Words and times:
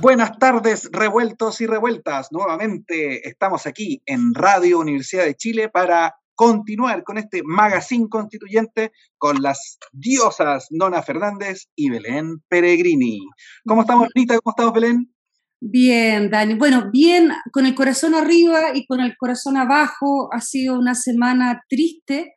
Buenas 0.00 0.38
tardes, 0.38 0.88
revueltos 0.92 1.60
y 1.60 1.66
revueltas. 1.66 2.28
Nuevamente 2.32 3.28
estamos 3.28 3.66
aquí 3.66 4.00
en 4.06 4.32
Radio 4.32 4.78
Universidad 4.78 5.24
de 5.24 5.34
Chile 5.34 5.68
para 5.68 6.14
continuar 6.34 7.04
con 7.04 7.18
este 7.18 7.42
magazine 7.44 8.08
constituyente 8.08 8.92
con 9.18 9.42
las 9.42 9.78
diosas 9.92 10.68
Nona 10.70 11.02
Fernández 11.02 11.66
y 11.76 11.90
Belén 11.90 12.42
Peregrini. 12.48 13.20
¿Cómo 13.66 13.82
estamos, 13.82 14.08
Rita? 14.14 14.38
¿Cómo 14.38 14.52
estamos, 14.52 14.72
Belén? 14.72 15.14
Bien, 15.60 16.30
Dani. 16.30 16.54
Bueno, 16.54 16.88
bien, 16.90 17.32
con 17.52 17.66
el 17.66 17.74
corazón 17.74 18.14
arriba 18.14 18.74
y 18.74 18.86
con 18.86 19.00
el 19.00 19.14
corazón 19.18 19.58
abajo. 19.58 20.30
Ha 20.32 20.40
sido 20.40 20.78
una 20.78 20.94
semana 20.94 21.62
triste, 21.68 22.36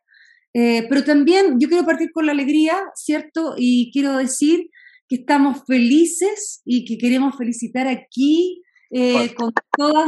eh, 0.52 0.84
pero 0.90 1.02
también 1.02 1.58
yo 1.58 1.68
quiero 1.68 1.86
partir 1.86 2.10
con 2.12 2.26
la 2.26 2.32
alegría, 2.32 2.76
¿cierto? 2.94 3.54
Y 3.56 3.90
quiero 3.90 4.18
decir 4.18 4.68
que 5.08 5.16
estamos 5.16 5.62
felices 5.66 6.62
y 6.64 6.84
que 6.84 6.98
queremos 6.98 7.36
felicitar 7.36 7.86
aquí 7.86 8.62
eh, 8.90 9.34
con 9.34 9.52
todo 9.76 10.06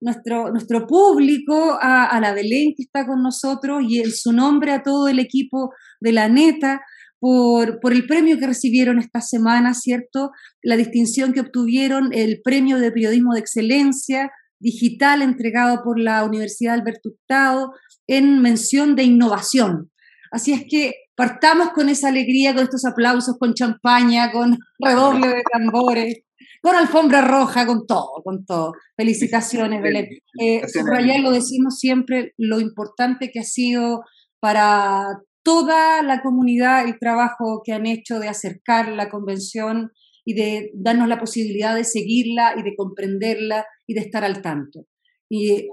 nuestro, 0.00 0.52
nuestro 0.52 0.86
público, 0.86 1.76
a, 1.80 2.18
la 2.20 2.32
Belén 2.32 2.74
que 2.76 2.84
está 2.84 3.06
con 3.06 3.22
nosotros 3.22 3.82
y 3.88 3.98
en 3.98 4.12
su 4.12 4.32
nombre 4.32 4.72
a 4.72 4.82
todo 4.82 5.08
el 5.08 5.18
equipo 5.18 5.72
de 6.00 6.12
la 6.12 6.28
neta. 6.28 6.80
Por, 7.20 7.80
por 7.80 7.92
el 7.92 8.06
premio 8.06 8.38
que 8.38 8.46
recibieron 8.46 9.00
esta 9.00 9.20
semana, 9.20 9.74
¿cierto? 9.74 10.30
La 10.62 10.76
distinción 10.76 11.32
que 11.32 11.40
obtuvieron, 11.40 12.10
el 12.12 12.40
premio 12.44 12.78
de 12.78 12.92
periodismo 12.92 13.34
de 13.34 13.40
excelencia 13.40 14.30
digital 14.60 15.22
entregado 15.22 15.82
por 15.82 15.98
la 15.98 16.22
Universidad 16.22 16.74
Alberto 16.74 17.08
Hurtado 17.10 17.72
en 18.06 18.40
mención 18.40 18.94
de 18.94 19.02
innovación. 19.02 19.90
Así 20.30 20.52
es 20.52 20.64
que 20.68 20.94
partamos 21.18 21.70
con 21.70 21.88
esa 21.88 22.10
alegría, 22.10 22.54
con 22.54 22.62
estos 22.62 22.84
aplausos, 22.84 23.36
con 23.40 23.52
champaña, 23.52 24.30
con 24.30 24.56
redoble 24.78 25.26
de 25.26 25.42
tambores, 25.52 26.20
con 26.62 26.76
alfombra 26.76 27.22
roja, 27.22 27.66
con 27.66 27.88
todo, 27.88 28.22
con 28.22 28.46
todo. 28.46 28.74
Felicitaciones, 28.96 29.82
Belén. 29.82 30.06
Eh, 30.40 30.62
lo 31.20 31.32
decimos 31.32 31.80
siempre, 31.80 32.34
lo 32.36 32.60
importante 32.60 33.32
que 33.32 33.40
ha 33.40 33.44
sido 33.44 34.04
para 34.38 35.06
toda 35.42 36.04
la 36.04 36.22
comunidad 36.22 36.86
el 36.86 37.00
trabajo 37.00 37.62
que 37.64 37.72
han 37.72 37.86
hecho 37.86 38.20
de 38.20 38.28
acercar 38.28 38.92
la 38.92 39.08
convención 39.10 39.90
y 40.24 40.34
de 40.34 40.70
darnos 40.74 41.08
la 41.08 41.18
posibilidad 41.18 41.74
de 41.74 41.82
seguirla 41.82 42.54
y 42.56 42.62
de 42.62 42.76
comprenderla 42.76 43.66
y 43.88 43.94
de 43.94 44.00
estar 44.02 44.22
al 44.22 44.40
tanto. 44.40 44.84
Y 45.28 45.66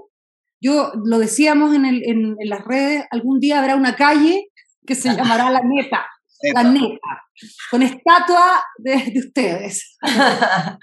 yo 0.60 0.90
lo 1.04 1.20
decíamos 1.20 1.72
en, 1.72 1.84
en 1.84 2.36
las 2.48 2.64
redes, 2.64 3.04
algún 3.12 3.38
día 3.38 3.60
habrá 3.60 3.76
una 3.76 3.94
calle 3.94 4.48
que 4.86 4.94
se 4.94 5.14
llamará 5.14 5.50
La 5.50 5.60
Neta. 5.60 6.06
La 6.54 6.62
Neta, 6.62 7.24
con 7.70 7.82
estatua 7.82 8.62
de, 8.78 9.12
ustedes. 9.16 9.96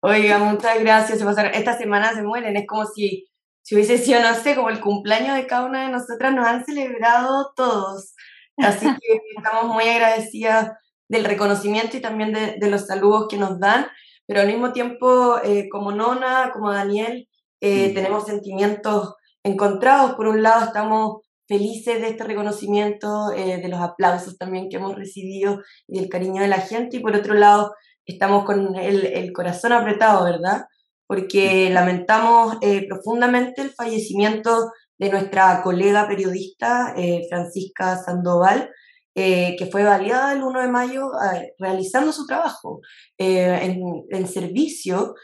Oiga, 0.00 0.38
muchas 0.38 0.80
gracias. 0.80 1.20
Esta 1.52 1.78
semana 1.78 2.12
se 2.14 2.22
mueren, 2.22 2.56
es 2.56 2.66
como 2.66 2.86
si, 2.86 3.26
si 3.62 3.74
hubiese 3.74 3.98
sido, 3.98 4.20
no 4.20 4.34
sé, 4.34 4.54
como 4.54 4.70
el 4.70 4.80
cumpleaños 4.80 5.36
de 5.36 5.46
cada 5.46 5.66
una 5.66 5.84
de 5.84 5.92
nosotras, 5.92 6.34
nos 6.34 6.46
han 6.46 6.64
celebrado 6.64 7.52
todos. 7.54 8.14
Así 8.56 8.86
que 8.86 9.20
estamos 9.36 9.72
muy 9.72 9.84
agradecidas 9.84 10.72
del 11.08 11.24
reconocimiento 11.24 11.96
y 11.96 12.00
también 12.00 12.32
de, 12.32 12.70
los 12.70 12.86
saludos 12.86 13.28
que 13.28 13.36
nos 13.36 13.60
dan, 13.60 13.86
pero 14.26 14.40
al 14.40 14.46
mismo 14.46 14.72
tiempo, 14.72 15.38
eh, 15.44 15.68
como 15.70 15.92
Nona, 15.92 16.50
como 16.52 16.72
Daniel, 16.72 17.28
eh, 17.60 17.90
mm. 17.90 17.94
tenemos 17.94 18.24
sentimientos 18.24 19.14
encontrados. 19.42 20.14
Por 20.14 20.28
un 20.28 20.42
lado, 20.42 20.64
estamos 20.64 21.23
felices 21.46 22.00
de 22.00 22.08
este 22.08 22.24
reconocimiento, 22.24 23.32
eh, 23.32 23.58
de 23.58 23.68
los 23.68 23.80
aplausos 23.80 24.38
también 24.38 24.68
que 24.68 24.76
hemos 24.76 24.94
recibido 24.94 25.60
y 25.86 26.00
del 26.00 26.08
cariño 26.08 26.42
de 26.42 26.48
la 26.48 26.60
gente. 26.60 26.96
Y 26.96 27.00
por 27.00 27.14
otro 27.14 27.34
lado, 27.34 27.74
estamos 28.06 28.44
con 28.44 28.76
el, 28.76 29.32
corazón 29.32 29.72
apretado, 29.72 30.24
¿verdad? 30.24 30.64
Porque 31.06 31.70
lamentamos 31.70 32.56
eh, 32.62 32.86
profundamente 32.88 33.62
el 33.62 33.70
fallecimiento 33.70 34.72
de 34.98 35.10
nuestra 35.10 35.62
colega 35.62 36.08
periodista 36.08 36.94
eh, 36.96 37.26
Francisca 37.28 37.96
Sandoval, 37.96 38.70
que 39.16 39.68
fue 39.70 39.84
baleada 39.84 40.32
el 40.32 40.42
1 40.42 40.60
de 40.60 40.66
mayo 40.66 41.08
realizando 41.60 42.10
su 42.10 42.26
trabajo 42.26 42.80
en, 43.16 44.02
en, 44.10 44.26
servicio 44.26 45.14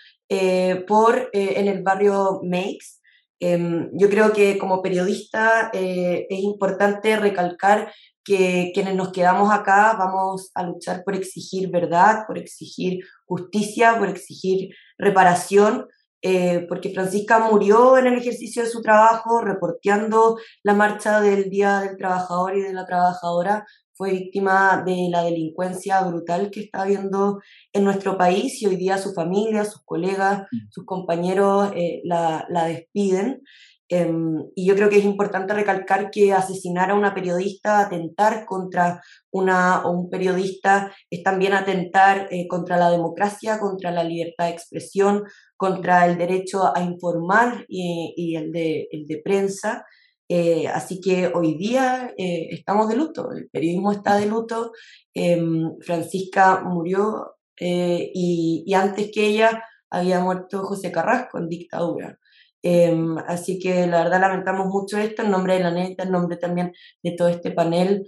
por, 0.87 1.29
en 1.33 1.67
el 1.67 1.83
barrio 1.83 2.39
Meix, 2.45 3.00
Em, 3.41 3.91
yo 3.95 4.11
creo 4.11 4.33
que 4.33 4.59
como 4.59 4.83
periodista 4.83 5.71
eh, 5.73 6.27
es 6.29 6.41
importante 6.41 7.17
recalcar 7.17 7.91
que 8.23 8.71
quienes 8.75 8.95
nos 8.95 9.13
quedamos 9.13 9.51
acá 9.51 9.97
vamos 9.99 10.51
a 10.55 10.63
luchar 10.63 11.03
por 11.05 11.15
exigir 11.15 11.71
verdad, 11.71 12.25
por 12.27 12.37
exigir 12.37 13.01
justicia, 13.25 13.99
por 13.99 14.09
exigir 14.09 14.75
reparación, 14.99 15.87
eh, 16.23 16.67
porque 16.69 16.93
Francisca 16.93 17.39
murió 17.39 17.97
en 17.97 18.09
el 18.09 18.19
ejercicio 18.19 18.63
de 18.63 18.69
su 18.69 18.83
trabajo, 18.83 19.41
reporteando 19.41 20.39
la 20.63 20.75
marcha 20.75 21.21
del 21.23 21.49
Día 21.49 21.81
del 21.81 21.97
Trabajador 21.97 22.57
y 22.59 22.61
de 22.61 22.75
la 22.75 22.85
Trabajadora, 22.85 23.67
fue 24.01 24.13
víctima 24.13 24.83
de 24.87 25.09
la 25.11 25.23
delincuencia 25.25 26.01
brutal 26.05 26.51
que 26.51 26.61
está 26.61 26.85
habiendo 26.85 27.39
en 27.71 27.85
nuestro 27.85 28.17
país 28.17 28.63
y 28.63 28.67
hoy 28.67 28.77
día 28.77 28.97
su 28.97 29.13
familia, 29.13 29.67
sus 29.67 29.85
colegas, 29.85 30.45
mm. 30.51 30.71
sus 30.71 30.87
compañeros 30.87 31.71
eh, 31.77 32.01
la, 32.05 32.47
la, 32.49 32.65
despiden. 32.65 33.43
Em, 33.91 34.43
y 34.55 34.67
yo 34.67 34.75
creo 34.75 34.89
que 34.89 34.97
es 34.97 35.05
importante 35.05 35.53
recalcar 35.53 36.11
que 36.11 36.33
asesinar 36.33 36.91
a 36.91 36.95
una 36.95 37.13
periodista, 37.13 37.81
atentar 37.81 38.47
contra 38.47 39.03
una 39.31 39.83
o 39.85 39.91
un 39.91 40.09
periodista, 40.09 40.95
es 41.11 41.23
también 41.23 41.53
atentar 41.53 42.27
eh, 42.31 42.49
contra 42.49 42.79
la 42.79 42.91
democracia, 42.91 43.59
contra 43.59 43.91
la 43.91 44.03
libertad 44.03 44.47
de 44.47 44.53
expresión, 44.53 45.25
contra 45.59 46.07
el 46.07 46.17
derecho 46.17 46.75
a 46.75 46.81
informar 46.81 47.67
y, 47.69 48.15
y 48.17 48.37
el, 48.37 48.51
de, 48.51 48.89
el 48.93 49.07
de 49.07 49.21
prensa. 49.23 49.85
Eh, 50.33 50.69
así 50.69 51.01
que 51.01 51.27
hoy 51.35 51.57
día 51.57 52.15
eh, 52.17 52.51
estamos 52.53 52.89
de 52.89 52.95
luto, 52.95 53.33
el 53.33 53.51
periodismo 53.51 53.91
está 53.91 54.17
de 54.17 54.27
luto. 54.27 54.71
Em, 55.13 55.77
Francisca 55.81 56.61
murió 56.61 57.35
eh, 57.59 58.13
y, 58.15 58.73
antes 58.75 59.11
que 59.13 59.27
ella 59.27 59.65
había 59.91 60.21
muerto 60.21 60.63
José 60.63 60.93
Carrasco 60.93 61.39
en 61.39 61.49
dictadura. 61.49 62.17
Em, 62.63 63.19
así 63.27 63.59
que 63.59 63.89
la 63.89 64.05
verdad 64.05 64.21
lamentamos 64.21 64.69
mucho 64.69 64.99
esto 64.99 65.23
en 65.23 65.33
nombre 65.33 65.55
de 65.55 65.65
la 65.65 65.73
neta, 65.73 66.05
en 66.05 66.13
nombre 66.13 66.37
también 66.37 66.73
de 67.03 67.11
todo 67.13 67.29
este 67.29 67.51
panel, 67.51 68.07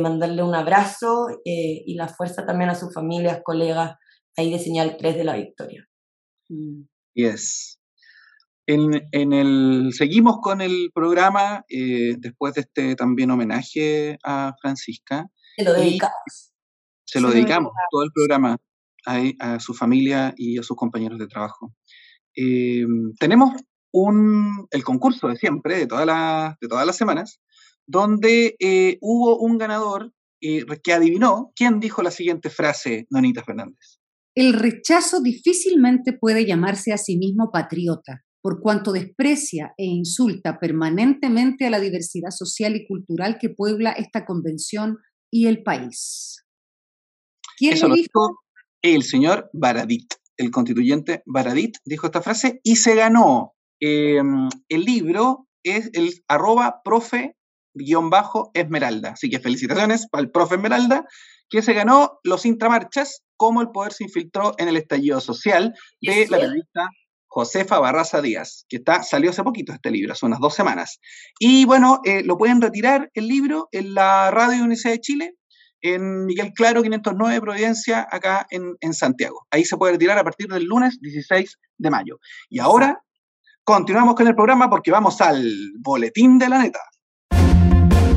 mandarle 0.00 0.42
un 0.44 0.54
abrazo 0.54 1.26
y 1.44 1.94
la 1.94 2.08
fuerza 2.08 2.46
también 2.46 2.70
a 2.70 2.74
sus 2.74 2.94
familias, 2.94 3.40
colegas 3.42 3.96
ahí 4.36 4.50
de 4.52 4.58
Señal 4.60 4.96
3 4.96 5.16
de 5.16 5.24
la 5.24 5.36
Victoria. 5.36 5.86
Mm. 6.48 6.82
Yes. 7.14 7.78
En, 8.66 9.32
el, 9.32 9.90
seguimos 9.92 10.38
con 10.40 10.62
el 10.62 10.90
programa 10.94 11.64
eh, 11.68 12.14
después 12.18 12.54
de 12.54 12.62
este 12.62 12.96
también 12.96 13.30
homenaje 13.30 14.18
a 14.24 14.54
Francisca. 14.60 15.26
Se 15.56 15.64
lo 15.64 15.74
dedicamos. 15.74 16.52
Se 17.04 17.20
lo 17.20 17.30
dedicamos, 17.30 17.72
todo 17.90 18.02
el 18.02 18.10
programa, 18.12 18.56
a, 19.04 19.60
su 19.60 19.74
familia 19.74 20.32
y 20.36 20.58
a 20.58 20.62
sus 20.62 20.76
compañeros 20.76 21.18
de 21.18 21.26
trabajo. 21.26 21.74
Eh, 22.34 22.86
tenemos 23.20 23.52
un, 23.92 24.66
el 24.70 24.82
concurso 24.82 25.28
de 25.28 25.36
siempre, 25.36 25.76
de, 25.76 25.86
todas 25.86 26.06
las, 26.06 26.58
de 26.58 26.68
todas 26.68 26.86
las 26.86 26.96
semanas, 26.96 27.40
donde 27.86 28.56
eh, 28.58 28.96
hubo 29.02 29.38
un 29.38 29.58
ganador 29.58 30.12
que 30.40 30.92
adivinó 30.92 31.52
quién 31.56 31.80
dijo 31.80 32.02
la 32.02 32.10
siguiente 32.10 32.50
frase, 32.50 33.06
Nonita 33.10 33.42
Fernández. 33.44 33.98
El 34.34 34.52
rechazo 34.52 35.22
difícilmente 35.22 36.12
puede 36.12 36.44
llamarse 36.44 36.92
a 36.92 36.98
sí 36.98 37.16
mismo 37.16 37.50
patriota 37.50 38.24
por 38.44 38.60
cuanto 38.60 38.92
desprecia 38.92 39.72
e 39.78 39.86
insulta 39.86 40.58
permanentemente 40.60 41.66
a 41.66 41.70
la 41.70 41.80
diversidad 41.80 42.28
social 42.28 42.76
y 42.76 42.86
cultural 42.86 43.38
que 43.40 43.48
puebla 43.48 43.92
esta 43.92 44.26
convención 44.26 44.98
y 45.32 45.46
el 45.46 45.62
país. 45.62 46.44
¿Quién 47.56 47.80
lo 47.80 47.94
dijo? 47.94 48.42
El 48.82 49.02
señor 49.02 49.48
Baradit, 49.54 50.12
el 50.36 50.50
constituyente 50.50 51.22
Baradit 51.24 51.78
dijo 51.86 52.04
esta 52.06 52.20
frase 52.20 52.60
y 52.62 52.76
se 52.76 52.94
ganó. 52.94 53.54
Em, 53.80 54.50
el 54.68 54.84
libro 54.84 55.48
es 55.64 55.88
el 55.94 56.12
arroba 56.28 56.82
profe 56.84 57.36
guion 57.74 58.10
bajo 58.10 58.50
Esmeralda. 58.52 59.12
Así 59.12 59.30
que 59.30 59.40
felicitaciones 59.40 60.06
para 60.10 60.22
el 60.22 60.30
profe 60.30 60.56
Esmeralda, 60.56 61.06
que 61.48 61.62
se 61.62 61.72
ganó 61.72 62.18
los 62.22 62.44
intramarchas, 62.44 63.22
como 63.38 63.62
el 63.62 63.70
poder 63.70 63.94
se 63.94 64.04
infiltró 64.04 64.52
en 64.58 64.68
el 64.68 64.76
estallido 64.76 65.22
social 65.22 65.72
de 66.02 66.26
la 66.28 66.36
periodista 66.40 66.90
Josefa 67.34 67.80
Barraza 67.80 68.22
Díaz, 68.22 68.64
que 68.68 68.76
está, 68.76 69.02
salió 69.02 69.30
hace 69.30 69.42
poquito 69.42 69.72
este 69.72 69.90
libro, 69.90 70.12
hace 70.12 70.24
unas 70.24 70.38
dos 70.38 70.54
semanas. 70.54 71.00
Y 71.40 71.64
bueno, 71.64 72.00
eh, 72.04 72.22
lo 72.22 72.38
pueden 72.38 72.60
retirar 72.60 73.10
el 73.12 73.26
libro 73.26 73.68
en 73.72 73.92
la 73.92 74.30
Radio 74.30 74.58
Universidad 74.58 74.92
de 74.92 75.00
Chile, 75.00 75.34
en 75.80 76.26
Miguel 76.26 76.52
Claro 76.54 76.80
509 76.84 77.40
Providencia, 77.40 78.06
acá 78.08 78.46
en, 78.50 78.76
en, 78.80 78.94
Santiago. 78.94 79.48
Ahí 79.50 79.64
se 79.64 79.76
puede 79.76 79.94
retirar 79.94 80.16
a 80.16 80.22
partir 80.22 80.46
del 80.46 80.62
lunes 80.62 81.00
16 81.00 81.58
de 81.76 81.90
mayo. 81.90 82.20
Y 82.48 82.60
ahora 82.60 83.02
continuamos 83.64 84.14
con 84.14 84.28
el 84.28 84.36
programa 84.36 84.70
porque 84.70 84.92
vamos 84.92 85.20
al 85.20 85.44
boletín 85.80 86.38
de 86.38 86.48
la 86.48 86.62
neta. 86.62 86.78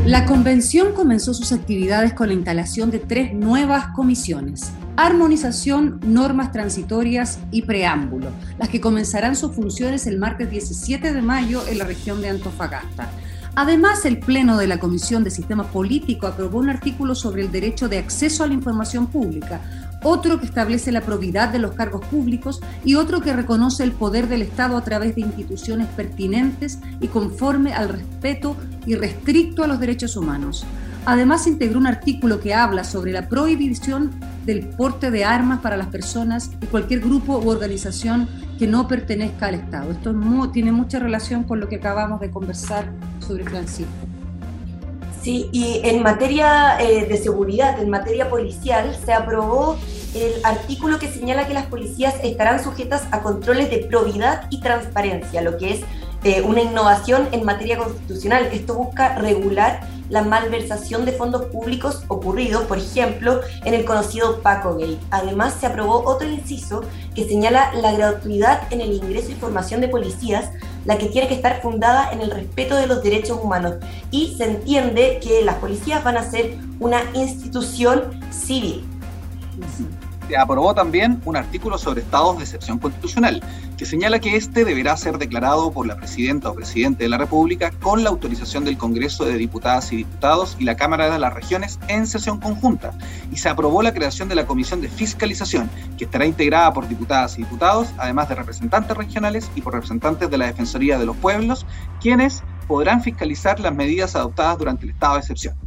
La 0.08 0.26
convención 0.26 0.94
comenzó 0.94 1.34
sus 1.34 1.52
actividades 1.52 2.14
con 2.14 2.30
la 2.30 2.34
instalación 2.34 2.92
de 2.92 3.00
tres 3.00 3.34
nuevas 3.34 3.88
comisiones. 3.88 4.72
Armonización, 4.96 6.00
normas 6.02 6.54
transitorias 6.54 7.40
y 7.52 7.64
preámbulo, 7.64 8.30
las 8.58 8.70
que 8.70 8.80
comenzarán 8.80 9.36
sus 9.36 9.54
funciones 9.54 10.08
el 10.08 10.18
martes 10.18 10.50
17 10.50 11.12
de 11.12 11.22
mayo 11.22 11.62
en 11.68 11.80
la 11.80 11.84
región 11.84 12.22
de 12.22 12.30
Antofagasta. 12.30 13.10
Además, 13.56 14.06
el 14.06 14.20
Pleno 14.20 14.56
de 14.58 14.68
la 14.68 14.80
Comisión 14.80 15.26
de 15.26 15.30
Sistema 15.30 15.66
Político 15.66 16.26
aprobó 16.26 16.60
un 16.60 16.70
artículo 16.70 17.14
sobre 17.14 17.42
el 17.42 17.52
derecho 17.52 17.90
de 17.90 17.98
acceso 17.98 18.46
a 18.46 18.48
la 18.48 18.54
información 18.54 19.08
pública, 19.08 19.60
otro 20.04 20.40
que 20.40 20.46
establece 20.46 20.92
la 20.92 21.02
probidad 21.02 21.50
de 21.50 21.60
los 21.60 21.74
cargos 21.74 22.06
públicos 22.06 22.62
y 22.84 22.96
otro 22.96 23.22
que 23.22 23.34
reconoce 23.34 23.84
el 23.84 23.92
poder 23.92 24.28
del 24.28 24.42
Estado 24.42 24.78
a 24.78 24.84
través 24.84 25.16
de 25.16 25.22
instituciones 25.22 25.88
pertinentes 25.88 26.80
y 27.02 27.08
conforme 27.08 27.74
al 27.74 27.90
respeto 27.90 28.56
y 28.86 28.96
restricto 28.96 29.64
a 29.64 29.68
los 29.68 29.80
derechos 29.80 30.16
humanos. 30.16 30.66
Además, 31.06 31.48
integró 31.48 31.80
un 31.80 31.88
artículo 31.88 32.42
que 32.42 32.54
habla 32.54 32.84
sobre 32.84 33.14
la 33.14 33.30
prohibición 33.30 34.12
del 34.46 34.68
porte 34.68 35.10
de 35.10 35.24
armas 35.24 35.62
para 35.62 35.78
las 35.78 35.88
personas 35.88 36.52
y 36.62 36.66
cualquier 36.66 37.00
grupo 37.00 37.40
u 37.40 37.50
organización 37.50 38.28
que 38.60 38.68
no 38.68 38.90
pertenezca 38.90 39.48
al 39.48 39.56
Estado. 39.56 39.92
Esto 39.92 40.14
tiene 40.52 40.74
mucha 40.74 41.00
relación 41.00 41.44
con 41.46 41.62
lo 41.62 41.70
que 41.70 41.78
acabamos 41.78 42.20
de 42.20 42.30
conversar 42.30 42.92
sobre 43.26 43.46
Francisco. 43.46 44.17
Sí, 45.28 45.50
y 45.52 45.82
en 45.84 46.04
materia 46.04 46.80
eh, 46.80 47.06
de 47.06 47.18
seguridad, 47.18 47.82
en 47.82 47.90
materia 47.90 48.30
policial, 48.30 48.98
se 49.06 49.12
aprobó 49.12 49.78
el 50.16 50.32
artículo 50.46 51.00
que 51.00 51.12
señala 51.12 51.46
que 51.46 51.54
las 51.54 51.66
policías 51.66 52.16
estarán 52.24 52.64
sujetas 52.64 53.04
a 53.12 53.20
controles 53.20 53.70
de 53.70 53.80
probidad 53.80 54.48
y 54.50 54.62
transparencia, 54.62 55.42
lo 55.42 55.58
que 55.58 55.74
es 55.74 55.82
eh, 56.24 56.44
una 56.44 56.62
innovación 56.62 57.28
en 57.34 57.44
materia 57.44 57.78
constitucional. 57.78 58.48
Esto 58.54 58.76
busca 58.76 59.16
regular 59.16 59.82
la 60.10 60.22
malversación 60.22 61.04
de 61.04 61.12
fondos 61.12 61.48
públicos 61.48 62.04
ocurrido, 62.08 62.66
por 62.68 62.78
ejemplo, 62.78 63.42
en 63.66 63.74
el 63.74 63.84
conocido 63.84 64.42
Paco 64.42 64.76
Gate. 64.76 65.00
Además, 65.12 65.58
se 65.60 65.66
aprobó 65.66 66.06
otro 66.06 66.30
inciso 66.30 66.84
que 67.14 67.28
señala 67.28 67.74
la 67.74 67.92
gratuidad 67.92 68.62
en 68.72 68.80
el 68.80 68.94
ingreso 68.94 69.32
y 69.32 69.36
formación 69.36 69.82
de 69.82 69.90
policías, 69.90 70.52
la 70.88 70.98
que 70.98 71.06
tiene 71.06 71.28
que 71.28 71.36
estar 71.36 71.62
fundada 71.62 72.12
en 72.12 72.22
el 72.22 72.32
respeto 72.32 72.76
de 72.76 72.88
los 72.88 73.04
derechos 73.04 73.40
humanos. 73.40 73.76
Y 74.10 74.36
se 74.38 74.46
entiende 74.46 75.20
que 75.22 75.46
las 75.46 75.56
policías 75.56 76.04
van 76.04 76.18
a 76.18 76.24
ser 76.24 76.58
una 76.80 77.02
institución 77.14 78.20
civil 78.32 78.84
se 79.76 79.97
aprobó 80.36 80.74
también 80.74 81.22
un 81.26 81.38
artículo 81.38 81.78
sobre 81.78 82.02
estados 82.02 82.38
de 82.38 82.44
excepción 82.44 82.80
constitucional, 82.80 83.42
que 83.78 83.86
señala 83.86 84.20
que 84.20 84.36
este 84.36 84.66
deberá 84.66 84.98
ser 84.98 85.18
declarado 85.18 85.72
por 85.72 85.86
la 85.86 85.96
presidenta 85.96 86.50
o 86.50 86.56
presidente 86.56 87.04
de 87.04 87.10
la 87.10 87.18
República 87.18 87.72
con 87.80 88.04
la 88.04 88.10
autorización 88.10 88.66
del 88.66 88.78
Congreso 88.78 89.26
de 89.26 89.38
Diputadas 89.38 89.94
y 89.94 89.98
Diputados 89.98 90.58
y 90.60 90.66
la 90.66 90.76
Cámara 90.76 91.10
de 91.10 91.20
las 91.20 91.34
Regiones 91.34 91.80
en 91.88 92.08
sesión 92.08 92.40
conjunta. 92.40 92.92
Y 93.32 93.38
se 93.38 93.50
aprobó 93.50 93.82
la 93.82 93.94
creación 93.94 94.28
de 94.28 94.36
la 94.36 94.48
Comisión 94.48 94.82
de 94.82 94.90
Fiscalización, 94.90 95.70
que 95.98 96.06
estará 96.06 96.26
integrada 96.26 96.74
por 96.74 96.88
diputadas 96.88 97.38
y 97.38 97.44
diputados, 97.44 97.88
además 97.98 98.28
de 98.30 98.36
representantes 98.36 98.98
regionales 98.98 99.50
y 99.56 99.62
por 99.62 99.74
representantes 99.74 100.30
de 100.30 100.38
la 100.38 100.48
Defensoría 100.48 100.98
de 100.98 101.06
los 101.06 101.16
Pueblos, 101.16 101.66
quienes 102.02 102.44
podrán 102.68 103.02
fiscalizar 103.02 103.60
las 103.60 103.74
medidas 103.74 104.16
adoptadas 104.16 104.58
durante 104.58 104.86
el 104.86 104.92
estado 104.92 105.14
de 105.14 105.20
excepción. 105.20 105.67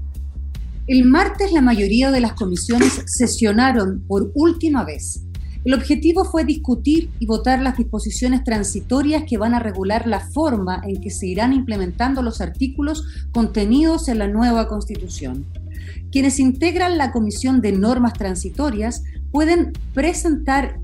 El 0.90 1.04
martes 1.04 1.52
la 1.52 1.60
mayoría 1.60 2.10
de 2.10 2.18
las 2.18 2.32
comisiones 2.32 3.04
sesionaron 3.06 4.02
por 4.08 4.32
última 4.34 4.82
vez. 4.82 5.22
El 5.64 5.74
objetivo 5.74 6.24
fue 6.24 6.44
discutir 6.44 7.12
y 7.20 7.26
votar 7.26 7.62
las 7.62 7.76
disposiciones 7.76 8.42
transitorias 8.42 9.22
que 9.22 9.38
van 9.38 9.54
a 9.54 9.60
regular 9.60 10.08
la 10.08 10.18
forma 10.18 10.82
en 10.84 11.00
que 11.00 11.10
se 11.10 11.28
irán 11.28 11.52
implementando 11.52 12.22
los 12.22 12.40
artículos 12.40 13.04
contenidos 13.30 14.08
en 14.08 14.18
la 14.18 14.26
nueva 14.26 14.66
Constitución. 14.66 15.46
Quienes 16.10 16.40
integran 16.40 16.98
la 16.98 17.12
Comisión 17.12 17.60
de 17.60 17.70
Normas 17.70 18.14
Transitorias 18.14 19.04
pueden 19.30 19.72
presentar 19.94 20.80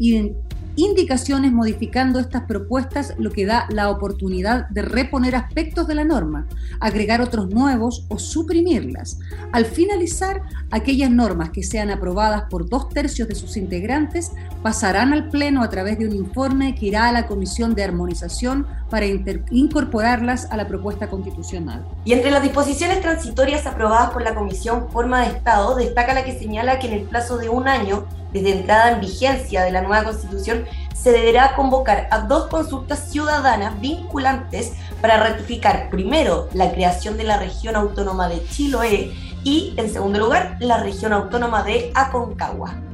indicaciones 0.77 1.53
modificando 1.53 2.21
estas 2.21 2.43
propuestas, 2.43 3.15
lo 3.19 3.31
que 3.31 3.47
da 3.47 3.67
la 3.71 3.91
oportunidad 3.91 4.69
de 4.69 4.83
reponer 4.83 5.35
aspectos 5.35 5.87
de 5.89 5.95
la 5.95 6.05
norma, 6.05 6.47
agregar 6.81 7.21
otros 7.21 7.49
nuevos 7.49 8.07
o 8.09 8.19
suprimirlas. 8.19 9.19
Al 9.53 9.65
finalizar, 9.65 10.43
aquellas 10.71 11.11
normas 11.11 11.51
que 11.51 11.63
sean 11.63 11.91
aprobadas 11.91 12.45
por 12.51 12.69
dos 12.69 12.89
tercios 12.91 13.29
de 13.29 13.35
sus 13.35 13.57
integrantes 13.57 14.33
pasarán 14.63 15.13
al 15.13 15.29
Pleno 15.29 15.63
a 15.63 15.71
través 15.71 15.99
de 15.99 16.07
un 16.07 16.15
informe 16.15 16.75
que 16.75 16.87
irá 16.87 17.09
a 17.09 17.13
la 17.13 17.27
Comisión 17.27 17.75
de 17.75 17.85
Armonización 17.85 18.67
para 18.91 19.07
incorporarlas 19.07 20.47
a 20.51 20.57
la 20.57 20.69
propuesta 20.69 21.09
constitucional. 21.09 21.85
Y 22.05 22.13
entre 22.13 22.31
las 22.31 22.43
disposiciones 22.43 23.01
transitorias 23.01 23.67
aprobadas 23.67 24.11
por 24.11 24.23
la 24.23 24.35
Comisión 24.35 24.89
Forma 24.91 25.23
de 25.23 25.29
Estado, 25.29 25.75
destaca 25.77 26.15
la 26.15 26.25
que 26.25 26.39
señala 26.39 26.79
que 26.79 26.87
en 26.87 26.93
el 26.95 27.03
plazo 27.03 27.39
de 27.39 27.49
un 27.49 27.69
año 27.69 28.05
desde 28.37 28.59
entrada 28.59 28.93
en 28.93 29.01
vigencia 29.01 29.63
de 29.63 29.73
la 29.73 29.83
nueva 29.83 30.05
constitución, 30.05 30.67
se 30.95 31.13
deberá 31.13 31.55
convocar 31.55 32.09
a 32.11 32.21
dos 32.21 32.49
consultas 32.49 33.11
ciudadanas 33.11 33.81
vinculantes 33.81 34.73
para 35.01 35.19
ratificar 35.19 35.89
primero 35.91 36.49
la 36.53 36.73
creación 36.73 37.17
de 37.17 37.25
la 37.25 37.39
región 37.39 37.77
autónoma 37.77 38.29
de 38.29 38.45
Chiloé 38.49 39.13
y, 39.45 39.75
en 39.77 39.93
segundo 39.93 40.19
lugar, 40.19 40.57
la 40.61 40.83
región 40.83 41.13
autónoma 41.13 41.63
de 41.63 41.93
Aconcagua. 41.95 42.86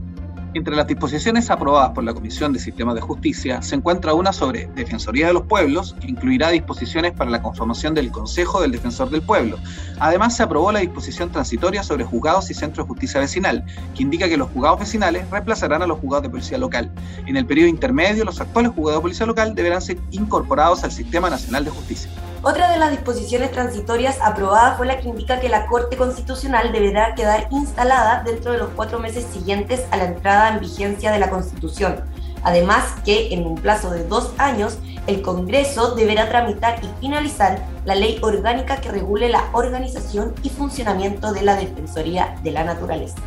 Entre 0.54 0.76
las 0.76 0.86
disposiciones 0.86 1.50
aprobadas 1.50 1.92
por 1.92 2.04
la 2.04 2.12
Comisión 2.12 2.52
de 2.52 2.58
Sistemas 2.58 2.94
de 2.94 3.00
Justicia 3.00 3.62
se 3.62 3.74
encuentra 3.74 4.12
una 4.12 4.34
sobre 4.34 4.66
Defensoría 4.74 5.26
de 5.26 5.32
los 5.32 5.46
Pueblos, 5.46 5.96
que 5.98 6.08
incluirá 6.08 6.50
disposiciones 6.50 7.12
para 7.12 7.30
la 7.30 7.40
conformación 7.40 7.94
del 7.94 8.10
Consejo 8.10 8.60
del 8.60 8.70
Defensor 8.70 9.08
del 9.08 9.22
Pueblo. 9.22 9.58
Además, 9.98 10.36
se 10.36 10.42
aprobó 10.42 10.70
la 10.70 10.80
disposición 10.80 11.32
transitoria 11.32 11.82
sobre 11.82 12.04
juzgados 12.04 12.50
y 12.50 12.54
centros 12.54 12.86
de 12.86 12.88
justicia 12.88 13.20
vecinal, 13.20 13.64
que 13.94 14.02
indica 14.02 14.28
que 14.28 14.36
los 14.36 14.50
juzgados 14.50 14.80
vecinales 14.80 15.28
reemplazarán 15.30 15.80
a 15.80 15.86
los 15.86 15.98
juzgados 16.00 16.24
de 16.24 16.30
policía 16.30 16.58
local. 16.58 16.90
En 17.26 17.38
el 17.38 17.46
periodo 17.46 17.68
intermedio, 17.68 18.24
los 18.24 18.38
actuales 18.38 18.72
juzgados 18.72 18.98
de 18.98 19.02
policía 19.02 19.26
local 19.26 19.54
deberán 19.54 19.80
ser 19.80 19.96
incorporados 20.10 20.84
al 20.84 20.92
Sistema 20.92 21.30
Nacional 21.30 21.64
de 21.64 21.70
Justicia. 21.70 22.10
Otra 22.44 22.72
de 22.72 22.78
las 22.78 22.90
disposiciones 22.90 23.52
transitorias 23.52 24.18
aprobadas 24.20 24.76
fue 24.76 24.88
la 24.88 24.98
que 24.98 25.08
indica 25.08 25.38
que 25.38 25.48
la 25.48 25.66
Corte 25.66 25.96
Constitucional 25.96 26.72
deberá 26.72 27.14
quedar 27.14 27.46
instalada 27.52 28.24
dentro 28.24 28.50
de 28.50 28.58
los 28.58 28.70
cuatro 28.70 28.98
meses 28.98 29.24
siguientes 29.32 29.86
a 29.92 29.96
la 29.96 30.06
entrada 30.06 30.48
en 30.48 30.58
vigencia 30.58 31.12
de 31.12 31.20
la 31.20 31.30
Constitución. 31.30 32.00
Además 32.42 32.82
que 33.04 33.32
en 33.32 33.46
un 33.46 33.54
plazo 33.54 33.90
de 33.90 34.04
dos 34.08 34.32
años 34.38 34.78
el 35.06 35.22
Congreso 35.22 35.94
deberá 35.94 36.28
tramitar 36.28 36.80
y 36.82 36.88
finalizar 37.00 37.64
la 37.84 37.94
ley 37.94 38.18
orgánica 38.22 38.80
que 38.80 38.90
regule 38.90 39.28
la 39.28 39.44
organización 39.52 40.34
y 40.42 40.48
funcionamiento 40.48 41.32
de 41.32 41.42
la 41.42 41.54
Defensoría 41.54 42.34
de 42.42 42.50
la 42.50 42.64
Naturaleza. 42.64 43.18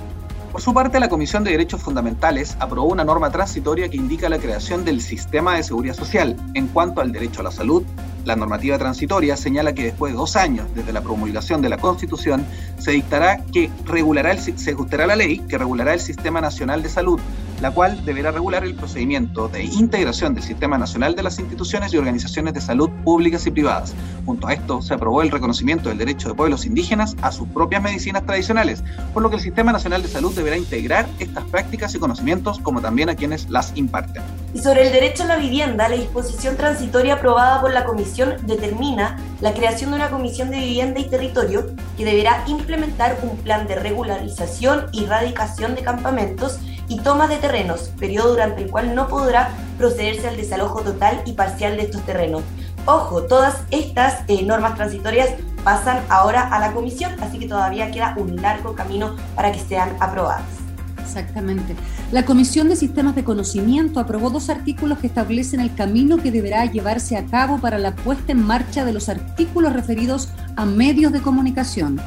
Por 0.55 0.61
su 0.61 0.73
parte, 0.73 1.01
la 1.01 1.09
Comisión 1.09 1.43
de 1.43 1.51
Derechos 1.51 1.81
Fundamentales 1.81 2.55
aprobó 2.61 2.87
una 2.87 3.03
norma 3.03 3.29
transitoria 3.29 3.89
que 3.89 3.97
indica 3.97 4.29
la 4.29 4.39
creación 4.39 4.85
del 4.85 5.01
sistema 5.01 5.57
de 5.57 5.63
seguridad 5.63 5.95
social 5.95 6.37
en 6.53 6.67
cuanto 6.67 7.01
al 7.01 7.11
derecho 7.11 7.41
a 7.41 7.43
la 7.43 7.51
salud. 7.51 7.83
La 8.23 8.37
normativa 8.37 8.77
transitoria 8.77 9.35
señala 9.35 9.73
que 9.73 9.83
después 9.83 10.13
de 10.13 10.17
dos 10.17 10.37
años 10.37 10.65
desde 10.73 10.93
la 10.93 11.01
promulgación 11.01 11.61
de 11.61 11.67
la 11.67 11.77
Constitución 11.77 12.45
se 12.77 12.91
dictará 12.91 13.43
que 13.51 13.69
regulará 13.83 14.31
el, 14.31 14.39
se 14.39 14.71
ajustará 14.71 15.05
la 15.05 15.17
ley 15.17 15.39
que 15.39 15.57
regulará 15.57 15.93
el 15.93 15.99
Sistema 15.99 16.39
Nacional 16.39 16.81
de 16.81 16.87
Salud 16.87 17.19
la 17.61 17.71
cual 17.71 18.03
deberá 18.05 18.31
regular 18.31 18.63
el 18.63 18.75
procedimiento 18.75 19.47
de 19.47 19.63
integración 19.63 20.33
del 20.33 20.43
Sistema 20.43 20.77
Nacional 20.77 21.15
de 21.15 21.23
las 21.23 21.39
instituciones 21.39 21.93
y 21.93 21.97
organizaciones 21.97 22.53
de 22.53 22.61
salud 22.61 22.89
públicas 23.03 23.45
y 23.47 23.51
privadas. 23.51 23.93
Junto 24.25 24.47
a 24.47 24.53
esto, 24.53 24.81
se 24.81 24.93
aprobó 24.93 25.21
el 25.21 25.31
reconocimiento 25.31 25.89
del 25.89 25.97
derecho 25.97 26.29
de 26.29 26.35
pueblos 26.35 26.65
indígenas 26.65 27.15
a 27.21 27.31
sus 27.31 27.47
propias 27.49 27.81
medicinas 27.81 28.25
tradicionales, 28.25 28.83
por 29.13 29.23
lo 29.23 29.29
que 29.29 29.37
el 29.37 29.41
Sistema 29.41 29.71
Nacional 29.71 30.01
de 30.01 30.07
Salud 30.07 30.33
deberá 30.35 30.57
integrar 30.57 31.07
estas 31.19 31.45
prácticas 31.45 31.95
y 31.95 31.99
conocimientos 31.99 32.59
como 32.59 32.81
también 32.81 33.09
a 33.09 33.15
quienes 33.15 33.49
las 33.49 33.71
imparten. 33.75 34.23
Y 34.55 34.59
sobre 34.59 34.87
el 34.87 34.93
derecho 34.93 35.23
a 35.23 35.25
la 35.25 35.35
vivienda, 35.35 35.89
la 35.89 35.97
disposición 35.97 36.55
transitoria 36.55 37.15
aprobada 37.15 37.59
por 37.59 37.73
la 37.73 37.83
Comisión 37.83 38.35
determina 38.43 39.17
la 39.41 39.53
creación 39.53 39.89
de 39.89 39.97
una 39.97 40.09
Comisión 40.09 40.49
de 40.49 40.59
Vivienda 40.59 41.01
y 41.01 41.09
Territorio 41.09 41.75
que 41.97 42.05
deberá 42.05 42.41
implementar 42.47 43.17
un 43.21 43.35
plan 43.35 43.67
de 43.67 43.75
regularización 43.75 44.85
y 44.93 45.07
radicación 45.07 45.75
de 45.75 45.83
campamentos 45.83 46.59
y 46.87 47.01
toma 47.01 47.27
de 47.27 47.35
terrenos, 47.35 47.91
periodo 47.99 48.29
durante 48.29 48.63
el 48.63 48.71
cual 48.71 48.95
no 48.95 49.09
podrá 49.09 49.49
procederse 49.77 50.29
al 50.29 50.37
desalojo 50.37 50.79
total 50.83 51.21
y 51.25 51.33
parcial 51.33 51.75
de 51.75 51.83
estos 51.83 52.05
terrenos. 52.05 52.41
Ojo, 52.85 53.23
todas 53.23 53.57
estas 53.71 54.23
eh, 54.29 54.41
normas 54.43 54.75
transitorias 54.75 55.31
pasan 55.65 56.01
ahora 56.07 56.47
a 56.47 56.59
la 56.59 56.71
comisión, 56.71 57.13
así 57.21 57.39
que 57.39 57.49
todavía 57.49 57.91
queda 57.91 58.13
un 58.15 58.37
largo 58.37 58.73
camino 58.73 59.17
para 59.35 59.51
que 59.51 59.59
sean 59.59 59.97
aprobadas. 59.99 60.64
Exactamente. 61.05 61.75
La 62.11 62.25
Comisión 62.25 62.67
de 62.67 62.75
Sistemas 62.75 63.15
de 63.15 63.23
Conocimiento 63.23 63.99
aprobó 63.99 64.29
dos 64.29 64.49
artículos 64.49 64.97
que 64.99 65.07
establecen 65.07 65.59
el 65.59 65.73
camino 65.73 66.17
que 66.17 66.31
deberá 66.31 66.65
llevarse 66.65 67.15
a 67.15 67.25
cabo 67.25 67.59
para 67.59 67.77
la 67.77 67.95
puesta 67.95 68.31
en 68.31 68.41
marcha 68.41 68.83
de 68.83 68.93
los 68.93 69.07
artículos 69.07 69.73
referidos 69.73 70.29
a 70.55 70.65
medios 70.65 71.13
de 71.13 71.21
comunicación. 71.21 72.01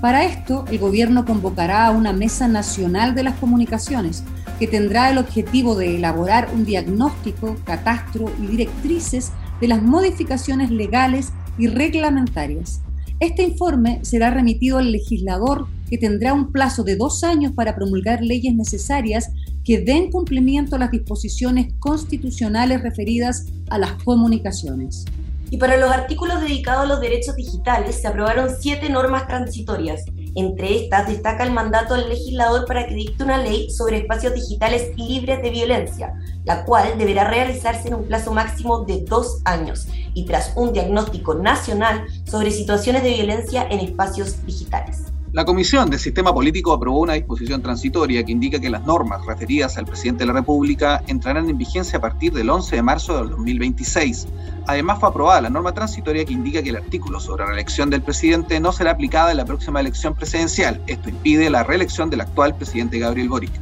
Para 0.00 0.24
esto, 0.24 0.64
el 0.70 0.78
Gobierno 0.78 1.24
convocará 1.24 1.86
a 1.86 1.90
una 1.90 2.12
Mesa 2.12 2.46
Nacional 2.46 3.14
de 3.14 3.24
las 3.24 3.34
Comunicaciones, 3.36 4.22
que 4.58 4.68
tendrá 4.68 5.10
el 5.10 5.18
objetivo 5.18 5.74
de 5.74 5.96
elaborar 5.96 6.48
un 6.54 6.64
diagnóstico, 6.64 7.56
catastro 7.64 8.30
y 8.40 8.46
directrices 8.46 9.32
de 9.60 9.68
las 9.68 9.82
modificaciones 9.82 10.70
legales 10.70 11.32
y 11.58 11.66
reglamentarias. 11.66 12.82
Este 13.18 13.42
informe 13.42 14.00
será 14.02 14.30
remitido 14.30 14.78
al 14.78 14.92
legislador 14.92 15.66
tendrá 15.98 16.32
un 16.32 16.52
plazo 16.52 16.82
de 16.82 16.96
dos 16.96 17.24
años 17.24 17.52
para 17.52 17.74
promulgar 17.74 18.22
leyes 18.22 18.54
necesarias 18.54 19.30
que 19.64 19.80
den 19.80 20.10
cumplimiento 20.10 20.76
a 20.76 20.78
las 20.78 20.90
disposiciones 20.90 21.72
constitucionales 21.78 22.82
referidas 22.82 23.46
a 23.70 23.78
las 23.78 23.92
comunicaciones. 24.04 25.04
Y 25.50 25.56
para 25.56 25.76
los 25.76 25.90
artículos 25.90 26.40
dedicados 26.40 26.84
a 26.84 26.88
los 26.88 27.00
derechos 27.00 27.36
digitales 27.36 28.00
se 28.00 28.08
aprobaron 28.08 28.48
siete 28.58 28.88
normas 28.88 29.28
transitorias. 29.28 30.04
Entre 30.34 30.82
estas 30.82 31.06
destaca 31.06 31.44
el 31.44 31.52
mandato 31.52 31.94
del 31.94 32.08
legislador 32.08 32.66
para 32.66 32.86
que 32.86 32.94
dicte 32.94 33.22
una 33.22 33.38
ley 33.38 33.70
sobre 33.70 33.98
espacios 33.98 34.34
digitales 34.34 34.90
libres 34.96 35.40
de 35.42 35.50
violencia, 35.50 36.14
la 36.44 36.64
cual 36.64 36.98
deberá 36.98 37.30
realizarse 37.30 37.86
en 37.86 37.94
un 37.94 38.04
plazo 38.04 38.32
máximo 38.32 38.84
de 38.84 39.04
dos 39.04 39.42
años 39.44 39.86
y 40.14 40.24
tras 40.24 40.52
un 40.56 40.72
diagnóstico 40.72 41.34
nacional 41.34 42.04
sobre 42.24 42.50
situaciones 42.50 43.04
de 43.04 43.14
violencia 43.14 43.64
en 43.70 43.78
espacios 43.78 44.44
digitales. 44.44 45.13
La 45.34 45.44
Comisión 45.44 45.90
de 45.90 45.98
Sistema 45.98 46.32
Político 46.32 46.72
aprobó 46.72 47.00
una 47.00 47.14
disposición 47.14 47.60
transitoria 47.60 48.22
que 48.22 48.30
indica 48.30 48.60
que 48.60 48.70
las 48.70 48.86
normas 48.86 49.26
referidas 49.26 49.76
al 49.76 49.84
presidente 49.84 50.22
de 50.22 50.28
la 50.28 50.34
República 50.34 51.02
entrarán 51.08 51.50
en 51.50 51.58
vigencia 51.58 51.98
a 51.98 52.00
partir 52.00 52.32
del 52.32 52.48
11 52.48 52.76
de 52.76 52.82
marzo 52.82 53.16
del 53.16 53.30
2026. 53.30 54.28
Además, 54.68 55.00
fue 55.00 55.08
aprobada 55.08 55.40
la 55.40 55.50
norma 55.50 55.74
transitoria 55.74 56.24
que 56.24 56.32
indica 56.32 56.62
que 56.62 56.68
el 56.68 56.76
artículo 56.76 57.18
sobre 57.18 57.42
la 57.42 57.48
reelección 57.48 57.90
del 57.90 58.02
presidente 58.02 58.60
no 58.60 58.70
será 58.70 58.92
aplicada 58.92 59.32
en 59.32 59.38
la 59.38 59.44
próxima 59.44 59.80
elección 59.80 60.14
presidencial. 60.14 60.80
Esto 60.86 61.08
impide 61.08 61.50
la 61.50 61.64
reelección 61.64 62.10
del 62.10 62.20
actual 62.20 62.54
presidente 62.54 63.00
Gabriel 63.00 63.28
Boric. 63.28 63.52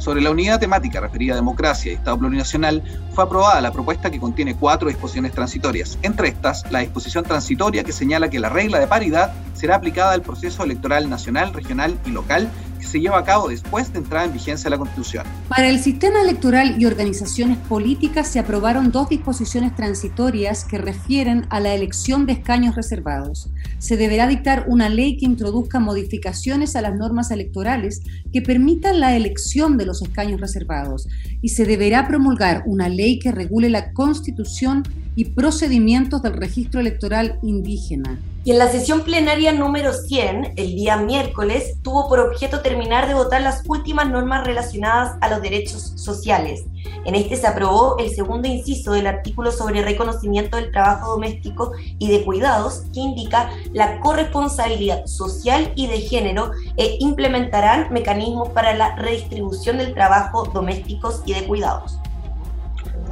Sobre 0.00 0.22
la 0.22 0.30
unidad 0.30 0.58
temática 0.58 0.98
referida 0.98 1.34
a 1.34 1.36
democracia 1.36 1.92
y 1.92 1.96
Estado 1.96 2.18
plurinacional, 2.18 2.82
fue 3.12 3.24
aprobada 3.24 3.60
la 3.60 3.70
propuesta 3.70 4.10
que 4.10 4.18
contiene 4.18 4.56
cuatro 4.56 4.88
disposiciones 4.88 5.32
transitorias. 5.32 5.98
Entre 6.00 6.28
estas, 6.28 6.64
la 6.72 6.78
disposición 6.78 7.22
transitoria 7.22 7.84
que 7.84 7.92
señala 7.92 8.30
que 8.30 8.40
la 8.40 8.48
regla 8.48 8.78
de 8.78 8.86
paridad 8.86 9.34
será 9.52 9.76
aplicada 9.76 10.12
al 10.12 10.22
proceso 10.22 10.64
electoral 10.64 11.10
nacional, 11.10 11.52
regional 11.52 11.98
y 12.06 12.12
local 12.12 12.48
que 12.78 12.86
se 12.86 12.98
lleva 12.98 13.18
a 13.18 13.24
cabo 13.24 13.48
después 13.48 13.92
de 13.92 13.98
entrar 13.98 14.24
en 14.24 14.32
vigencia 14.32 14.70
la 14.70 14.78
Constitución. 14.78 15.26
Para 15.50 15.68
el 15.68 15.78
sistema 15.78 16.22
electoral 16.22 16.80
y 16.80 16.86
organizaciones 16.86 17.58
políticas 17.58 18.26
se 18.26 18.38
aprobaron 18.38 18.90
dos 18.90 19.10
disposiciones 19.10 19.76
transitorias 19.76 20.64
que 20.64 20.78
refieren 20.78 21.46
a 21.50 21.60
la 21.60 21.74
elección 21.74 22.24
de 22.24 22.32
escaños 22.32 22.74
reservados. 22.74 23.50
Se 23.80 23.96
deberá 23.96 24.26
dictar 24.26 24.66
una 24.68 24.90
ley 24.90 25.16
que 25.16 25.24
introduzca 25.24 25.80
modificaciones 25.80 26.76
a 26.76 26.82
las 26.82 26.94
normas 26.94 27.30
electorales 27.30 28.02
que 28.30 28.42
permitan 28.42 29.00
la 29.00 29.16
elección 29.16 29.78
de 29.78 29.86
los 29.86 30.02
escaños 30.02 30.38
reservados. 30.38 31.08
Y 31.40 31.48
se 31.48 31.64
deberá 31.64 32.06
promulgar 32.06 32.62
una 32.66 32.90
ley 32.90 33.18
que 33.18 33.32
regule 33.32 33.70
la 33.70 33.92
constitución 33.94 34.82
y 35.20 35.26
procedimientos 35.26 36.22
del 36.22 36.32
registro 36.32 36.80
electoral 36.80 37.38
indígena. 37.42 38.18
Y 38.42 38.52
en 38.52 38.58
la 38.58 38.70
sesión 38.70 39.02
plenaria 39.02 39.52
número 39.52 39.92
100, 39.92 40.54
el 40.56 40.74
día 40.74 40.96
miércoles, 40.96 41.76
tuvo 41.82 42.08
por 42.08 42.20
objeto 42.20 42.60
terminar 42.60 43.06
de 43.06 43.12
votar 43.12 43.42
las 43.42 43.62
últimas 43.68 44.08
normas 44.08 44.46
relacionadas 44.46 45.18
a 45.20 45.28
los 45.28 45.42
derechos 45.42 45.92
sociales. 45.96 46.64
En 47.04 47.14
este 47.14 47.36
se 47.36 47.46
aprobó 47.46 47.98
el 47.98 48.08
segundo 48.14 48.48
inciso 48.48 48.92
del 48.92 49.06
artículo 49.06 49.52
sobre 49.52 49.82
reconocimiento 49.82 50.56
del 50.56 50.72
trabajo 50.72 51.10
doméstico 51.10 51.72
y 51.98 52.08
de 52.08 52.24
cuidados, 52.24 52.84
que 52.94 53.00
indica 53.00 53.50
la 53.74 54.00
corresponsabilidad 54.00 55.04
social 55.04 55.70
y 55.76 55.86
de 55.88 56.00
género 56.00 56.52
e 56.78 56.96
implementarán 56.98 57.92
mecanismos 57.92 58.48
para 58.48 58.72
la 58.72 58.96
redistribución 58.96 59.76
del 59.76 59.92
trabajo 59.92 60.44
domésticos 60.44 61.20
y 61.26 61.34
de 61.34 61.44
cuidados. 61.44 61.98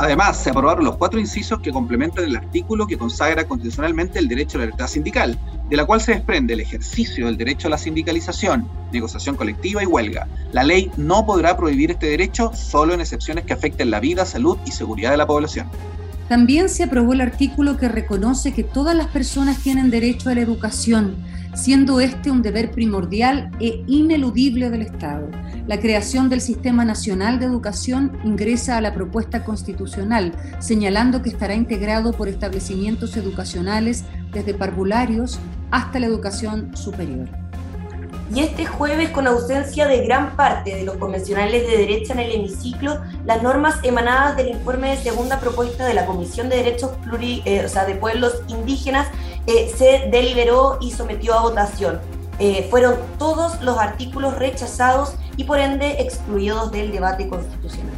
Además, 0.00 0.40
se 0.40 0.50
aprobaron 0.50 0.84
los 0.84 0.96
cuatro 0.96 1.18
incisos 1.18 1.60
que 1.60 1.72
complementan 1.72 2.24
el 2.24 2.36
artículo 2.36 2.86
que 2.86 2.96
consagra 2.96 3.44
constitucionalmente 3.44 4.20
el 4.20 4.28
derecho 4.28 4.56
a 4.56 4.60
la 4.60 4.66
libertad 4.66 4.86
sindical, 4.86 5.36
de 5.68 5.76
la 5.76 5.84
cual 5.84 6.00
se 6.00 6.12
desprende 6.12 6.54
el 6.54 6.60
ejercicio 6.60 7.26
del 7.26 7.36
derecho 7.36 7.66
a 7.66 7.72
la 7.72 7.78
sindicalización, 7.78 8.68
negociación 8.92 9.34
colectiva 9.34 9.82
y 9.82 9.86
huelga. 9.86 10.28
La 10.52 10.62
ley 10.62 10.92
no 10.96 11.26
podrá 11.26 11.56
prohibir 11.56 11.90
este 11.90 12.06
derecho 12.06 12.52
solo 12.54 12.94
en 12.94 13.00
excepciones 13.00 13.44
que 13.44 13.52
afecten 13.52 13.90
la 13.90 13.98
vida, 13.98 14.24
salud 14.24 14.56
y 14.64 14.70
seguridad 14.70 15.10
de 15.10 15.16
la 15.16 15.26
población. 15.26 15.68
También 16.28 16.68
se 16.68 16.84
aprobó 16.84 17.14
el 17.14 17.20
artículo 17.20 17.76
que 17.76 17.88
reconoce 17.88 18.52
que 18.52 18.62
todas 18.62 18.94
las 18.94 19.08
personas 19.08 19.58
tienen 19.58 19.90
derecho 19.90 20.30
a 20.30 20.34
la 20.34 20.42
educación 20.42 21.16
siendo 21.58 21.98
este 21.98 22.30
un 22.30 22.40
deber 22.40 22.70
primordial 22.70 23.50
e 23.58 23.82
ineludible 23.88 24.70
del 24.70 24.82
Estado. 24.82 25.28
La 25.66 25.80
creación 25.80 26.28
del 26.28 26.40
Sistema 26.40 26.84
Nacional 26.84 27.40
de 27.40 27.46
Educación 27.46 28.16
ingresa 28.22 28.76
a 28.76 28.80
la 28.80 28.94
propuesta 28.94 29.42
constitucional, 29.44 30.32
señalando 30.60 31.20
que 31.20 31.30
estará 31.30 31.54
integrado 31.54 32.12
por 32.12 32.28
establecimientos 32.28 33.16
educacionales 33.16 34.04
desde 34.32 34.54
parvularios 34.54 35.40
hasta 35.72 35.98
la 35.98 36.06
educación 36.06 36.76
superior. 36.76 37.28
Y 38.34 38.40
este 38.40 38.66
jueves, 38.66 39.08
con 39.10 39.26
ausencia 39.26 39.86
de 39.86 40.04
gran 40.04 40.36
parte 40.36 40.74
de 40.74 40.84
los 40.84 40.96
convencionales 40.96 41.66
de 41.66 41.78
derecha 41.78 42.12
en 42.12 42.20
el 42.20 42.32
hemiciclo, 42.32 43.00
las 43.24 43.42
normas 43.42 43.76
emanadas 43.82 44.36
del 44.36 44.48
informe 44.48 44.90
de 44.90 44.98
segunda 44.98 45.40
propuesta 45.40 45.86
de 45.86 45.94
la 45.94 46.04
Comisión 46.04 46.50
de 46.50 46.56
Derechos 46.56 46.90
Pluri, 47.02 47.42
eh, 47.46 47.66
de 47.86 47.94
Pueblos 47.94 48.42
Indígenas 48.48 49.08
eh, 49.48 49.72
se 49.74 50.10
deliberó 50.10 50.76
y 50.78 50.90
sometió 50.90 51.32
a 51.32 51.40
votación. 51.40 51.98
Eh, 52.38 52.66
fueron 52.70 52.96
todos 53.18 53.60
los 53.62 53.78
artículos 53.78 54.36
rechazados 54.36 55.14
y 55.38 55.44
por 55.44 55.58
ende 55.58 56.02
excluidos 56.02 56.70
del 56.70 56.92
debate 56.92 57.26
constitucional. 57.28 57.94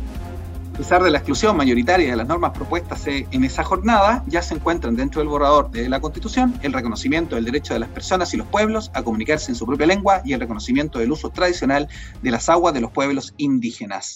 A 0.72 0.76
pesar 0.78 1.02
de 1.02 1.10
la 1.10 1.18
exclusión 1.18 1.56
mayoritaria 1.56 2.08
de 2.08 2.16
las 2.16 2.28
normas 2.28 2.52
propuestas 2.52 3.04
en 3.06 3.44
esa 3.44 3.64
jornada, 3.64 4.22
ya 4.28 4.40
se 4.42 4.54
encuentran 4.54 4.94
dentro 4.94 5.20
del 5.20 5.28
borrador 5.28 5.72
de 5.72 5.88
la 5.88 6.00
Constitución 6.00 6.54
el 6.62 6.72
reconocimiento 6.72 7.34
del 7.34 7.44
derecho 7.44 7.74
de 7.74 7.80
las 7.80 7.88
personas 7.88 8.32
y 8.32 8.36
los 8.36 8.46
pueblos 8.46 8.90
a 8.94 9.02
comunicarse 9.02 9.50
en 9.50 9.56
su 9.56 9.66
propia 9.66 9.88
lengua 9.88 10.22
y 10.24 10.32
el 10.34 10.40
reconocimiento 10.40 11.00
del 11.00 11.10
uso 11.10 11.30
tradicional 11.30 11.88
de 12.22 12.30
las 12.30 12.48
aguas 12.48 12.72
de 12.74 12.80
los 12.80 12.92
pueblos 12.92 13.34
indígenas. 13.38 14.14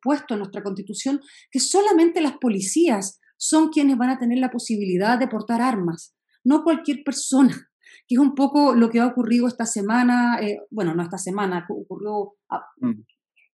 puesto 0.01 0.35
en 0.35 0.41
nuestra 0.41 0.63
constitución, 0.63 1.21
que 1.51 1.61
solamente 1.61 2.23
las 2.23 2.39
policías 2.39 3.21
son 3.37 3.69
quienes 3.69 3.99
van 3.99 4.11
a 4.11 4.19
tener 4.19 4.39
la 4.39 4.51
posibilidad 4.51 5.19
de 5.19 5.29
portar 5.29 5.61
armas, 5.61 6.15
no 6.45 6.65
cualquier 6.65 7.03
persona 7.05 7.69
que 8.09 8.15
es 8.15 8.19
un 8.19 8.35
poco 8.35 8.75
lo 8.75 8.89
que 8.89 9.01
ha 9.01 9.07
ocurrido 9.07 9.47
esta 9.47 9.67
semana, 9.67 10.39
eh, 10.41 10.61
bueno, 10.71 10.95
no 10.95 11.03
esta 11.03 11.19
semana, 11.19 11.67
ocurrió, 11.69 12.37
mm. 12.79 13.03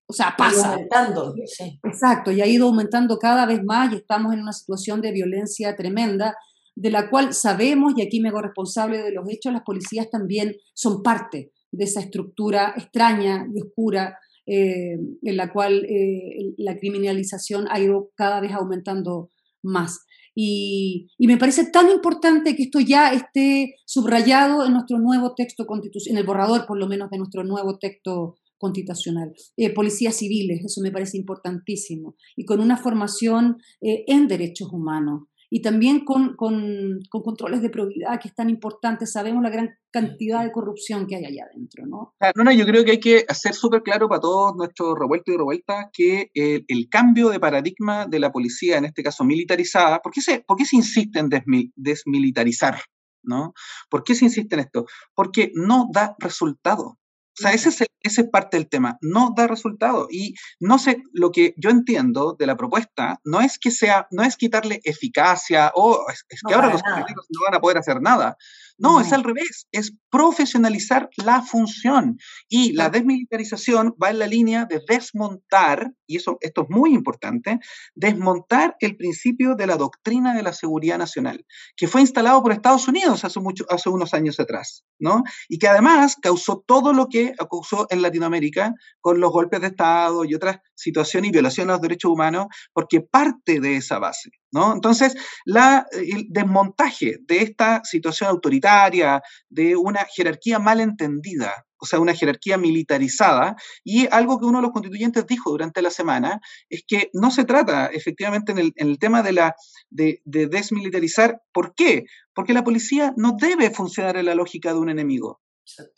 o 0.06 0.12
sea, 0.12 0.35
pasa. 0.38 0.75
Aumentando, 0.75 1.35
Exacto, 1.83 2.30
y 2.30 2.40
ha 2.40 2.47
ido 2.47 2.68
aumentando 2.68 3.18
cada 3.18 3.47
vez 3.47 3.62
más 3.64 3.92
y 3.92 3.97
estamos 3.97 4.33
en 4.33 4.40
una 4.40 4.52
situación 4.52 5.00
de 5.00 5.11
violencia 5.11 5.75
tremenda, 5.75 6.37
de 6.76 6.90
la 6.90 7.11
cual 7.11 7.35
sabemos, 7.35 7.94
y 7.97 8.02
aquí 8.02 8.21
me 8.21 8.28
hago 8.28 8.42
responsable 8.42 9.02
de 9.02 9.11
los 9.11 9.28
hechos, 9.28 9.52
las 9.52 9.62
policías 9.62 10.09
también 10.09 10.54
son 10.73 11.02
parte 11.02 11.52
de 11.76 11.85
esa 11.85 12.00
estructura 12.00 12.75
extraña 12.76 13.47
y 13.54 13.61
oscura 13.61 14.19
eh, 14.47 14.99
en 15.23 15.37
la 15.37 15.52
cual 15.52 15.85
eh, 15.87 16.54
la 16.59 16.76
criminalización 16.78 17.66
ha 17.71 17.81
ido 17.81 18.11
cada 18.14 18.40
vez 18.40 18.52
aumentando 18.52 19.31
más. 19.62 20.04
Y, 20.35 21.09
me 21.19 21.38
parece 21.38 21.71
tan 21.71 21.90
importante 21.90 22.54
que 22.54 22.64
esto 22.64 22.81
ya 22.81 23.12
esté 23.12 23.76
subrayado 23.87 24.66
en 24.66 24.73
nuestro 24.73 24.99
nuevo 24.99 25.35
texto 25.35 25.64
constitucional, 25.64 26.16
en 26.16 26.21
el 26.21 26.26
borrador 26.26 26.66
por 26.66 26.76
lo 26.76 26.88
menos 26.88 27.09
de 27.11 27.19
nuestro 27.19 27.45
nuevo 27.45 27.78
texto 27.78 28.37
constitucional. 28.59 29.33
Eh, 29.57 29.73
policías 29.73 30.16
civiles, 30.16 30.64
eso 30.64 30.81
me 30.83 30.90
parece 30.90 31.16
importantísimo. 31.16 32.16
Y 32.37 32.45
con 32.45 32.61
una 32.61 32.76
formación 32.76 33.59
en 33.81 34.28
derechos 34.28 34.71
humanos 34.73 35.28
y 35.54 35.62
también 35.62 36.04
con, 36.04 36.34
con, 36.34 36.99
controles 37.08 37.62
de 37.62 37.70
probidad 37.70 38.18
que 38.20 38.26
es 38.26 38.34
tan 38.34 38.50
importante. 38.50 39.06
Sabemos 39.06 39.40
la 39.40 39.50
gran 39.50 39.70
cantidad 39.88 40.42
de 40.42 40.50
corrupción 40.50 41.06
que 41.06 41.14
hay 41.14 41.26
allá 41.26 41.44
adentro, 41.49 41.87
¿no? 41.87 42.16
No, 42.34 42.42
no, 42.42 42.50
yo 42.50 42.66
creo 42.66 42.84
que 42.84 42.90
hay 42.90 42.99
que 42.99 43.25
hacer 43.28 43.54
súper 43.54 43.84
claro 43.84 44.08
para 44.08 44.20
todos 44.20 44.56
nuestros 44.56 44.99
revueltos 44.99 45.32
y 45.32 45.38
revueltas 45.38 45.87
que 45.92 46.28
el, 46.34 46.64
el, 46.66 46.88
cambio 46.88 47.28
de 47.28 47.38
paradigma 47.38 48.04
de 48.04 48.18
la 48.18 48.32
policía, 48.32 48.78
en 48.78 48.87
este 48.87 49.04
caso 49.04 49.23
militarizada, 49.23 50.00
¿por 50.00 50.11
qué 50.11 50.23
se, 50.23 50.40
por 50.40 50.56
qué 50.56 50.64
se 50.64 50.75
insiste 50.75 51.20
en 51.20 51.30
desmilitarizar? 51.76 52.80
¿no? 53.23 53.54
¿Por 53.88 54.02
qué 54.02 54.16
se 54.16 54.25
insiste 54.25 54.56
en 54.56 54.62
esto? 54.62 54.87
Porque 55.14 55.52
no 55.54 55.88
da 55.92 56.16
resultado. 56.18 56.99
O 57.38 57.42
sea, 57.42 57.52
ese 57.52 57.68
es, 57.70 57.84
ese 58.00 58.20
es 58.22 58.28
parte 58.30 58.56
del 58.56 58.68
tema. 58.68 58.96
No 59.00 59.32
da 59.36 59.46
resultado. 59.46 60.06
Y 60.10 60.34
no 60.60 60.78
sé, 60.78 61.02
lo 61.12 61.32
que 61.32 61.54
yo 61.56 61.70
entiendo 61.70 62.36
de 62.38 62.46
la 62.46 62.56
propuesta 62.56 63.20
no 63.24 63.40
es 63.40 63.58
que 63.58 63.70
sea, 63.70 64.06
no 64.10 64.22
es 64.22 64.36
quitarle 64.36 64.80
eficacia 64.84 65.72
o 65.74 66.04
es, 66.10 66.24
que 66.46 66.54
ahora 66.54 66.70
los 66.70 66.82
políticos 66.82 67.26
no 67.30 67.40
van 67.44 67.54
a 67.56 67.60
poder 67.60 67.78
hacer 67.78 68.00
nada. 68.00 68.36
No, 68.76 69.00
es 69.00 69.12
al 69.12 69.23
revés, 69.23 69.69
es 69.71 69.95
profesionalizar 70.11 71.09
la 71.16 71.43
función. 71.43 72.19
Y 72.49 72.73
la 72.73 72.90
desmilitarización 72.90 73.95
va 74.02 74.11
en 74.11 74.19
la 74.19 74.26
línea 74.26 74.64
de 74.64 74.83
desmontar, 74.88 75.93
y 76.07 76.16
eso, 76.16 76.38
esto 76.40 76.62
es 76.62 76.71
muy 76.71 76.93
importante, 76.93 77.61
desmontar 77.95 78.76
el 78.81 78.97
principio 78.97 79.54
de 79.54 79.69
la 79.69 79.76
doctrina 79.76 80.35
de 80.35 80.43
la 80.43 80.52
seguridad 80.52 80.99
nacional, 80.99 81.47
que 81.76 81.87
fue 81.87 82.00
instalado 82.00 82.43
por 82.43 82.52
Estados 82.52 82.88
Unidos 82.88 83.25
hace, 83.25 83.38
mucho, 83.38 83.64
hace 83.71 83.88
unos 83.90 84.12
años 84.12 84.40
atrás, 84.40 84.85
¿no? 84.99 85.23
Y 85.49 85.59
que 85.59 85.69
además 85.69 86.16
causó 86.21 86.64
todo 86.66 86.93
lo 86.93 87.09
que 87.09 87.33
causó 87.50 87.87
en 87.90 88.02
Latinoamérica 88.02 88.75
con 89.00 89.21
los 89.21 89.31
golpes 89.31 89.61
de 89.61 89.69
Estado 89.69 90.25
y 90.25 90.35
otras 90.35 90.59
situaciones 90.75 91.28
y 91.28 91.33
violaciones 91.33 91.71
a 91.71 91.75
los 91.75 91.83
derechos 91.83 92.11
humanos, 92.11 92.47
porque 92.73 93.00
parte 93.00 93.61
de 93.61 93.76
esa 93.76 93.99
base. 93.99 94.31
Entonces, 94.54 95.14
la, 95.44 95.87
el 95.92 96.26
desmontaje 96.28 97.18
de 97.23 97.38
esta 97.38 97.82
situación 97.84 98.30
autoritaria, 98.30 99.20
de 99.49 99.76
una 99.76 100.04
jerarquía 100.04 100.58
mal 100.58 100.80
entendida, 100.80 101.64
o 101.84 101.87
sea, 101.87 102.00
una 102.00 102.14
jerarquía 102.14 102.56
militarizada, 102.56 103.56
y 103.82 104.06
algo 104.11 104.38
que 104.38 104.46
uno 104.46 104.58
de 104.58 104.62
los 104.62 104.73
constituyentes 104.73 105.26
dijo 105.26 105.50
durante 105.50 105.82
la 105.82 105.90
semana, 105.90 106.40
es 106.71 106.82
que 106.86 107.10
no 107.12 107.30
se 107.30 107.45
trata 107.45 107.86
efectivamente 107.86 108.52
en 108.52 108.73
el, 108.75 108.99
tema 108.99 109.23
de, 109.23 109.32
la, 109.32 109.54
de, 109.90 110.23
desmilitarizar. 110.25 111.43
¿Por 111.52 111.75
qué? 111.75 112.04
Porque 112.32 112.54
la 112.54 112.64
policía 112.64 113.12
no 113.17 113.36
debe 113.38 113.71
funcionar 113.71 114.17
en 114.17 114.26
la 114.26 114.34
lógica 114.34 114.73
de 114.73 114.78
un 114.78 114.88
enemigo. 114.88 115.40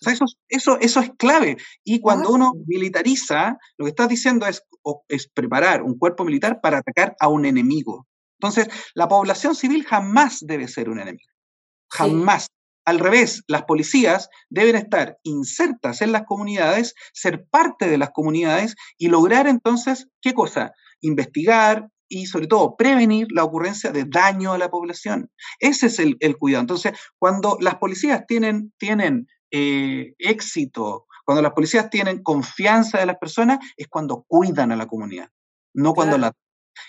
eso, 0.01 0.25
eso, 0.49 0.79
eso 0.81 1.01
es 1.01 1.11
clave. 1.17 1.57
Y 1.85 2.01
cuando 2.01 2.31
uno 2.31 2.53
militariza, 2.67 3.57
lo 3.77 3.85
que 3.85 3.91
estás 3.91 4.09
diciendo 4.09 4.47
es, 4.47 4.63
es 5.09 5.29
preparar 5.29 5.83
un 5.83 5.99
cuerpo 5.99 6.25
militar 6.25 6.61
para 6.61 6.79
atacar 6.79 7.15
a 7.21 7.29
un 7.29 7.45
enemigo. 7.45 8.07
Entonces, 8.41 8.69
la 8.95 9.09
población 9.09 9.55
civil 9.55 9.85
jamás 9.85 10.39
debe 10.41 10.69
ser 10.69 10.89
un 10.89 11.01
enemigo. 11.01 11.33
Jamás. 11.91 12.49
Al 12.85 13.01
revés, 13.01 13.43
las 13.49 13.65
policías 13.65 14.29
deben 14.49 14.77
estar 14.77 15.19
insertas 15.25 16.03
en 16.03 16.13
las 16.13 16.23
comunidades, 16.23 16.95
ser 17.13 17.45
parte 17.51 17.89
de 17.89 17.99
las 17.99 18.11
comunidades 18.11 18.77
y 18.97 19.09
lograr 19.09 19.49
entonces, 19.49 20.09
¿qué 20.21 20.35
cosa? 20.35 20.73
Investigar 21.01 21.89
y 22.09 22.27
sobre 22.27 22.47
todo 22.47 22.77
prevenir 22.77 23.27
la 23.33 23.43
ocurrencia 23.43 23.91
de 23.91 24.05
daño 24.05 24.53
a 24.53 24.59
la 24.59 24.71
población. 24.71 25.33
Ese 25.59 25.87
es 25.87 25.99
el, 25.99 26.37
cuidado. 26.39 26.61
Entonces, 26.61 26.93
cuando 27.19 27.59
las 27.61 27.75
policías 27.77 28.25
tienen, 28.29 28.73
tienen 28.79 29.27
eh, 29.51 30.15
éxito, 30.19 31.07
cuando 31.25 31.43
las 31.43 31.53
policías 31.55 31.91
tienen 31.91 32.23
confianza 32.23 32.99
de 32.99 33.07
las 33.07 33.19
personas, 33.19 33.59
es 33.77 33.89
cuando 33.89 34.25
cuidan 34.29 34.71
a 34.71 34.77
la 34.77 34.87
comunidad, 34.87 35.29
no 35.75 35.93
cuando 35.93 36.19
la 36.19 36.33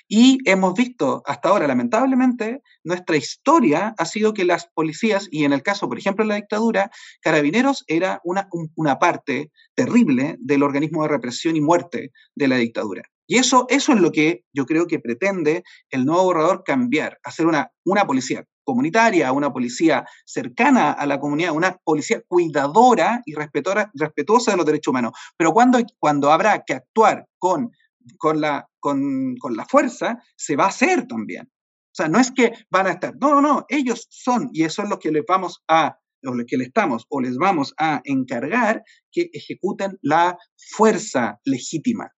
y 0.08 0.40
hemos 0.46 0.74
visto 0.74 1.22
hasta 1.26 1.50
ahora, 1.50 1.68
lamentablemente, 1.68 2.62
nuestra 2.84 3.18
historia 3.18 3.94
ha 3.98 4.06
sido 4.06 4.34
que 4.34 4.46
las 4.46 4.68
policías, 4.68 5.28
y 5.32 5.44
en 5.44 5.54
el 5.54 5.64
caso, 5.64 5.88
por 5.88 5.98
ejemplo, 5.98 6.24
de 6.24 6.30
la 6.30 6.36
dictadura, 6.36 6.92
carabineros 7.22 7.84
era 7.88 8.22
una, 8.24 8.48
una 8.76 9.00
parte 9.00 9.52
terrible 9.76 10.38
del 10.40 10.64
organismo 10.64 11.04
de 11.04 11.10
represión 11.10 11.56
y 11.56 11.62
muerte 11.62 12.12
de 12.36 12.48
la 12.48 12.58
dictadura. 12.58 13.04
Y 13.28 13.38
eso, 13.38 13.66
eso 13.70 13.92
es 13.92 14.00
lo 14.00 14.12
que 14.12 14.46
yo 14.54 14.66
creo 14.66 14.88
que 14.88 15.00
pretende 15.00 15.64
el 15.90 16.06
nuevo 16.06 16.24
borrador 16.24 16.64
cambiar, 16.64 17.20
hacer 17.24 17.46
una, 17.46 17.72
una 17.84 18.08
policía 18.08 18.46
comunitaria, 18.64 19.32
una 19.32 19.52
policía 19.52 20.06
cercana 20.26 20.92
a 20.92 21.06
la 21.06 21.20
comunidad, 21.20 21.54
una 21.54 21.78
policía 21.84 22.22
cuidadora 22.28 23.22
y 23.26 23.34
respetuosa 23.34 24.52
de 24.52 24.58
los 24.58 24.66
derechos 24.66 24.92
humanos. 24.92 25.12
Pero 25.38 25.54
cuando, 25.54 25.80
cuando 26.00 26.32
habrá 26.32 26.64
que 26.66 26.74
actuar 26.74 27.26
con 27.38 27.72
con 28.18 28.42
la, 28.42 28.68
con, 28.88 29.56
la 29.56 29.66
fuerza, 29.66 30.22
se 30.36 30.56
va 30.56 30.66
a 30.66 30.70
hacer 30.70 31.08
también. 31.08 31.44
O 31.44 31.96
sea, 31.98 32.08
no 32.08 32.20
es 32.20 32.32
que 32.32 32.54
van 32.70 32.88
a 32.88 32.92
estar, 32.92 33.16
no, 33.20 33.34
no, 33.34 33.42
no, 33.42 33.66
ellos 33.70 34.08
son, 34.10 34.50
y 34.54 34.64
eso 34.64 34.84
es 34.84 34.90
lo 34.90 35.00
que 35.00 35.12
les 35.12 35.24
vamos 35.28 35.64
a, 35.68 35.98
o 36.24 36.34
lo 36.34 36.46
que 36.46 36.58
le 36.58 36.66
estamos, 36.66 37.06
o 37.10 37.22
les 37.22 37.38
vamos 37.38 37.74
a 37.78 38.02
encargar, 38.04 38.84
que 39.12 39.30
ejecuten 39.34 39.98
la 40.02 40.38
fuerza 40.56 41.40
legítima. 41.44 42.12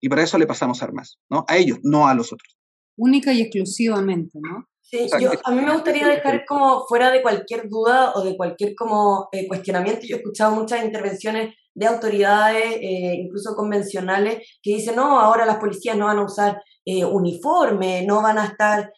Y 0.00 0.08
para 0.08 0.22
eso 0.22 0.38
le 0.38 0.46
pasamos 0.46 0.82
armas, 0.82 1.18
¿no? 1.30 1.44
A 1.48 1.56
ellos, 1.56 1.78
no 1.82 2.06
a 2.06 2.14
los 2.14 2.32
otros. 2.32 2.56
Única 2.96 3.32
y 3.32 3.40
exclusivamente, 3.40 4.38
¿no? 4.40 4.68
Sí, 4.88 5.08
yo, 5.20 5.32
a 5.42 5.50
mí 5.50 5.62
me 5.62 5.72
gustaría 5.72 6.06
dejar 6.06 6.44
como 6.46 6.86
fuera 6.86 7.10
de 7.10 7.20
cualquier 7.20 7.68
duda 7.68 8.12
o 8.14 8.22
de 8.22 8.36
cualquier 8.36 8.76
como 8.76 9.28
eh, 9.32 9.48
cuestionamiento. 9.48 10.06
Yo 10.06 10.14
he 10.14 10.18
escuchado 10.20 10.54
muchas 10.54 10.84
intervenciones 10.84 11.56
de 11.74 11.86
autoridades, 11.86 12.76
eh, 12.80 13.16
incluso 13.18 13.56
convencionales, 13.56 14.46
que 14.62 14.76
dicen, 14.76 14.94
no, 14.94 15.18
ahora 15.18 15.44
las 15.44 15.56
policías 15.56 15.96
no 15.96 16.06
van 16.06 16.18
a 16.18 16.24
usar 16.24 16.62
eh, 16.84 17.04
uniforme, 17.04 18.04
no 18.06 18.22
van 18.22 18.38
a 18.38 18.44
estar, 18.46 18.92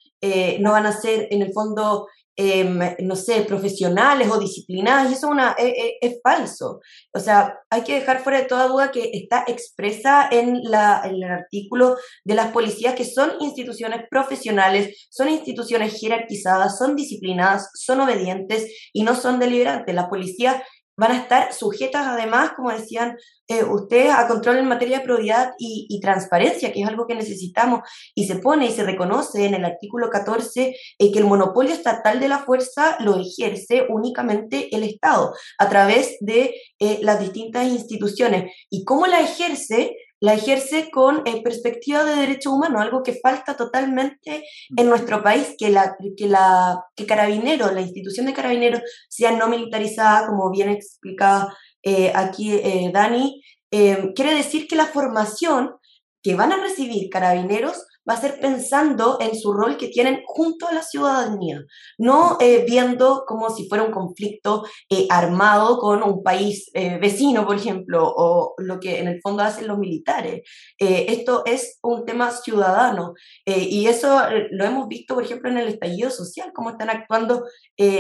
no 0.61 0.73
van 0.73 0.85
a 0.85 0.93
ser 0.93 1.29
en 1.31 1.43
el 1.43 1.53
fondo 1.53 2.07
Em, 2.41 2.79
no 3.01 3.17
sé, 3.17 3.43
profesionales 3.43 4.31
o 4.31 4.39
disciplinadas, 4.39 5.11
y 5.11 5.15
eso 5.15 5.27
una, 5.27 5.57
es, 5.59 5.73
e, 5.77 5.99
es, 6.01 6.21
falso. 6.23 6.79
O 7.13 7.19
sea, 7.19 7.59
hay 7.69 7.83
que 7.83 7.95
dejar 7.95 8.23
fuera 8.23 8.39
de 8.39 8.45
toda 8.47 8.69
duda 8.69 8.93
que 8.93 9.11
está 9.13 9.43
expresa 9.49 10.29
en, 10.31 10.63
la, 10.63 11.03
en 11.05 11.17
el 11.17 11.25
artículo 11.25 11.97
de 12.23 12.37
las 12.37 12.53
policías 12.53 12.95
que 12.95 13.05
son 13.05 13.33
instituciones 13.41 14.03
profesionales, 14.09 15.09
son 15.11 15.31
instituciones 15.31 15.99
jerarquizadas, 15.99 16.79
son 16.79 16.95
disciplinadas, 16.95 17.71
son 17.75 18.03
obedientes 18.03 18.73
y 18.93 19.03
no 19.03 19.17
son 19.17 19.41
deliberantes. 19.41 19.93
Las 19.93 20.07
policías 20.07 20.63
van 20.99 21.13
a 21.13 21.17
estar 21.17 21.53
sujetas 21.55 22.07
además, 22.07 22.53
como 22.57 22.73
decían 22.73 23.17
eh, 23.47 23.63
ustedes, 23.63 24.13
a 24.13 24.27
control 24.27 24.59
en 24.59 24.69
materia 24.69 24.99
de 24.99 25.05
probidad 25.05 25.53
y, 25.59 26.01
transparencia, 26.01 26.73
que 26.73 26.83
es 26.83 26.89
algo 26.89 27.07
que 27.07 27.15
necesitamos, 27.15 27.81
y 28.15 28.27
se 28.27 28.37
pone 28.37 28.67
y 28.67 28.73
se 28.73 28.83
reconoce 28.83 29.47
en 29.47 29.55
el 29.55 29.65
artículo 29.65 30.11
14 30.11 30.77
eh, 30.99 31.13
que 31.13 31.19
el 31.19 31.25
monopolio 31.25 31.73
estatal 31.73 32.21
de 32.21 32.29
la 32.29 32.41
fuerza 32.41 32.97
lo 33.01 33.17
ejerce 33.17 33.87
únicamente 33.89 34.75
el 34.75 34.83
Estado 34.83 35.35
a 35.59 35.69
través 35.69 36.17
de 36.21 36.55
eh, 36.81 36.99
las 37.03 37.21
distintas 37.21 37.67
instituciones. 37.69 38.53
¿Y 38.69 38.85
cómo 38.85 39.07
la 39.07 39.21
ejerce? 39.21 39.97
La 40.21 40.35
ejerce 40.35 40.91
con 40.91 41.23
eh, 41.27 41.43
perspectiva 41.43 42.05
de 42.05 42.17
derechos 42.17 42.53
humanos, 42.53 42.83
algo 42.83 43.03
que 43.03 43.19
falta 43.23 43.57
totalmente 43.57 44.45
en 44.77 44.89
nuestro 44.89 45.23
país, 45.23 45.55
que 45.59 45.71
la, 45.71 45.97
que 46.17 46.27
la 46.27 46.85
que 46.97 47.07
Carabineros, 47.07 47.73
la 47.73 47.81
institución 47.81 48.27
de 48.27 48.33
Carabineros 48.33 48.83
sea 49.09 49.33
no 49.33 49.49
militarizada, 49.49 50.27
como 50.27 50.51
bien 50.51 50.71
explicaba 50.71 51.57
eh, 51.83 52.13
aquí 52.15 52.53
eh, 52.53 52.91
Dani, 52.93 53.43
quiere 53.71 54.35
decir 54.35 54.67
que 54.67 54.77
la 54.77 54.87
formación 54.87 55.75
que 56.23 56.35
van 56.35 56.53
a 56.53 56.57
recibir 56.57 57.11
Carabineros 57.11 57.85
va 58.09 58.15
a 58.15 58.21
ser 58.21 58.41
pensando 58.41 59.19
en 59.21 59.39
su 59.39 59.53
rol 59.53 59.77
que 59.77 59.89
tienen 59.89 60.23
junto 60.27 60.67
a 60.67 60.73
la 60.73 60.83
ciudadanía, 60.83 61.65
no 61.99 62.39
eh, 62.41 62.65
viendo 62.67 63.25
como 63.27 63.51
si 63.51 63.69
fuera 63.69 63.85
un 63.85 63.93
conflicto 63.93 64.65
eh, 64.89 65.07
armado 65.11 65.79
con 65.79 66.03
un 66.03 66.23
país 66.23 66.71
eh, 66.75 66.99
vecino, 66.99 67.47
por 67.47 67.57
ejemplo, 67.57 68.13
o 68.17 68.55
lo 68.59 68.81
que 68.81 68.99
en 69.01 69.09
el 69.09 69.21
fondo 69.21 69.43
hacen 69.43 69.69
los 69.69 69.79
militares. 69.79 70.43
esto 70.79 71.43
es 71.45 71.79
un 71.83 72.05
tema 72.05 72.31
ciudadano 72.31 73.15
y 73.45 73.87
eso 73.87 74.21
lo 74.51 74.65
hemos 74.65 74.89
visto, 74.89 75.15
por 75.15 75.25
ejemplo, 75.25 75.51
en 75.51 75.59
el 75.59 75.69
estallido 75.69 76.11
social, 76.11 76.53
cómo 76.55 76.71
están 76.71 76.91
actuando 76.91 77.45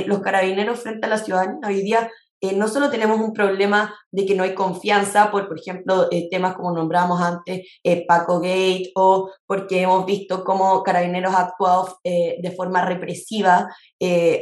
los 0.06 0.20
carabineros 0.20 0.80
frente 0.80 1.06
a 1.06 1.10
la 1.10 1.18
ciudadanía. 1.18 1.68
Hoy 1.68 1.82
día 1.82 2.10
eh, 2.40 2.54
no 2.54 2.68
solo 2.68 2.88
tenemos 2.88 3.18
un 3.20 3.32
problema 3.32 3.92
de 4.12 4.24
que 4.24 4.34
no 4.34 4.44
hay 4.44 4.54
confianza 4.54 5.30
por, 5.30 5.48
por 5.48 5.58
ejemplo, 5.58 6.06
eh, 6.10 6.28
temas 6.30 6.54
como 6.54 6.72
nombramos 6.72 7.20
antes, 7.20 7.66
eh, 7.82 8.06
Paco 8.06 8.40
Gate, 8.40 8.92
o 8.94 9.30
porque 9.44 9.82
hemos 9.82 10.06
visto 10.06 10.44
cómo 10.44 10.82
Carabineros 10.84 11.34
ha 11.34 11.46
actuado 11.46 11.98
de 12.04 12.54
forma 12.56 12.84
represiva 12.84 13.68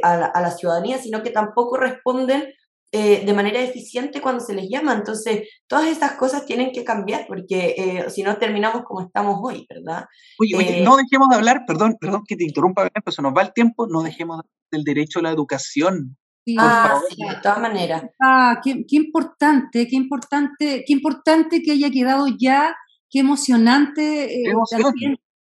a 0.03 0.17
la, 0.17 0.25
a, 0.27 0.41
la, 0.41 0.51
ciudadanía, 0.51 0.97
sino 0.97 1.23
que 1.23 1.31
tampoco 1.31 1.77
responden 1.77 2.53
de 2.91 3.33
manera 3.33 3.59
eficiente 3.59 4.21
cuando 4.21 4.43
se 4.43 4.53
les 4.53 4.69
llama. 4.69 4.93
Entonces, 4.93 5.47
todas 5.67 5.87
estas 5.87 6.13
cosas 6.13 6.45
tienen 6.45 6.71
que 6.71 6.83
cambiar, 6.83 7.25
porque 7.27 8.05
si 8.09 8.23
no 8.23 8.37
terminamos 8.37 8.83
como 8.83 9.01
estamos 9.01 9.39
hoy, 9.41 9.65
¿verdad? 9.69 10.05
Oye, 10.39 10.81
no 10.83 10.97
dejemos 10.97 11.29
de 11.29 11.35
hablar, 11.35 11.63
perdón, 11.67 11.97
perdón 11.99 12.23
que 12.27 12.35
te 12.35 12.45
interrumpa, 12.45 12.89
pero 12.93 13.11
se 13.11 13.21
nos 13.21 13.33
va 13.33 13.41
el 13.41 13.53
tiempo, 13.53 13.87
no 13.87 14.01
dejemos 14.01 14.41
del 14.71 14.83
derecho 14.83 15.19
a 15.19 15.23
la 15.23 15.31
educación 15.31 16.17
ah, 16.57 16.99
sí, 17.09 17.15
de 17.23 17.35
todas 17.41 17.59
maneras. 17.59 18.03
Ah, 18.21 18.59
qué, 18.63 18.85
qué, 18.87 18.95
importante, 18.95 19.87
qué 19.87 19.95
importante, 19.95 20.83
qué 20.85 20.93
importante 20.93 21.61
que 21.61 21.71
haya 21.71 21.89
quedado 21.89 22.27
ya, 22.39 22.75
qué 23.09 23.19
emocionante 23.19 24.33
eh, 24.33 24.53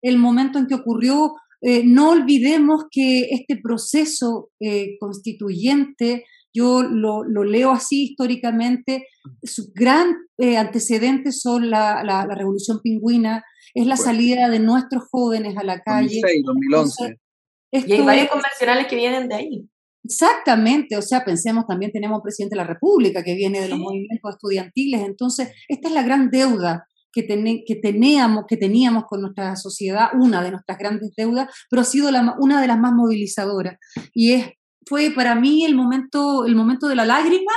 el 0.03 0.19
momento 0.19 0.59
en 0.59 0.67
que 0.67 0.75
ocurrió. 0.75 1.35
Eh, 1.61 1.83
no 1.85 2.11
olvidemos 2.11 2.87
que 2.91 3.29
este 3.31 3.57
proceso 3.57 4.51
eh, 4.61 4.97
constituyente, 4.99 6.25
yo 6.53 6.83
lo, 6.83 7.23
lo, 7.23 7.45
leo 7.45 7.71
así 7.71 8.11
históricamente, 8.11 9.07
su 9.43 9.73
gran 9.75 10.17
antecedente 10.59 11.31
son 11.31 11.71
la, 11.71 12.03
la, 12.03 12.27
Revolución 12.27 12.81
Pingüina, 12.83 13.45
es 13.75 13.87
la 13.87 13.97
salida 13.97 14.51
de 14.51 14.59
nuestros 14.59 15.05
jóvenes 15.09 15.57
a 15.57 15.63
la 15.63 15.81
calle. 15.81 16.21
2006, 16.21 16.43
2011. 16.45 17.21
y 17.71 17.93
hay 17.93 18.03
varios 18.03 18.29
convencionales 18.29 18.87
que 18.89 18.97
vienen 18.97 19.29
de 19.29 19.35
ahí. 19.37 19.69
Exactamente, 20.05 20.97
o 20.97 21.03
sea, 21.03 21.25
pensemos 21.25 21.65
también 21.67 21.93
tenemos 21.93 22.17
un 22.17 22.23
presidente 22.23 22.55
de 22.55 22.63
la 22.63 22.67
República 22.67 23.23
que 23.23 23.35
viene 23.35 23.61
de 23.61 23.69
los 23.69 23.79
movimientos 23.79 24.35
estudiantiles, 24.35 25.01
entonces 25.03 25.53
esta 25.69 25.89
es 25.89 25.95
la 25.95 26.03
gran 26.03 26.29
deuda 26.29 26.87
que, 27.13 27.27
que, 27.67 27.77
teníamos, 27.77 28.45
que 28.49 28.57
teníamos 28.57 29.05
con 29.07 29.21
nuestra 29.21 29.55
sociedad, 29.57 30.09
una 30.19 30.43
de 30.43 30.51
nuestras 30.51 30.79
grandes 30.79 31.13
deudas, 31.17 31.49
pero 31.71 31.83
ha 31.83 31.85
sido 31.85 32.11
la, 32.11 32.35
una 32.41 32.61
de 32.61 32.67
las 32.67 32.79
más 32.79 32.93
movilizadoras. 32.95 33.77
Y 34.15 34.33
es, 34.33 34.47
fue 34.87 35.11
para 35.11 35.35
mí 35.35 35.65
el 35.65 35.77
momento, 35.77 36.47
el 36.47 36.57
momento 36.57 36.89
de 36.89 36.97
la 36.97 37.05
lágrima, 37.05 37.53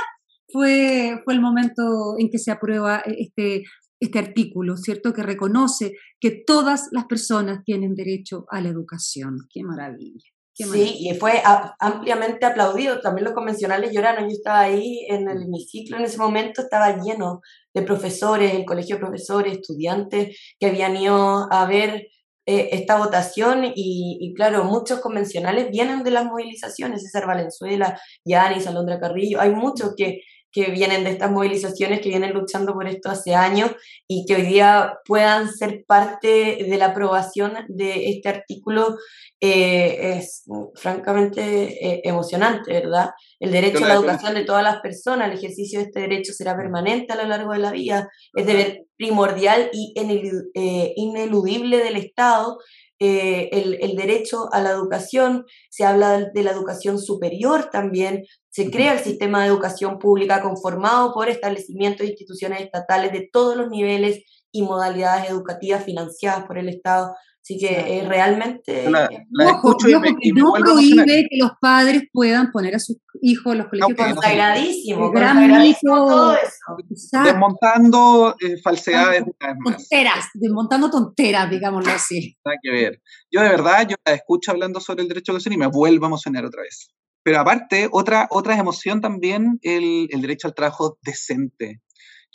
fue, 0.52 1.20
fue 1.24 1.34
el 1.34 1.40
momento 1.40 2.16
en 2.18 2.30
que 2.30 2.38
se 2.38 2.52
aprueba 2.52 3.02
este, 3.04 3.64
este 3.98 4.18
artículo, 4.18 4.76
¿cierto? 4.76 5.12
Que 5.12 5.22
reconoce 5.22 5.94
que 6.20 6.42
todas 6.46 6.88
las 6.92 7.06
personas 7.06 7.64
tienen 7.64 7.94
derecho 7.94 8.44
a 8.50 8.60
la 8.60 8.68
educación. 8.68 9.38
¡Qué 9.52 9.62
maravilla! 9.64 10.35
Sí, 10.58 10.96
y 11.00 11.14
fue 11.14 11.42
ampliamente 11.80 12.46
aplaudido. 12.46 13.00
También 13.00 13.26
los 13.26 13.34
convencionales 13.34 13.92
lloraron. 13.92 14.24
Yo 14.24 14.36
estaba 14.36 14.60
ahí 14.60 15.06
en 15.08 15.28
el 15.28 15.42
hemiciclo 15.42 15.98
en 15.98 16.04
ese 16.04 16.16
momento, 16.16 16.62
estaba 16.62 16.96
lleno 16.96 17.42
de 17.74 17.82
profesores, 17.82 18.54
el 18.54 18.64
colegio 18.64 18.96
de 18.96 19.00
profesores, 19.00 19.52
estudiantes 19.52 20.38
que 20.58 20.66
habían 20.66 20.96
ido 20.96 21.46
a 21.52 21.66
ver 21.66 22.06
eh, 22.48 22.68
esta 22.72 22.96
votación 22.96 23.64
y, 23.74 24.32
claro, 24.36 24.64
muchos 24.64 25.00
convencionales 25.00 25.68
vienen 25.70 26.04
de 26.04 26.12
las 26.12 26.24
movilizaciones, 26.24 27.02
César 27.02 27.26
Valenzuela, 27.26 28.00
Yanis, 28.24 28.68
Alondra 28.68 29.00
Carrillo, 29.00 29.40
hay 29.40 29.50
muchos 29.50 29.94
que, 29.96 30.20
que 30.56 30.70
vienen 30.70 31.04
de 31.04 31.10
estas 31.10 31.30
movilizaciones, 31.30 32.00
que 32.00 32.08
vienen 32.08 32.32
luchando 32.32 32.72
por 32.72 32.88
esto 32.88 33.10
hace 33.10 33.34
años 33.34 33.72
y 34.08 34.24
que 34.24 34.36
hoy 34.36 34.42
día 34.42 34.94
puedan 35.04 35.52
ser 35.52 35.84
parte 35.86 36.64
de 36.66 36.78
la 36.78 36.86
aprobación 36.86 37.52
de 37.68 38.08
este 38.08 38.30
artículo 38.30 38.96
eh, 39.38 40.16
es 40.16 40.44
francamente 40.76 41.42
eh, 41.42 42.00
emocionante, 42.04 42.72
¿verdad? 42.72 43.10
El 43.38 43.52
derecho 43.52 43.84
a 43.84 43.88
la 43.88 43.94
educación 43.96 44.32
de 44.32 44.46
todas 44.46 44.62
las 44.62 44.80
personas, 44.80 45.30
el 45.30 45.36
ejercicio 45.36 45.78
de 45.78 45.84
este 45.84 46.00
derecho 46.00 46.32
será 46.32 46.56
permanente 46.56 47.12
a 47.12 47.16
lo 47.16 47.28
largo 47.28 47.52
de 47.52 47.58
la 47.58 47.70
vida, 47.70 48.08
es 48.32 48.46
deber 48.46 48.86
primordial 48.96 49.68
y 49.74 49.92
eh, 49.94 50.94
ineludible 50.96 51.84
del 51.84 51.96
Estado 51.96 52.56
eh, 52.98 53.50
el, 53.52 53.96
derecho 53.96 54.48
a 54.52 54.60
la 54.60 54.70
educación, 54.70 55.44
se 55.68 55.84
habla 55.84 56.30
de 56.32 56.42
la 56.42 56.52
educación 56.52 56.98
superior 56.98 57.68
también, 57.70 58.24
se 58.48 58.70
crea 58.70 58.94
el 58.94 59.00
sistema 59.00 59.42
de 59.42 59.48
educación 59.48 59.98
pública 59.98 60.40
conformado 60.40 61.12
por 61.12 61.28
establecimientos 61.28 62.06
e 62.06 62.10
instituciones 62.10 62.62
estatales 62.62 63.12
de 63.12 63.28
todos 63.30 63.56
los 63.56 63.68
niveles 63.68 64.24
y 64.50 64.62
modalidades 64.62 65.28
educativas 65.30 65.84
financiadas 65.84 66.46
por 66.46 66.56
el 66.56 66.70
Estado. 66.70 67.14
Así 67.46 67.58
que 67.58 67.68
eh, 67.68 68.04
realmente... 68.04 68.90
La, 68.90 69.08
escucho 69.52 69.86
no 70.34 70.52
prohíbe 70.52 71.28
que 71.30 71.36
los 71.38 71.52
padres 71.60 72.02
puedan 72.12 72.50
poner 72.50 72.74
a 72.74 72.80
sus 72.80 72.96
hijos 73.22 73.52
en 73.52 73.58
los 73.58 73.68
colegios. 73.68 73.96
No, 73.96 74.14
consagradísimo, 74.14 75.12
consagradísimo 75.12 76.06
todo 76.08 76.34
eso. 76.34 77.22
Desmontando 77.22 78.34
eh, 78.40 78.60
falsedades. 78.60 79.22
Tonteras, 79.64 80.24
desmontando 80.34 80.90
tonteras, 80.90 81.48
digámoslo 81.48 81.92
así. 81.92 82.36
Nada 82.44 82.56
que 82.60 82.70
ver. 82.72 83.00
Yo 83.30 83.42
de 83.42 83.48
verdad, 83.50 83.86
yo 83.88 83.94
la 84.04 84.14
escucho 84.14 84.50
hablando 84.50 84.80
sobre 84.80 85.02
el 85.02 85.08
derecho 85.08 85.30
a 85.30 85.34
educación 85.34 85.54
y 85.54 85.58
me 85.58 85.68
vuelvo 85.68 86.06
a 86.06 86.08
emocionar 86.08 86.44
otra 86.44 86.62
vez. 86.62 86.88
Pero 87.22 87.38
aparte, 87.38 87.88
otra, 87.92 88.26
otra 88.32 88.56
emoción 88.56 89.00
también, 89.00 89.60
el, 89.62 90.08
el 90.10 90.20
derecho 90.20 90.48
al 90.48 90.54
trabajo 90.54 90.98
decente. 91.00 91.80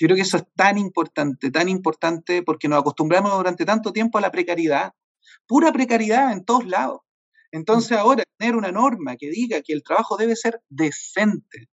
Yo 0.02 0.08
creo 0.08 0.16
que 0.16 0.24
eso 0.24 0.38
es 0.38 0.44
tan 0.56 0.80
importante, 0.80 1.52
tan 1.52 1.70
importante 1.70 2.42
porque 2.42 2.68
nos 2.68 2.80
acostumbramos 2.80 3.38
durante 3.38 3.66
tanto 3.66 3.94
tiempo 3.94 4.18
a 4.18 4.22
la 4.22 4.32
precariedad 4.32 4.94
pura 5.46 5.72
precariedad 5.72 6.32
en 6.32 6.44
todos 6.44 6.66
lados. 6.66 7.02
Entonces 7.52 7.96
ahora 7.98 8.24
tener 8.38 8.56
una 8.56 8.72
norma 8.72 9.16
que 9.16 9.30
diga 9.30 9.62
que 9.62 9.74
el 9.74 9.84
trabajo 9.84 10.18
debe 10.18 10.36
ser 10.36 10.60
decente. 10.70 11.70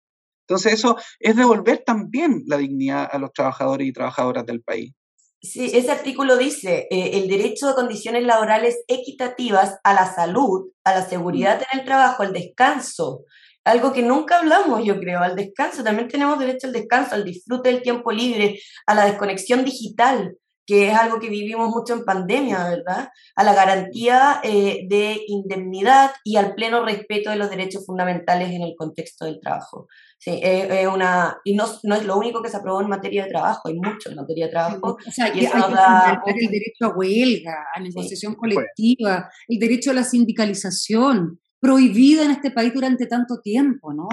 Entonces 0.47 0.75
eso 0.75 0.99
es 1.21 1.37
devolver 1.37 1.85
también 1.87 2.43
la 2.47 2.59
dignidad 2.59 3.09
a 3.11 3.19
los 3.19 3.33
trabajadores 3.33 3.87
y 3.87 3.93
trabajadoras 3.93 4.45
del 4.45 4.63
país. 4.63 4.93
Sí, 5.41 5.71
ese 5.73 5.91
artículo 5.91 6.37
dice 6.37 6.87
eh, 6.91 7.13
el 7.15 7.29
derecho 7.29 7.69
a 7.69 7.75
condiciones 7.77 8.25
laborales 8.25 8.83
equitativas 8.89 9.79
a 9.85 9.95
la 9.95 10.13
salud, 10.13 10.73
a 10.85 10.93
la 10.93 11.09
seguridad 11.09 11.63
en 11.73 11.79
el 11.79 11.87
trabajo, 11.87 12.25
al 12.25 12.35
descanso, 12.35 13.25
algo 13.69 13.93
que 13.93 14.03
nunca 14.03 14.39
hablamos, 14.39 14.85
yo 14.85 14.99
creo, 14.99 15.21
al 15.21 15.37
descanso. 15.37 15.85
También 15.85 16.09
tenemos 16.09 16.39
derecho 16.39 16.67
al 16.67 16.73
descanso, 16.73 17.15
al 17.15 17.25
disfrute 17.25 17.71
del 17.71 17.83
tiempo 17.83 18.11
libre, 18.13 18.59
a 18.87 18.95
la 18.95 19.05
desconexión 19.05 19.65
digital 19.65 20.37
que 20.69 20.91
es 20.91 20.95
algo 20.95 21.19
que 21.19 21.31
vivimos 21.31 21.71
mucho 21.71 21.95
en 21.95 22.05
pandemia, 22.05 22.69
¿verdad? 22.69 23.09
A 23.37 23.43
la 23.43 23.55
garantía 23.55 24.39
eh, 24.45 24.83
de 24.87 25.19
indemnidad 25.27 26.11
y 26.25 26.37
al 26.37 26.55
pleno 26.55 26.85
respeto 26.85 27.31
de 27.31 27.37
los 27.37 27.49
derechos 27.49 27.87
fundamentales 27.87 28.51
en 28.51 28.61
el 28.61 28.75
contexto 28.77 29.25
del 29.25 29.41
trabajo. 29.41 29.89
Sí, 30.19 30.39
es 30.43 30.87
una, 30.87 31.39
y 31.43 31.55
no, 31.55 31.65
no, 31.85 31.95
es 31.95 32.05
lo 32.05 32.19
único 32.19 32.43
que 32.43 32.51
se 32.51 32.59
aprobó 32.59 32.83
en 32.83 32.89
materia 32.89 33.25
de 33.25 33.31
trabajo, 33.31 33.69
hay 33.69 33.77
mucho 33.77 34.11
en 34.11 34.17
materia 34.17 34.45
de 34.45 34.51
trabajo. 34.51 34.99
O 35.07 35.11
sea, 35.11 35.35
y 35.35 35.47
eso 35.47 35.57
hay 35.57 35.73
da 35.73 36.21
el 36.27 36.51
derecho 36.51 36.85
a 36.85 36.89
huelga, 36.89 37.65
a 37.75 37.81
negociación 37.81 38.35
colectiva, 38.35 39.31
el 39.49 39.59
derecho 39.59 39.93
a 39.93 39.95
la 39.95 40.05
sindicalización, 40.05 41.41
prohibida 41.61 42.25
en 42.25 42.31
este 42.31 42.51
país 42.51 42.73
durante 42.73 43.07
tanto 43.07 43.41
tiempo, 43.43 43.93
¿no? 43.93 44.09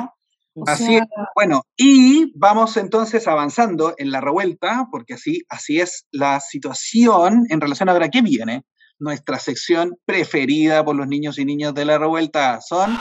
así 0.68 0.96
es, 0.96 1.04
bueno, 1.36 1.64
y 1.76 2.32
vamos 2.38 2.78
entonces 2.78 3.28
avanzando 3.28 3.94
en 3.98 4.12
la 4.12 4.22
revuelta, 4.22 4.88
porque 4.92 5.16
así, 5.16 5.44
así 5.50 5.82
es 5.82 6.06
la 6.12 6.40
situación 6.40 7.46
en 7.50 7.60
relación 7.60 7.90
a 7.90 7.92
ahora 7.92 8.10
qué 8.10 8.22
viene. 8.22 8.64
Nuestra 8.98 9.40
sección 9.40 9.98
preferida 10.06 10.86
por 10.86 10.96
los 10.96 11.08
niños 11.08 11.38
y 11.38 11.44
niñas 11.44 11.74
de 11.74 11.84
la 11.84 11.98
revuelta 11.98 12.62
son... 12.62 12.98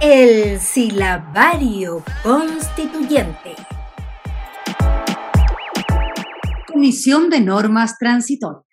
El 0.00 0.60
silabario 0.60 2.04
constituyente. 2.22 3.54
Comisión 6.66 7.30
de 7.30 7.40
Normas 7.40 7.98
Transitorias, 7.98 8.67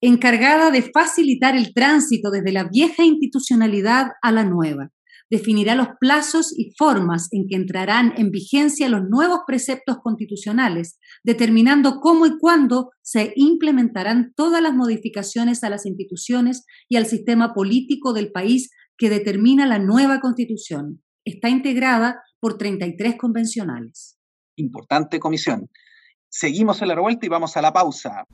encargada 0.00 0.70
de 0.70 0.82
facilitar 0.82 1.56
el 1.56 1.74
tránsito 1.74 2.30
desde 2.30 2.52
la 2.52 2.64
vieja 2.64 3.04
institucionalidad 3.04 4.08
a 4.22 4.32
la 4.32 4.44
nueva 4.44 4.90
definirá 5.30 5.76
los 5.76 5.88
plazos 6.00 6.52
y 6.56 6.74
formas 6.76 7.28
en 7.30 7.46
que 7.48 7.54
entrarán 7.54 8.12
en 8.16 8.30
vigencia 8.30 8.88
los 8.88 9.08
nuevos 9.08 9.40
preceptos 9.46 9.98
constitucionales, 10.02 10.98
determinando 11.22 12.00
cómo 12.00 12.26
y 12.26 12.36
cuándo 12.38 12.90
se 13.00 13.32
implementarán 13.36 14.32
todas 14.34 14.60
las 14.60 14.74
modificaciones 14.74 15.62
a 15.62 15.70
las 15.70 15.86
instituciones 15.86 16.66
y 16.88 16.96
al 16.96 17.06
sistema 17.06 17.54
político 17.54 18.12
del 18.12 18.32
país 18.32 18.70
que 18.98 19.08
determina 19.08 19.66
la 19.66 19.78
nueva 19.78 20.20
constitución. 20.20 21.02
Está 21.24 21.48
integrada 21.48 22.22
por 22.40 22.58
33 22.58 23.16
convencionales. 23.16 24.18
Importante 24.56 25.20
comisión. 25.20 25.70
Seguimos 26.28 26.82
en 26.82 26.88
la 26.88 26.96
revuelta 26.96 27.24
y 27.24 27.28
vamos 27.28 27.56
a 27.56 27.62
la 27.62 27.72
pausa. 27.72 28.24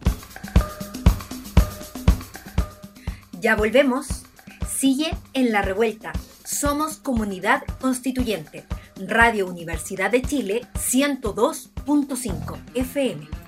Ya 3.46 3.54
volvemos. 3.54 4.24
Sigue 4.68 5.16
en 5.32 5.52
la 5.52 5.62
revuelta. 5.62 6.12
Somos 6.44 6.96
comunidad 6.96 7.62
constituyente. 7.80 8.64
Radio 8.96 9.46
Universidad 9.46 10.10
de 10.10 10.20
Chile 10.20 10.62
102.5 10.74 12.58
FM. 12.74 13.45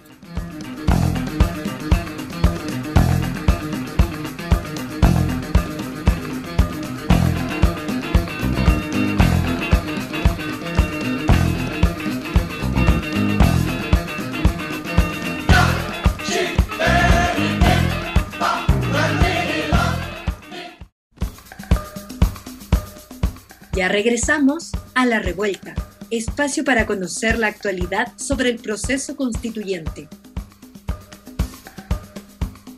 Ya 23.78 23.86
regresamos 23.86 24.72
a 24.96 25.06
La 25.06 25.20
Revuelta, 25.20 25.72
espacio 26.10 26.64
para 26.64 26.84
conocer 26.84 27.38
la 27.38 27.46
actualidad 27.46 28.12
sobre 28.16 28.50
el 28.50 28.58
proceso 28.58 29.14
constituyente. 29.14 30.08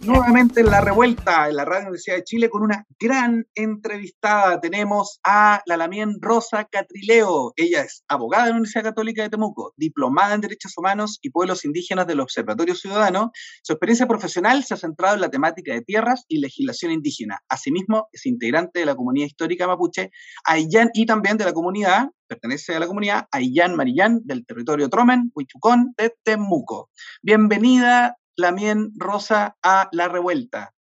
Nuevamente 0.03 0.61
en 0.61 0.71
La 0.71 0.81
Revuelta, 0.81 1.51
en 1.51 1.57
la 1.57 1.67
Radio 1.67 1.89
Universidad 1.89 2.17
de 2.17 2.25
Chile, 2.25 2.49
con 2.49 2.63
una 2.63 2.87
gran 2.99 3.47
entrevistada. 3.55 4.59
Tenemos 4.59 5.21
a 5.23 5.61
la 5.67 5.77
Lamien 5.77 6.17
Rosa 6.23 6.65
Catrileo. 6.65 7.53
Ella 7.55 7.83
es 7.83 8.03
abogada 8.09 8.45
de 8.45 8.51
la 8.51 8.57
Universidad 8.57 8.85
Católica 8.85 9.23
de 9.23 9.29
Temuco, 9.29 9.75
diplomada 9.77 10.35
en 10.35 10.41
Derechos 10.41 10.73
Humanos 10.79 11.19
y 11.21 11.29
Pueblos 11.29 11.67
Indígenas 11.67 12.07
del 12.07 12.21
Observatorio 12.21 12.75
Ciudadano. 12.75 13.31
Su 13.63 13.75
experiencia 13.75 14.09
profesional 14.09 14.65
se 14.65 14.73
ha 14.73 14.79
centrado 14.79 15.17
en 15.17 15.21
la 15.21 15.29
temática 15.29 15.75
de 15.75 15.83
tierras 15.83 16.25
y 16.29 16.41
legislación 16.41 16.93
indígena. 16.93 17.41
Asimismo, 17.47 18.09
es 18.11 18.25
integrante 18.25 18.81
de 18.81 18.87
la 18.87 18.95
comunidad 18.95 19.27
histórica 19.27 19.67
mapuche 19.67 20.11
Ayllán 20.47 20.89
y 20.95 21.05
también 21.05 21.37
de 21.37 21.45
la 21.45 21.53
comunidad, 21.53 22.09
pertenece 22.27 22.75
a 22.75 22.81
la 22.81 22.87
comunidad 22.87 23.27
Ayllán 23.33 23.77
Marillán 23.77 24.21
del 24.25 24.47
territorio 24.47 24.89
Tromen, 24.89 25.31
Huichucón 25.35 25.93
de 25.99 26.15
Temuco. 26.23 26.89
Bienvenida, 27.23 28.17
Lamien 28.40 28.90
Rosa 28.96 29.57
a 29.62 29.88
La 29.92 30.09
Revuelta. 30.09 30.74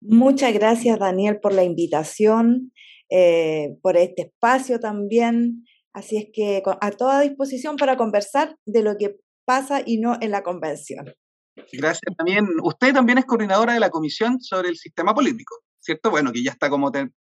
Muchas 0.00 0.52
gracias, 0.52 0.98
Daniel, 0.98 1.40
por 1.40 1.54
la 1.54 1.64
invitación, 1.64 2.72
eh, 3.10 3.76
por 3.82 3.96
este 3.96 4.22
espacio 4.22 4.78
también. 4.78 5.64
Así 5.94 6.16
es 6.16 6.26
que 6.32 6.62
a 6.80 6.90
toda 6.90 7.20
disposición 7.20 7.76
para 7.76 7.96
conversar 7.96 8.56
de 8.66 8.82
lo 8.82 8.96
que 8.98 9.16
pasa 9.46 9.82
y 9.84 9.98
no 9.98 10.18
en 10.20 10.30
la 10.30 10.42
convención. 10.42 11.14
Gracias 11.72 12.16
también. 12.16 12.46
Usted 12.62 12.92
también 12.92 13.18
es 13.18 13.24
coordinadora 13.24 13.74
de 13.74 13.80
la 13.80 13.90
Comisión 13.90 14.40
sobre 14.40 14.68
el 14.68 14.76
Sistema 14.76 15.14
Político, 15.14 15.60
¿cierto? 15.80 16.10
Bueno, 16.10 16.32
que 16.32 16.42
ya 16.42 16.50
está 16.50 16.68
como 16.68 16.90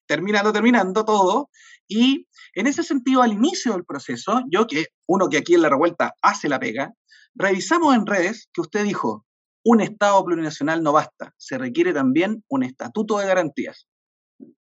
terminando, 0.06 0.52
terminando 0.52 1.04
todo. 1.04 1.50
Y 1.88 2.26
en 2.54 2.66
ese 2.66 2.82
sentido, 2.82 3.22
al 3.22 3.32
inicio 3.32 3.72
del 3.72 3.84
proceso, 3.84 4.42
yo 4.50 4.66
que 4.66 4.86
uno 5.06 5.28
que 5.28 5.38
aquí 5.38 5.54
en 5.54 5.62
la 5.62 5.70
revuelta 5.70 6.14
hace 6.22 6.48
la 6.48 6.60
pega, 6.60 6.92
revisamos 7.34 7.94
en 7.94 8.06
redes 8.06 8.48
que 8.52 8.60
usted 8.60 8.84
dijo, 8.84 9.24
un 9.64 9.80
Estado 9.80 10.24
plurinacional 10.24 10.82
no 10.82 10.92
basta, 10.92 11.34
se 11.36 11.58
requiere 11.58 11.92
también 11.92 12.44
un 12.48 12.62
estatuto 12.62 13.18
de 13.18 13.26
garantías. 13.26 13.86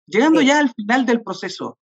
Llegando 0.06 0.40
ya 0.42 0.58
al 0.58 0.70
final 0.74 1.06
del 1.06 1.22
proceso, 1.22 1.78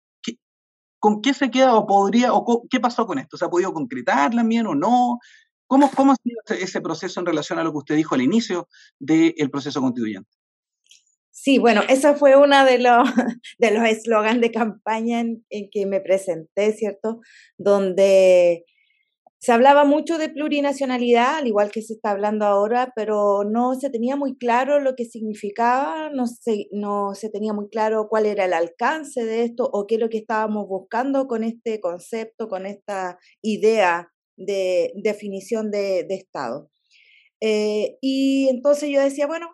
¿con 1.00 1.22
qué 1.22 1.34
se 1.34 1.50
queda 1.50 1.76
o 1.76 1.88
podría, 1.88 2.34
o 2.34 2.68
qué 2.70 2.80
pasó 2.80 3.06
con 3.06 3.20
esto? 3.20 3.38
¿Se 3.38 3.46
ha 3.46 3.50
podido 3.50 3.74
concretar 3.74 4.32
también 4.32 4.68
o 4.68 4.76
no? 4.76 5.20
¿Cómo, 5.68 5.90
cómo 5.92 6.12
ha 6.12 6.16
sido 6.22 6.42
ese 6.50 6.82
proceso 6.82 7.20
en 7.20 7.26
relación 7.26 7.60
a 7.60 7.64
lo 7.64 7.72
que 7.72 7.78
usted 7.78 7.96
dijo 7.96 8.16
al 8.16 8.22
inicio 8.22 8.68
del 9.00 9.50
proceso 9.50 9.80
constituyente? 9.80 10.30
Sí, 11.32 11.58
bueno, 11.58 11.82
ese 11.88 12.16
fue 12.16 12.36
uno 12.36 12.66
de 12.66 12.80
los 12.80 13.08
de 13.60 13.72
los 13.72 13.86
eslogans 13.86 14.42
de 14.42 14.52
campaña 14.52 15.22
en, 15.22 15.46
en, 15.50 15.70
que 15.72 15.86
me 15.86 16.02
presenté, 16.02 16.74
¿cierto? 16.74 17.22
Donde 17.58 18.66
se 19.42 19.54
hablaba 19.54 19.86
mucho 19.86 20.18
de 20.18 20.28
plurinacionalidad, 20.28 21.38
al 21.38 21.48
igual 21.48 21.72
que 21.72 21.82
se 21.82 21.94
está 21.94 22.12
hablando 22.12 22.46
ahora, 22.46 22.92
pero 22.94 23.46
no 23.46 23.74
se 23.76 23.90
tenía 23.90 24.18
muy 24.18 24.38
claro 24.38 24.82
lo 24.82 24.96
que 24.96 25.06
significaba, 25.06 26.10
no 26.10 26.28
se, 26.28 26.68
no 26.72 27.16
se 27.16 27.30
tenía 27.30 27.54
muy 27.54 27.70
claro 27.70 28.08
cuál 28.10 28.26
era 28.26 28.44
el 28.44 28.54
alcance 28.54 29.24
de 29.24 29.46
esto 29.46 29.70
o 29.72 29.88
qué 29.88 29.96
es 29.96 30.02
lo 30.02 30.10
que 30.10 30.18
estábamos 30.18 30.68
buscando 30.68 31.26
con 31.28 31.46
este 31.46 31.80
concepto, 31.80 32.50
con 32.50 32.66
esta 32.66 33.18
idea 33.42 34.12
de 34.36 34.92
definición 34.96 35.72
de, 35.72 36.06
Estado. 36.10 36.70
Eh, 37.40 37.98
y 38.02 38.50
entonces 38.50 38.90
yo 38.90 39.02
decía, 39.02 39.26
bueno, 39.26 39.48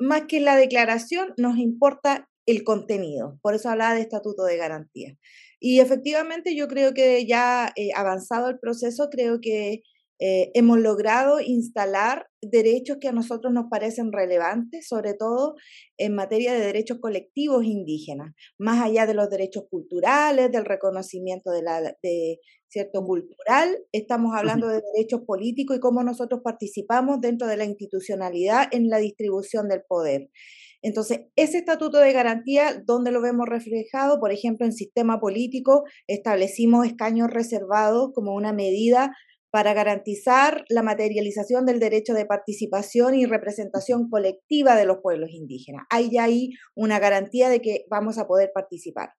más 0.00 0.22
que 0.22 0.40
la 0.40 0.56
declaración, 0.56 1.34
nos 1.36 1.56
importa 1.56 2.28
el 2.46 2.64
contenido. 2.64 3.38
Por 3.42 3.54
eso 3.54 3.68
hablaba 3.70 3.94
de 3.94 4.00
estatuto 4.00 4.42
de 4.42 4.56
garantía. 4.56 5.16
Y 5.60 5.80
efectivamente 5.80 6.56
yo 6.56 6.66
creo 6.68 6.94
que 6.94 7.26
ya 7.26 7.72
eh, 7.76 7.90
avanzado 7.94 8.48
el 8.48 8.58
proceso, 8.58 9.08
creo 9.10 9.40
que 9.40 9.82
eh, 10.22 10.50
hemos 10.52 10.78
logrado 10.78 11.40
instalar 11.40 12.26
derechos 12.42 12.98
que 13.00 13.08
a 13.08 13.12
nosotros 13.12 13.54
nos 13.54 13.66
parecen 13.70 14.12
relevantes, 14.12 14.86
sobre 14.86 15.14
todo 15.14 15.54
en 15.96 16.14
materia 16.14 16.52
de 16.52 16.60
derechos 16.60 16.98
colectivos 17.00 17.64
indígenas, 17.64 18.34
más 18.58 18.84
allá 18.84 19.06
de 19.06 19.14
los 19.14 19.30
derechos 19.30 19.64
culturales, 19.70 20.52
del 20.52 20.66
reconocimiento 20.66 21.50
de, 21.50 21.62
la, 21.62 21.80
de 22.02 22.38
cierto 22.68 23.02
cultural, 23.04 23.78
estamos 23.92 24.36
hablando 24.36 24.68
de 24.68 24.82
derechos 24.94 25.22
políticos 25.26 25.78
y 25.78 25.80
cómo 25.80 26.02
nosotros 26.02 26.40
participamos 26.44 27.20
dentro 27.22 27.48
de 27.48 27.56
la 27.56 27.64
institucionalidad 27.64 28.68
en 28.72 28.90
la 28.90 28.98
distribución 28.98 29.68
del 29.68 29.82
poder. 29.88 30.28
Entonces, 30.82 31.20
ese 31.36 31.58
estatuto 31.58 31.98
de 31.98 32.12
garantía, 32.12 32.82
¿dónde 32.84 33.10
lo 33.10 33.20
vemos 33.20 33.48
reflejado? 33.48 34.18
Por 34.18 34.32
ejemplo, 34.32 34.66
en 34.66 34.72
sistema 34.72 35.20
político 35.20 35.84
establecimos 36.06 36.86
escaños 36.86 37.28
reservados 37.30 38.10
como 38.14 38.34
una 38.34 38.52
medida 38.52 39.12
para 39.50 39.74
garantizar 39.74 40.64
la 40.68 40.82
materialización 40.82 41.66
del 41.66 41.80
derecho 41.80 42.14
de 42.14 42.24
participación 42.24 43.14
y 43.14 43.26
representación 43.26 44.08
colectiva 44.08 44.76
de 44.76 44.84
los 44.86 44.98
pueblos 45.02 45.30
indígenas. 45.32 45.86
Hay 45.90 46.10
ya 46.10 46.24
ahí 46.24 46.50
una 46.74 46.98
garantía 46.98 47.48
de 47.48 47.60
que 47.60 47.84
vamos 47.90 48.18
a 48.18 48.26
poder 48.26 48.52
participar. 48.54 49.10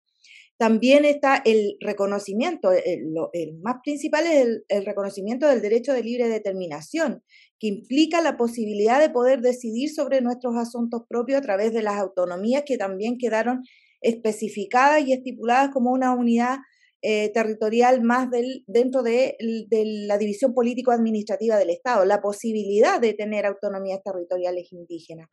También 0.61 1.05
está 1.05 1.41
el 1.43 1.75
reconocimiento, 1.79 2.69
el, 2.71 3.57
más 3.63 3.77
principal 3.83 4.27
es 4.27 4.61
el, 4.67 4.85
reconocimiento 4.85 5.47
del 5.47 5.59
derecho 5.59 5.91
de 5.91 6.03
libre 6.03 6.29
determinación, 6.29 7.23
que 7.59 7.65
implica 7.65 8.21
la 8.21 8.37
posibilidad 8.37 8.99
de 8.99 9.09
poder 9.09 9.41
decidir 9.41 9.89
sobre 9.89 10.21
nuestros 10.21 10.55
asuntos 10.57 11.01
propios 11.09 11.39
a 11.39 11.41
través 11.41 11.73
de 11.73 11.81
las 11.81 11.95
autonomías 11.95 12.61
que 12.63 12.77
también 12.77 13.17
quedaron 13.17 13.63
especificadas 14.01 15.01
y 15.03 15.13
estipuladas 15.13 15.71
como 15.73 15.91
una 15.91 16.13
unidad 16.13 16.59
eh, 17.01 17.31
territorial 17.33 18.03
más 18.03 18.29
del, 18.29 18.63
dentro 18.67 19.01
de, 19.01 19.35
la 20.05 20.19
división 20.19 20.53
político-administrativa 20.53 21.57
del 21.57 21.71
Estado, 21.71 22.05
la 22.05 22.21
posibilidad 22.21 23.01
de 23.01 23.15
tener 23.15 23.47
autonomías 23.47 24.01
territoriales 24.03 24.71
indígenas. 24.71 25.27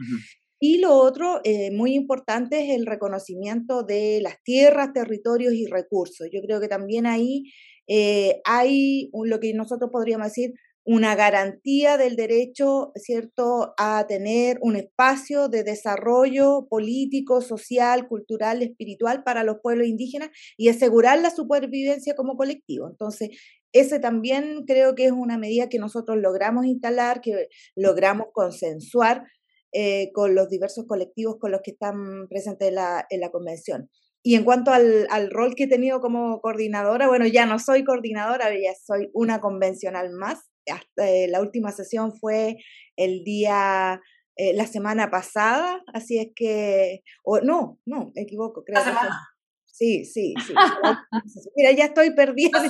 Y 0.61 0.79
lo 0.79 0.95
otro 0.95 1.41
eh, 1.45 1.71
muy 1.71 1.95
importante 1.95 2.61
es 2.61 2.77
el 2.77 2.87
reconocimiento 2.87 3.83
de 3.85 4.21
las 4.23 4.43
tierras, 4.43 4.93
territorios 4.93 5.55
y 5.55 5.67
recursos. 5.67 6.29
Yo 6.33 6.41
creo 6.43 6.61
que 6.61 6.69
también 6.69 7.07
ahí 7.07 7.45
eh, 7.87 8.41
hay 8.45 9.11
lo 9.13 9.41
que 9.41 9.55
nosotros 9.55 9.91
podríamos 9.93 10.29
decir 10.29 10.55
una 10.85 11.15
garantía 11.15 11.99
del 11.99 12.17
derecho, 12.17 12.93
¿cierto?, 12.95 13.75
a 13.77 14.07
tener 14.09 14.57
un 14.63 14.75
espacio 14.75 15.49
de 15.49 15.63
desarrollo 15.63 16.67
político, 16.71 17.43
social, 17.43 18.09
cultural, 18.09 18.63
espiritual 18.63 19.23
para 19.23 19.45
los 19.45 19.59
pueblos 19.63 19.87
indígenas 19.87 20.31
y 20.57 20.69
asegurar 20.71 21.21
la 21.21 21.31
supervivencia 21.31 22.15
como 22.15 22.37
colectivo. 22.39 22.89
Entonces, 22.89 23.29
ese 23.73 24.01
también 24.01 24.65
creo 24.67 24.95
que 24.95 25.05
es 25.05 25.13
una 25.13 25.37
medida 25.37 25.69
que 25.69 25.79
nosotros 25.79 26.17
logramos 26.17 26.65
instalar, 26.65 27.21
que 27.21 27.49
logramos 27.77 28.29
consensuar 28.33 29.25
eh, 29.73 30.11
con 30.13 30.35
los 30.35 30.49
diversos 30.49 30.87
colectivos 30.87 31.37
con 31.39 31.53
los 31.53 31.61
que 31.63 31.73
están 31.73 32.27
presentes 32.29 32.69
en 32.69 32.77
la, 32.77 33.07
en 33.11 33.21
la 33.21 33.31
convención. 33.31 33.91
Y 34.23 34.35
en 34.35 34.45
cuanto 34.45 34.73
al, 34.73 35.07
al, 35.11 35.31
rol 35.31 35.55
que 35.55 35.65
he 35.65 35.69
tenido 35.69 36.01
como 36.01 36.41
coordinadora, 36.41 37.07
bueno, 37.07 37.27
ya 37.27 37.47
no 37.47 37.59
soy 37.59 37.85
coordinadora, 37.85 38.51
ya 38.51 38.75
soy 38.75 39.11
una 39.13 39.41
convencional 39.41 40.11
más. 40.11 40.41
Hasta, 40.71 41.09
eh, 41.09 41.29
la 41.29 41.41
última 41.41 41.71
sesión 41.73 42.13
fue 42.13 42.57
el 42.97 43.25
día, 43.25 44.01
eh, 44.37 44.53
la 44.55 44.67
semana 44.67 45.11
pasada, 45.11 45.83
así 45.95 46.19
es 46.19 46.29
que, 46.35 47.03
o 47.23 47.41
no, 47.41 47.79
no, 47.87 48.11
me 48.15 48.23
equivoco, 48.23 48.65
creo. 48.65 48.81
La 48.81 48.85
semana. 48.85 49.21
Sí, 49.67 50.05
sí, 50.05 50.35
sí. 50.47 50.55
Mira, 51.57 51.73
ya 51.73 51.85
estoy 51.87 52.15
perdida. 52.15 52.61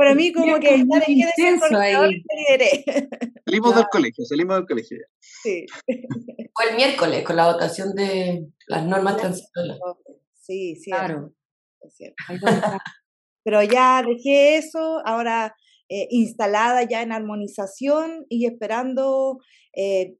Para 0.00 0.14
mí 0.14 0.32
como 0.32 0.58
que 0.58 0.76
estar 0.76 1.02
en 1.06 1.14
lideré. 2.08 2.84
Salimos 3.44 3.74
del 3.74 3.84
colegio, 3.92 4.24
salimos 4.24 4.56
del 4.56 4.66
colegio. 4.66 4.96
Sí. 5.20 5.66
Fue 5.84 6.70
el 6.70 6.76
miércoles 6.76 7.22
con 7.22 7.36
la 7.36 7.52
votación 7.52 7.94
de 7.94 8.46
las 8.66 8.86
normas 8.86 9.18
transitorias. 9.18 9.78
Sí, 10.32 10.74
sí. 10.76 10.90
Claro. 10.90 11.34
Pero 13.44 13.62
ya 13.62 14.02
dejé 14.02 14.56
eso, 14.56 15.02
ahora 15.04 15.54
eh, 15.90 16.08
instalada 16.08 16.82
ya 16.84 17.02
en 17.02 17.12
armonización 17.12 18.24
y 18.30 18.46
esperando 18.46 19.38
eh, 19.76 20.16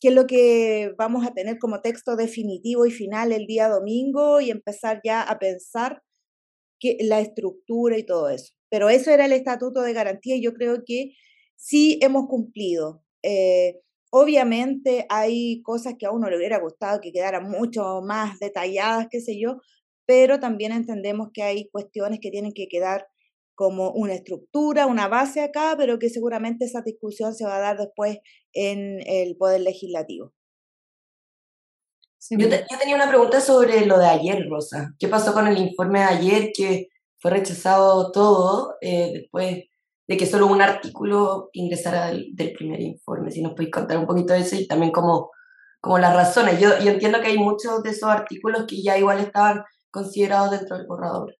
qué 0.00 0.08
es 0.10 0.14
lo 0.14 0.28
que 0.28 0.94
vamos 0.96 1.26
a 1.26 1.34
tener 1.34 1.58
como 1.58 1.80
texto 1.80 2.14
definitivo 2.14 2.86
y 2.86 2.92
final 2.92 3.32
el 3.32 3.46
día 3.46 3.68
domingo 3.68 4.40
y 4.40 4.52
empezar 4.52 5.00
ya 5.02 5.22
a 5.22 5.40
pensar 5.40 6.04
que, 6.78 6.98
la 7.00 7.18
estructura 7.18 7.98
y 7.98 8.06
todo 8.06 8.28
eso. 8.28 8.54
Pero 8.74 8.88
eso 8.90 9.12
era 9.12 9.26
el 9.26 9.32
estatuto 9.32 9.82
de 9.82 9.92
garantía 9.92 10.34
y 10.34 10.42
yo 10.42 10.52
creo 10.52 10.82
que 10.84 11.12
sí 11.54 11.96
hemos 12.02 12.26
cumplido. 12.26 13.04
Eh, 13.22 13.82
obviamente 14.10 15.06
hay 15.08 15.62
cosas 15.62 15.94
que 15.96 16.06
a 16.06 16.10
uno 16.10 16.28
le 16.28 16.36
hubiera 16.36 16.58
gustado 16.58 17.00
que 17.00 17.12
quedaran 17.12 17.48
mucho 17.48 18.02
más 18.02 18.40
detalladas, 18.40 19.06
qué 19.08 19.20
sé 19.20 19.38
yo, 19.38 19.58
pero 20.06 20.40
también 20.40 20.72
entendemos 20.72 21.28
que 21.32 21.44
hay 21.44 21.68
cuestiones 21.70 22.18
que 22.20 22.32
tienen 22.32 22.52
que 22.52 22.66
quedar 22.66 23.06
como 23.54 23.92
una 23.92 24.14
estructura, 24.14 24.86
una 24.86 25.06
base 25.06 25.40
acá, 25.40 25.76
pero 25.78 26.00
que 26.00 26.10
seguramente 26.10 26.64
esa 26.64 26.82
discusión 26.82 27.32
se 27.32 27.44
va 27.44 27.58
a 27.58 27.60
dar 27.60 27.78
después 27.78 28.18
en 28.54 28.98
el 29.06 29.36
Poder 29.36 29.60
Legislativo. 29.60 30.32
yo, 32.28 32.48
tenía 32.48 32.96
una 32.96 33.08
pregunta 33.08 33.40
sobre 33.40 33.86
lo 33.86 34.00
de 34.00 34.06
ayer, 34.06 34.48
Rosa. 34.50 34.96
¿Qué 34.98 35.06
pasó 35.06 35.32
con 35.32 35.46
el 35.46 35.58
informe 35.58 36.00
de 36.00 36.06
ayer 36.06 36.50
que 36.52 36.88
fue 37.24 37.30
rechazado 37.30 38.12
todo 38.12 38.76
eh, 38.82 39.10
después 39.14 39.64
de 40.06 40.16
que 40.18 40.26
solo 40.26 40.46
un 40.46 40.60
artículo 40.60 41.48
ingresara 41.54 42.08
del, 42.08 42.52
primer 42.52 42.82
informe? 42.82 43.30
Si 43.30 43.40
nos 43.40 43.54
podéis 43.54 43.70
contar 43.70 43.96
un 43.96 44.06
poquito 44.06 44.34
de 44.34 44.40
eso 44.40 44.56
y 44.56 44.66
también 44.66 44.92
como, 44.92 45.30
como 45.80 45.98
las 45.98 46.14
razones. 46.14 46.60
Yo, 46.60 46.74
entiendo 46.74 47.22
que 47.22 47.28
hay 47.28 47.38
muchos 47.38 47.82
de 47.82 47.88
esos 47.88 48.10
artículos 48.10 48.66
que 48.68 48.82
ya 48.82 48.98
igual 48.98 49.20
estaban 49.20 49.62
considerados 49.90 50.50
dentro 50.50 50.76
del 50.76 50.86
borrador. 50.86 51.34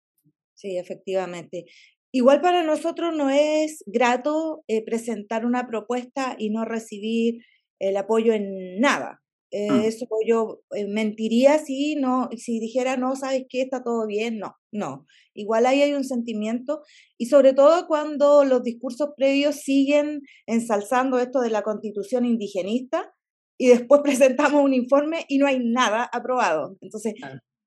Sí, 0.55 0.79
efectivamente. 0.79 1.66
Igual 2.11 2.40
para 2.40 2.62
nosotros 2.62 3.14
no 3.14 3.29
es 3.29 3.85
grato 3.85 4.64
eh, 4.68 4.83
presentar 4.87 5.44
una 5.44 5.66
propuesta 5.66 6.35
y 6.38 6.49
no 6.49 6.64
recibir 6.64 7.42
el 7.79 7.99
apoyo 7.99 8.33
en 8.33 8.81
nada. 8.81 9.20
Eh, 9.57 9.71
mm. 9.71 9.81
Eso 9.85 10.07
yo 10.27 10.62
eh, 10.75 10.85
mentiría 10.88 11.61
si 11.61 11.95
no, 11.95 12.29
si 12.37 12.59
dijera 12.59 12.97
no, 12.97 13.14
sabes 13.14 13.45
qué, 13.49 13.62
está 13.62 13.85
todo 13.85 14.05
bien, 14.05 14.40
no, 14.40 14.57
no. 14.73 15.07
Igual 15.33 15.67
ahí 15.67 15.81
hay 15.81 15.95
un 15.95 16.03
sentimiento 16.03 16.83
y 17.19 17.27
sobre 17.27 17.53
todo 17.53 17.87
cuando 17.87 18.43
los 18.43 18.64
discursos 18.64 19.11
previos 19.17 19.55
siguen 19.55 20.23
ensalzando 20.47 21.21
esto 21.21 21.40
de 21.40 21.51
la 21.51 21.62
constitución 21.62 22.25
indigenista 22.25 23.14
y 23.57 23.69
después 23.69 24.01
presentamos 24.03 24.61
un 24.61 24.75
informe 24.75 25.25
y 25.29 25.38
no 25.38 25.47
hay 25.47 25.61
nada 25.61 26.03
aprobado. 26.12 26.77
Entonces, 26.81 27.14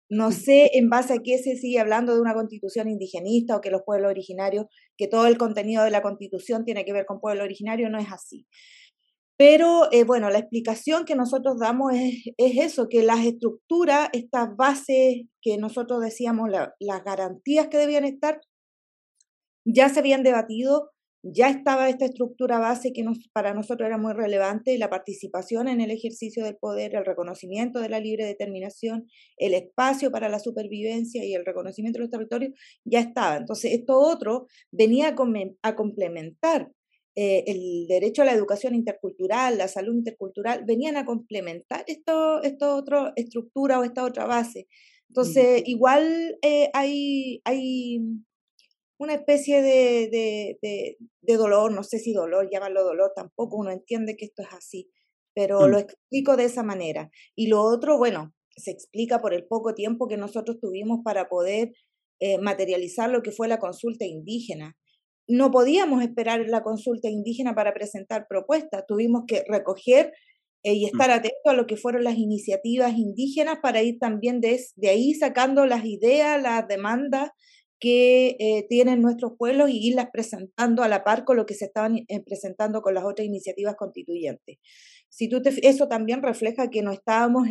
no 0.10 0.34
sé 0.34 0.72
en 0.74 0.90
base 0.90 1.14
a 1.14 1.20
qué 1.24 1.38
se 1.38 1.56
sigue 1.56 1.80
hablando 1.80 2.14
de 2.14 2.20
una 2.20 2.34
constitución 2.34 2.90
indigenista 2.90 3.56
o 3.56 3.62
que 3.62 3.72
los 3.72 3.84
pueblos 3.86 4.10
originarios, 4.10 4.66
que 4.98 5.08
todo 5.08 5.26
el 5.28 5.38
contenido 5.38 5.86
de 5.86 5.92
la 5.92 6.02
constitución 6.02 6.66
tiene 6.66 6.84
que 6.84 6.92
ver 6.92 7.06
con 7.06 7.22
pueblo 7.22 7.46
originario, 7.46 7.90
no 7.90 7.98
es 7.98 8.12
así. 8.12 8.46
Pero 9.38 9.92
eh, 9.92 10.04
bueno, 10.04 10.30
la 10.30 10.40
explicación 10.40 11.06
que 11.06 11.16
nosotros 11.16 11.60
damos 11.60 11.94
es, 11.94 12.24
eso, 12.38 12.88
que 12.90 13.04
las 13.04 13.26
estructuras, 13.26 14.10
estas 14.14 14.56
bases 14.56 15.26
que 15.42 15.58
nosotros 15.58 16.02
decíamos, 16.02 16.50
las 16.50 17.04
garantías 17.04 17.68
que 17.68 17.78
debían 17.78 18.06
estar, 18.06 18.42
ya 19.66 19.90
se 19.90 20.00
habían 20.00 20.24
debatido 20.24 20.92
ya 21.24 21.50
estaba 21.50 21.90
esta 21.90 22.06
estructura 22.06 22.60
base 22.60 22.94
que 22.94 23.04
para 23.34 23.54
nosotros 23.54 23.88
era 23.88 23.98
muy 23.98 24.14
relevante, 24.14 24.78
la 24.78 24.90
participación 24.90 25.68
en 25.68 25.82
el 25.82 25.92
ejercicio 25.92 26.44
del 26.44 26.58
poder, 26.58 26.96
el 26.96 27.06
reconocimiento 27.06 27.80
de 27.80 27.90
la 27.90 28.00
libre 28.00 28.26
determinación, 28.26 29.08
el 29.38 29.54
espacio 29.54 30.12
para 30.12 30.30
la 30.30 30.40
supervivencia 30.40 31.26
y 31.26 31.34
el 31.34 31.46
reconocimiento 31.46 31.98
de 31.98 32.04
los 32.04 32.12
territorios, 32.12 32.54
ya 32.86 33.00
estaba. 33.00 33.38
Entonces, 33.38 33.74
esto 33.74 34.00
otro 34.00 34.48
venía 34.72 35.16
a, 35.64 35.76
complementar 35.76 36.72
eh, 37.20 37.46
el 37.48 37.88
derecho 37.88 38.22
a 38.22 38.26
la 38.26 38.34
educación 38.34 38.76
intercultural, 38.76 39.58
la 39.58 39.68
salud 39.68 39.96
intercultural, 39.96 40.66
venían 40.68 40.98
a 40.98 41.06
complementar 41.06 41.84
esto, 41.88 42.44
esto 42.44 42.76
otra 42.76 43.12
estructura 43.16 43.80
o 43.80 43.84
esta 43.84 44.06
otra 44.06 44.28
base. 44.28 44.68
Entonces, 45.10 45.64
igual 45.66 46.38
eh, 46.44 46.70
hay, 46.76 47.42
hay 47.44 48.02
una 49.00 49.16
especie 49.16 49.64
de, 49.64 50.60
de, 50.62 51.38
dolor, 51.38 51.72
no 51.72 51.82
sé 51.82 51.98
si 51.98 52.14
dolor, 52.14 52.50
llámalo 52.52 52.84
dolor, 52.84 53.14
tampoco 53.16 53.58
uno 53.58 53.72
entiende 53.72 54.16
que 54.16 54.26
esto 54.26 54.44
es 54.44 54.50
así, 54.52 54.92
pero 55.34 55.62
mm. 55.62 55.72
lo 55.72 55.80
explico 55.80 56.38
de 56.38 56.44
esa 56.44 56.62
manera. 56.62 57.10
Y 57.36 57.48
lo 57.48 57.64
otro, 57.64 57.98
bueno, 57.98 58.36
se 58.56 58.70
explica 58.70 59.22
por 59.22 59.34
el 59.34 59.48
poco 59.48 59.74
tiempo 59.74 60.08
que 60.08 60.18
nosotros 60.18 60.60
tuvimos 60.60 61.00
para 61.04 61.30
poder 61.30 61.72
eh, 62.20 62.38
materializar 62.38 63.10
lo 63.10 63.24
que 63.24 63.32
fue 63.32 63.48
la 63.48 63.58
consulta 63.58 64.06
indígena. 64.06 64.78
No 65.28 65.52
podíamos 65.52 66.02
esperar 66.04 66.46
la 66.48 66.64
consulta 66.64 67.10
indígena 67.10 67.54
para 67.54 67.74
presentar 67.74 68.28
propuestas, 68.30 68.86
tuvimos 68.88 69.24
que 69.28 69.44
recoger 69.48 70.14
eh, 70.64 70.74
y 70.74 70.86
mm. 70.86 70.88
estar 70.88 71.12
atentos 71.12 71.42
a 71.46 71.54
lo 71.54 71.68
que 71.68 71.78
fueron 71.78 72.04
las 72.04 72.18
iniciativas 72.18 72.94
indígenas 72.98 73.60
para 73.62 73.82
ir 73.84 74.00
también 74.00 74.42
de, 74.42 74.60
de 74.76 74.90
ahí 74.90 75.14
sacando 75.14 75.66
las 75.66 75.86
ideas, 75.86 76.42
las 76.42 76.68
demandas 76.68 77.32
que 77.80 78.36
eh, 78.40 78.66
tienen 78.70 79.02
nuestros 79.02 79.34
pueblos 79.38 79.70
y 79.70 79.88
irlas 79.88 80.08
presentando 80.12 80.84
a 80.84 80.88
la 80.88 81.04
par 81.04 81.26
con 81.26 81.38
lo 81.38 81.46
que 81.46 81.54
se 81.54 81.66
estaban 81.66 81.98
eh, 82.08 82.24
presentando 82.26 82.82
con 82.82 82.94
las 82.94 83.06
otras 83.06 83.28
iniciativas 83.28 83.76
constituyentes. 83.76 84.58
Si 85.10 85.30
tú 85.30 85.42
eso 85.62 85.88
también 85.88 86.24
refleja 86.24 86.70
que 86.70 86.82
no 86.82 86.92
estábamos, 86.92 87.48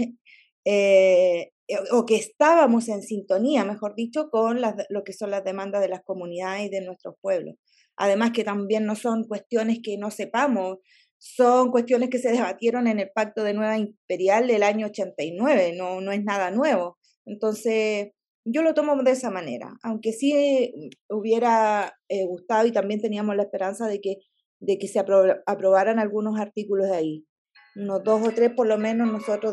eh, 0.64 1.52
o 1.92 2.06
que 2.06 2.16
estábamos 2.16 2.88
en 2.88 3.02
sintonía, 3.02 3.64
mejor 3.64 3.94
dicho, 3.94 4.28
con 4.30 4.60
las, 4.60 4.74
lo 4.88 5.04
que 5.04 5.12
son 5.12 5.30
las 5.30 5.44
demandas 5.44 5.80
de 5.80 5.88
las 5.88 6.02
comunidades 6.02 6.66
y 6.66 6.70
de 6.70 6.80
nuestros 6.80 7.14
pueblos. 7.20 7.56
Además 7.96 8.32
que 8.32 8.44
también 8.44 8.87
no 8.87 8.94
son 8.94 9.24
cuestiones 9.24 9.80
que 9.82 9.96
no 9.98 10.11
sepamos, 10.11 10.78
son 11.18 11.70
cuestiones 11.70 12.11
que 12.11 12.18
se 12.18 12.30
debatieron 12.30 12.87
en 12.87 13.00
el 13.00 13.11
Pacto 13.14 13.42
de 13.42 13.54
Nueva 13.54 13.78
Imperial 13.78 14.46
del 14.46 14.62
año 14.62 14.87
89, 14.87 15.74
no, 15.76 16.00
no 16.00 16.12
es 16.12 16.22
nada 16.22 16.50
nuevo. 16.50 16.98
Entonces, 17.24 18.11
yo 18.44 18.62
lo 18.62 18.74
tomo 18.74 18.96
de 19.02 19.11
esa 19.11 19.30
manera, 19.30 19.76
aunque 19.82 20.12
sí 20.12 20.72
hubiera 21.09 21.98
eh, 22.09 22.24
gustado 22.26 22.66
y 22.66 22.72
también 22.72 23.00
teníamos 23.00 23.35
la 23.35 23.42
esperanza 23.42 23.88
de 23.88 24.00
que, 24.00 24.18
de 24.61 24.78
que 24.78 24.88
se 24.88 25.00
aprobaran 25.00 25.98
algunos 25.98 26.38
artículos 26.38 26.90
ahí. 26.90 27.26
Unos 27.74 28.04
dos 28.04 28.26
o 28.26 28.30
tres 28.32 28.52
por 28.54 28.68
lo 28.68 28.78
menos 28.78 29.11
nosotros 29.11 29.52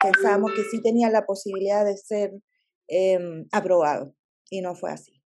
pensábamos 0.00 0.52
que 0.52 0.62
sí 0.62 0.80
tenía 0.80 1.10
la 1.10 1.26
posibilidad 1.26 1.84
de 1.84 1.96
ser 1.96 2.32
eh, 2.88 3.18
aprobado 3.50 4.14
y 4.50 4.60
no 4.60 4.74
fue 4.74 4.92
así. 4.92 5.20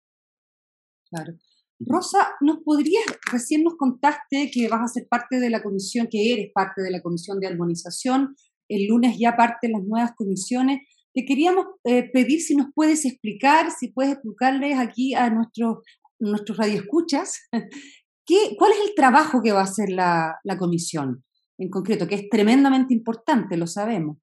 Claro. 1.11 1.33
Rosa, 1.81 2.29
¿nos 2.40 2.59
podrías, 2.62 3.05
recién 3.33 3.64
nos 3.64 3.77
contaste 3.77 4.51
que 4.53 4.69
vas 4.69 4.83
a 4.83 4.93
ser 4.93 5.09
parte 5.09 5.40
de 5.40 5.49
la 5.49 5.62
comisión, 5.62 6.09
que 6.11 6.33
eres 6.33 6.51
parte 6.55 6.83
de 6.83 6.90
la 6.90 7.01
comisión 7.01 7.40
de 7.40 7.47
armonización, 7.47 8.37
el 8.69 8.87
lunes 8.87 9.16
ya 9.19 9.37
parte 9.37 9.69
las 9.69 9.83
nuevas 9.83 10.12
comisiones, 10.14 10.81
te 11.14 11.25
queríamos 11.25 11.66
eh, 11.85 12.09
pedir 12.12 12.40
si 12.40 12.55
nos 12.55 12.69
puedes 12.75 13.05
explicar, 13.05 13.71
si 13.71 13.88
puedes 13.88 14.12
explicarles 14.12 14.79
aquí 14.79 15.14
a 15.14 15.31
nuestros, 15.31 15.79
nuestros 16.21 16.59
radioescuchas, 16.59 17.49
¿qué, 18.27 18.55
¿cuál 18.59 18.73
es 18.73 18.88
el 18.88 18.95
trabajo 18.95 19.43
que 19.43 19.53
va 19.53 19.61
a 19.61 19.64
hacer 19.64 19.88
la, 19.88 20.38
la 20.45 20.59
comisión 20.59 21.25
en 21.59 21.71
concreto? 21.71 22.07
Que 22.07 22.16
es 22.16 22.29
tremendamente 22.29 22.93
importante, 22.93 23.57
lo 23.57 23.66
sabemos. 23.66 24.19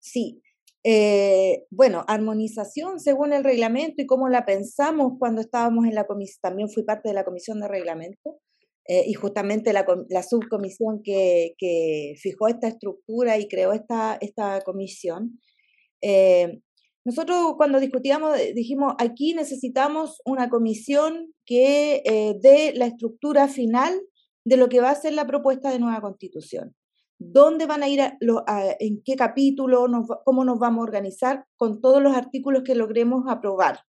Sí, 0.00 0.42
eh, 0.84 1.64
bueno, 1.70 2.04
armonización 2.06 3.00
según 3.00 3.32
el 3.32 3.44
reglamento 3.44 4.00
y 4.00 4.06
cómo 4.06 4.28
la 4.28 4.46
pensamos 4.46 5.14
cuando 5.18 5.40
estábamos 5.40 5.86
en 5.86 5.94
la 5.94 6.06
comisión, 6.06 6.38
también 6.40 6.68
fui 6.68 6.84
parte 6.84 7.08
de 7.08 7.14
la 7.14 7.24
comisión 7.24 7.60
de 7.60 7.68
reglamento 7.68 8.38
eh, 8.86 9.04
y 9.06 9.14
justamente 9.14 9.72
la, 9.72 9.84
subcomisión 10.22 11.02
que, 11.02 11.54
fijó 12.20 12.48
esta 12.48 12.68
estructura 12.68 13.38
y 13.38 13.48
creó 13.48 13.72
esta, 13.72 14.16
esta 14.20 14.60
comisión. 14.62 15.40
Eh, 16.00 16.60
nosotros 17.04 17.54
cuando 17.56 17.80
discutíamos 17.80 18.38
dijimos, 18.54 18.94
aquí 18.98 19.34
necesitamos 19.34 20.20
una 20.24 20.48
comisión 20.48 21.32
que 21.46 22.02
dé 22.40 22.72
la 22.74 22.86
estructura 22.86 23.48
final 23.48 23.98
de 24.44 24.56
lo 24.56 24.68
que 24.68 24.80
va 24.80 24.90
a 24.90 24.94
ser 24.94 25.14
la 25.14 25.26
propuesta 25.26 25.70
de 25.70 25.78
nueva 25.78 26.00
constitución. 26.00 26.74
¿Dónde 27.18 27.66
van 27.66 27.82
a 27.82 27.88
ir, 27.88 28.00
en 28.78 29.02
qué 29.04 29.16
capítulo, 29.16 29.86
cómo 30.24 30.44
nos 30.44 30.58
vamos 30.58 30.80
a 30.80 30.84
organizar 30.84 31.46
con 31.56 31.80
todos 31.80 32.02
los 32.02 32.16
artículos 32.16 32.62
que 32.64 32.74
logremos 32.74 33.24
aprobar? 33.28 33.80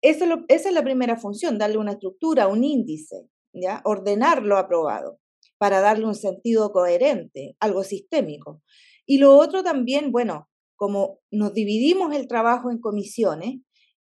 Esa 0.00 0.26
es, 0.48 0.72
la 0.72 0.82
primera 0.82 1.16
función, 1.16 1.58
darle 1.58 1.78
una 1.78 1.92
estructura, 1.92 2.48
un 2.48 2.64
índice, 2.64 3.28
¿ya? 3.52 3.82
ordenar 3.84 4.42
lo 4.42 4.56
aprobado 4.56 5.18
para 5.58 5.80
darle 5.80 6.06
un 6.06 6.14
sentido 6.14 6.72
coherente, 6.72 7.56
algo 7.58 7.82
sistémico. 7.82 8.62
Y 9.06 9.18
lo 9.18 9.36
otro 9.36 9.64
también, 9.64 10.12
bueno, 10.12 10.48
como 10.76 11.18
nos 11.32 11.52
dividimos 11.52 12.14
el 12.14 12.28
trabajo 12.28 12.70
en 12.70 12.78
comisiones, 12.78 13.60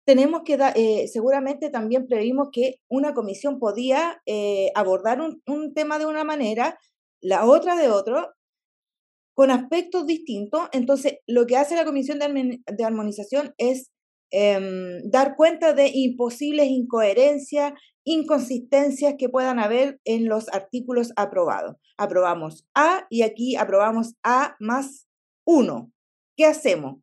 tenemos 0.04 0.42
que, 0.44 0.58
eh, 0.74 1.08
seguramente 1.08 1.70
también 1.70 2.06
previmos 2.06 2.48
que 2.52 2.80
una 2.88 3.14
comisión 3.14 3.58
podía 3.58 4.22
eh, 4.26 4.70
abordar 4.74 5.20
un, 5.20 5.74
tema 5.74 5.98
de 5.98 6.06
una 6.06 6.24
manera, 6.24 6.78
la 7.20 7.46
otra 7.46 7.76
de 7.76 7.88
otro, 7.88 8.34
con 9.38 9.52
aspectos 9.52 10.04
distintos. 10.04 10.62
Entonces, 10.72 11.18
lo 11.28 11.46
que 11.46 11.56
hace 11.56 11.76
la 11.76 11.84
comisión 11.84 12.18
de, 12.18 12.84
armonización 12.84 13.54
es 13.56 13.92
em, 14.32 15.00
dar 15.12 15.36
cuenta 15.36 15.74
de 15.74 15.92
imposibles 15.94 16.66
incoherencias, 16.66 17.72
inconsistencias 18.04 19.14
que 19.16 19.28
puedan 19.28 19.60
haber 19.60 20.00
en 20.04 20.28
los 20.28 20.48
artículos 20.52 21.12
aprobados. 21.14 21.76
Aprobamos 21.96 22.66
A 22.74 23.06
y 23.10 23.22
aquí 23.22 23.54
aprobamos 23.54 24.16
A 24.24 24.56
más 24.58 25.06
1. 25.46 25.88
¿Qué 26.36 26.44
hacemos? 26.44 26.96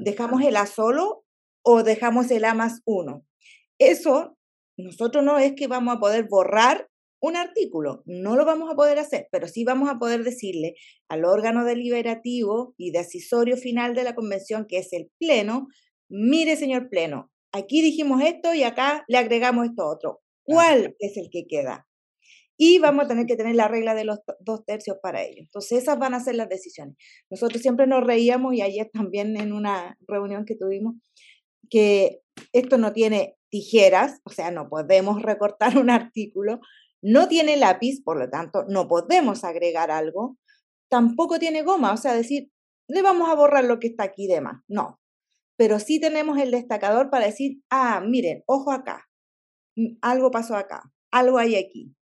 ¿Dejamos 0.00 0.42
el 0.42 0.56
A 0.56 0.66
solo 0.66 1.22
o 1.62 1.84
dejamos 1.84 2.32
el 2.32 2.46
A 2.46 2.54
más 2.54 2.80
1? 2.84 3.24
Eso, 3.78 4.36
nosotros 4.76 5.22
no 5.22 5.38
es 5.38 5.52
que 5.54 5.68
vamos 5.68 5.94
a 5.94 6.00
poder 6.00 6.26
borrar 6.28 6.88
un 7.26 7.36
artículo, 7.36 8.02
no 8.06 8.36
lo 8.36 8.44
vamos 8.44 8.70
a 8.70 8.76
poder 8.76 8.98
hacer, 8.98 9.28
pero 9.30 9.48
sí 9.48 9.64
vamos 9.64 9.88
a 9.88 9.98
poder 9.98 10.22
decirle 10.24 10.74
al 11.08 11.24
órgano 11.24 11.64
deliberativo 11.64 12.74
y 12.76 12.90
decisorio 12.90 13.56
final 13.56 13.94
de 13.94 14.04
la 14.04 14.14
convención, 14.14 14.66
que 14.68 14.78
es 14.78 14.92
el 14.92 15.10
Pleno, 15.18 15.68
mire, 16.08 16.56
señor 16.56 16.88
Pleno, 16.88 17.30
aquí 17.52 17.82
dijimos 17.82 18.22
esto 18.22 18.54
y 18.54 18.62
acá 18.62 19.04
le 19.08 19.18
agregamos 19.18 19.66
esto 19.66 19.86
otro. 19.86 20.20
¿Cuál 20.44 20.94
es 21.00 21.16
el 21.16 21.28
que 21.30 21.46
queda? 21.48 21.86
Y 22.56 22.78
vamos 22.78 23.04
a 23.04 23.08
tener 23.08 23.26
que 23.26 23.36
tener 23.36 23.56
la 23.56 23.68
regla 23.68 23.94
de 23.94 24.04
los 24.04 24.20
dos 24.40 24.64
tercios 24.64 24.96
para 25.02 25.22
ello. 25.22 25.40
Entonces, 25.40 25.82
esas 25.82 25.98
van 25.98 26.14
a 26.14 26.20
ser 26.20 26.36
las 26.36 26.48
decisiones. 26.48 26.96
Nosotros 27.28 27.60
siempre 27.60 27.86
nos 27.86 28.04
reíamos 28.04 28.54
y 28.54 28.62
ayer 28.62 28.88
también 28.92 29.36
en 29.36 29.52
una 29.52 29.98
reunión 30.06 30.46
que 30.46 30.54
tuvimos, 30.54 30.94
que 31.68 32.20
esto 32.52 32.78
no 32.78 32.92
tiene 32.92 33.36
tijeras, 33.50 34.20
o 34.24 34.30
sea, 34.30 34.50
no 34.50 34.68
podemos 34.68 35.22
recortar 35.22 35.76
un 35.78 35.90
artículo, 35.90 36.60
no 37.02 37.28
tiene 37.28 37.56
lápiz, 37.56 38.02
por 38.02 38.18
lo 38.18 38.28
tanto, 38.30 38.64
no 38.68 38.88
podemos 38.88 39.44
agregar 39.44 39.90
algo, 39.90 40.38
tampoco 40.88 41.38
tiene 41.38 41.62
goma, 41.62 41.92
o 41.92 41.96
sea, 41.96 42.14
decir, 42.14 42.50
le 42.88 43.02
vamos 43.02 43.28
a 43.28 43.34
borrar 43.34 43.64
lo 43.64 43.78
que 43.78 43.88
está 43.88 44.04
aquí 44.04 44.26
de 44.26 44.40
más, 44.40 44.62
no. 44.68 45.00
Pero 45.56 45.78
sí 45.78 46.00
tenemos 46.00 46.38
el 46.38 46.50
destacador 46.50 47.10
para 47.10 47.26
decir, 47.26 47.62
ah, 47.70 48.02
miren, 48.06 48.42
ojo 48.46 48.72
acá, 48.72 49.06
mm, 49.76 49.98
algo 50.02 50.30
pasó 50.30 50.56
acá, 50.56 50.92
algo 51.10 51.38
hay 51.38 51.56
aquí. 51.56 51.96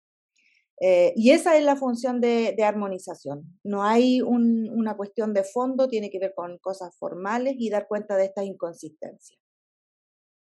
Eh, 0.80 1.12
y 1.14 1.30
esa 1.30 1.56
es 1.56 1.64
la 1.64 1.76
función 1.76 2.20
de, 2.20 2.56
armonización. 2.64 3.44
No 3.62 3.84
hay 3.84 4.20
una 4.20 4.96
cuestión 4.96 5.32
de 5.32 5.44
fondo, 5.44 5.88
tiene 5.88 6.10
que 6.10 6.18
ver 6.18 6.32
con 6.34 6.58
cosas 6.58 6.96
formales 6.98 7.54
y 7.56 7.70
dar 7.70 7.86
cuenta 7.86 8.16
de 8.16 8.24
estas 8.24 8.46
inconsistencias. 8.46 9.38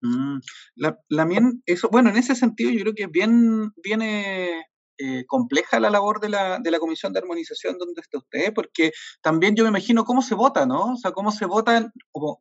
Mm, 0.02 0.38
la, 0.76 0.98
la 1.08 1.26
eso, 1.66 1.88
bueno, 1.90 2.10
en 2.10 2.16
ese 2.16 2.34
sentido 2.34 2.70
yo 2.70 2.80
creo 2.80 2.94
que 2.94 3.06
bien, 3.06 3.72
viene 3.82 4.64
eh, 5.02 5.24
compleja 5.26 5.80
la 5.80 5.90
labor 5.90 6.20
de 6.20 6.28
la, 6.28 6.58
de 6.58 6.70
la 6.70 6.78
Comisión 6.78 7.12
de 7.12 7.20
Armonización 7.20 7.78
donde 7.78 8.00
está 8.00 8.18
usted, 8.18 8.52
porque 8.54 8.92
también 9.22 9.54
yo 9.56 9.64
me 9.64 9.70
imagino 9.70 10.04
cómo 10.04 10.22
se 10.22 10.34
vota, 10.34 10.66
¿no? 10.66 10.92
O 10.92 10.96
sea, 10.96 11.12
cómo 11.12 11.32
se 11.32 11.46
votan, 11.46 11.92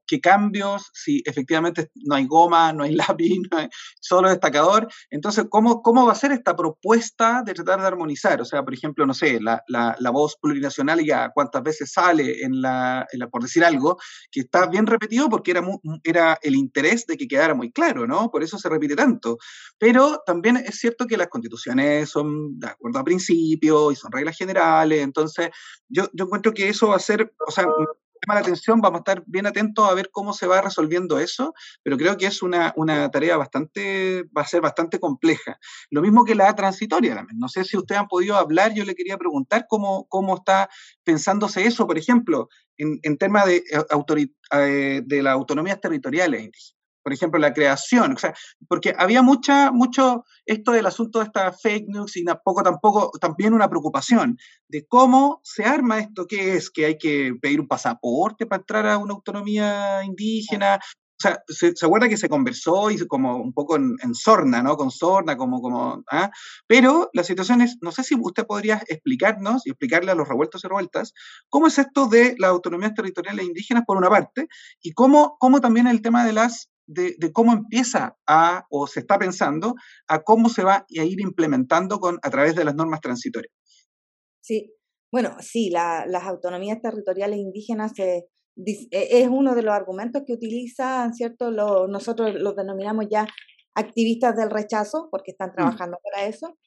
qué 0.06 0.20
cambios, 0.20 0.90
si 0.94 1.22
efectivamente 1.26 1.90
no 1.96 2.16
hay 2.16 2.26
goma, 2.26 2.74
no 2.74 2.84
hay 2.84 2.96
lápiz, 2.96 3.40
no 3.52 3.58
hay 3.58 3.70
solo 4.00 4.30
destacador. 4.30 4.88
Entonces, 5.10 5.46
¿cómo, 5.50 5.82
¿cómo 5.82 6.06
va 6.06 6.12
a 6.12 6.16
ser 6.16 6.32
esta 6.32 6.56
propuesta 6.56 7.44
de 7.46 7.54
tratar 7.54 7.80
de 7.82 7.88
armonizar? 7.88 8.42
O 8.42 8.46
sea, 8.46 8.64
por 8.64 8.74
ejemplo, 8.74 9.06
no 9.06 9.14
sé, 9.14 9.40
la, 9.40 9.64
la, 9.68 9.96
la 10.00 10.10
voz 10.10 10.38
plurinacional 10.42 11.04
ya 11.06 11.32
cuántas 11.34 11.64
veces 11.64 11.92
sale 11.92 12.44
en 12.44 12.62
la, 12.62 13.08
en 13.12 13.20
la, 13.20 13.30
por 13.30 13.42
decir 13.42 13.64
algo, 13.64 13.98
que 14.32 14.42
está 14.42 14.68
bien 14.68 14.86
repetido 14.86 15.30
porque 15.30 15.52
era, 15.52 15.64
era 16.04 16.40
el 16.42 16.56
interés 16.56 17.06
de 17.06 17.18
que 17.18 17.28
quedara 17.28 17.54
muy 17.54 17.72
claro, 17.72 18.06
¿no? 18.08 18.30
Por 18.30 18.44
eso 18.44 18.58
se 18.58 18.70
repite 18.70 18.96
tanto. 18.96 19.38
Pero 19.78 20.22
también 20.26 20.58
es 20.58 20.78
cierto 20.80 21.08
que 21.08 21.18
las 21.18 21.28
constituciones 21.28 22.10
son 22.10 22.49
de 22.58 22.68
acuerdo 22.68 23.00
a 23.00 23.04
principios 23.04 23.94
y 23.94 23.96
son 23.96 24.12
reglas 24.12 24.38
generales. 24.38 25.02
Entonces, 25.02 25.50
yo, 25.88 26.10
yo 26.14 26.26
encuentro 26.26 26.54
que 26.54 26.70
eso 26.70 26.90
va 26.90 26.96
a 26.96 27.00
ser, 27.00 27.34
o 27.48 27.52
sea, 27.52 27.66
llama 27.66 28.36
la 28.36 28.42
atención, 28.42 28.82
vamos 28.82 28.98
a 28.98 29.00
estar 29.00 29.24
bien 29.28 29.46
atentos 29.46 29.90
a 29.90 29.94
ver 29.94 30.10
cómo 30.12 30.34
se 30.34 30.48
va 30.48 30.62
resolviendo 30.62 31.20
eso, 31.20 31.54
pero 31.84 31.98
creo 31.98 32.18
que 32.18 32.26
es 32.26 32.42
una, 32.42 32.74
una 32.76 33.10
tarea 33.12 33.38
bastante, 33.38 34.24
va 34.36 34.42
a 34.42 34.48
ser 34.48 34.62
bastante 34.62 35.00
compleja. 35.00 35.60
Lo 35.90 36.02
mismo 36.02 36.26
que 36.26 36.36
la 36.36 36.54
transitoria 36.56 37.16
también. 37.16 37.40
No 37.40 37.48
sé 37.48 37.64
si 37.64 37.78
ustedes 37.78 38.02
han 38.02 38.08
podido 38.08 38.36
hablar, 38.36 38.74
yo 38.74 38.84
le 38.84 38.96
quería 38.96 39.18
preguntar 39.18 39.66
cómo, 39.70 40.06
cómo 40.10 40.36
está 40.36 40.70
pensándose 41.04 41.66
eso, 41.66 41.88
por 41.88 41.98
ejemplo, 41.98 42.50
en, 42.78 43.00
en 43.04 43.18
temas 43.18 43.46
de, 43.46 43.58
eh, 43.58 44.28
eh, 44.54 45.02
de 45.06 45.24
las 45.24 45.34
autonomías 45.34 45.80
territoriales 45.80 46.76
por 47.04 47.14
ejemplo, 47.14 47.40
la 47.40 47.54
creación, 47.54 48.14
o 48.14 48.18
sea, 48.18 48.34
porque 48.68 48.94
había 48.98 49.22
mucha, 49.22 49.72
mucho 49.72 50.26
esto 50.46 50.72
del 50.72 50.86
asunto 50.86 51.20
de 51.20 51.26
esta 51.26 51.52
fake 51.52 51.88
news 51.88 52.18
y 52.18 52.26
poco 52.44 52.64
tampoco, 52.64 53.12
también 53.20 53.54
una 53.54 53.70
preocupación 53.70 54.38
de 54.68 54.86
cómo 54.88 55.42
se 55.44 55.66
arma 55.66 56.00
esto, 56.00 56.28
que 56.28 56.56
es 56.56 56.70
que 56.70 56.86
hay 56.86 56.98
que 56.98 57.34
pedir 57.42 57.60
un 57.60 57.68
pasaporte 57.68 58.46
para 58.46 58.62
entrar 58.62 58.88
a 58.88 58.98
una 58.98 59.14
autonomía 59.14 60.04
indígena. 60.04 60.76
O 60.76 61.22
sea, 61.22 61.44
se, 61.50 61.86
acuerda 61.86 62.08
que 62.08 62.16
se 62.16 62.30
conversó 62.30 62.90
y 62.92 63.06
como 63.06 63.36
un 63.36 63.52
poco 63.52 63.76
en, 63.76 63.98
sorna, 64.14 64.64
¿no? 64.64 64.78
Con 64.78 64.90
sorna, 64.90 65.36
como, 65.36 65.62
como, 65.62 66.02
¿ah? 66.10 66.32
Pero 66.66 67.10
la 67.14 67.26
situación 67.26 67.62
es, 67.62 67.78
no 67.82 67.92
sé 67.92 68.04
si 68.04 68.16
usted 68.16 68.46
podría 68.46 68.82
explicarnos 68.88 69.68
y 69.68 69.72
explicarle 69.72 70.12
a 70.12 70.16
los 70.16 70.30
revueltos 70.30 70.64
y 70.64 70.68
revueltas, 70.68 71.14
cómo 71.50 71.68
es 71.68 71.78
esto 71.78 72.08
de 72.08 72.36
las 72.38 72.52
autonomías 72.52 72.94
territoriales 72.94 73.46
indígenas, 73.46 73.84
por 73.86 73.98
una 73.98 74.10
parte, 74.10 74.48
y 74.82 74.94
cómo, 74.94 75.36
cómo 75.40 75.60
también 75.60 75.88
el 75.88 76.02
tema 76.02 76.26
de 76.26 76.32
las 76.32 76.70
de, 76.90 77.32
cómo 77.32 77.54
empieza 77.54 78.18
a, 78.28 78.66
o 78.70 78.88
se 78.88 79.02
está 79.02 79.18
pensando, 79.20 79.76
a 80.08 80.24
cómo 80.24 80.50
se 80.50 80.64
va 80.64 80.76
a 80.76 81.04
ir 81.04 81.22
implementando 81.22 82.00
con, 82.00 82.20
a 82.22 82.30
través 82.30 82.56
de 82.56 82.66
las 82.66 82.76
normas 82.76 83.02
transitorias. 83.02 83.54
Sí, 84.42 84.74
bueno, 85.12 85.38
sí, 85.40 85.70
las 85.70 86.24
autonomías 86.24 86.82
territoriales 86.82 87.40
indígenas 87.40 87.94
e, 88.00 88.28
es 88.92 89.28
uno 89.28 89.56
de 89.56 89.62
los 89.62 89.74
argumentos 89.74 90.24
que 90.26 90.34
utilizan, 90.34 91.14
¿cierto? 91.14 91.52
nosotros 91.52 92.34
los 92.36 92.56
denominamos 92.56 93.06
ya 93.10 93.28
activistas 93.76 94.36
del 94.36 94.50
rechazo, 94.50 95.08
porque 95.12 95.32
están 95.32 95.52
mm. 95.52 95.56
trabajando 95.56 95.98
para 96.04 96.28
eso, 96.28 96.58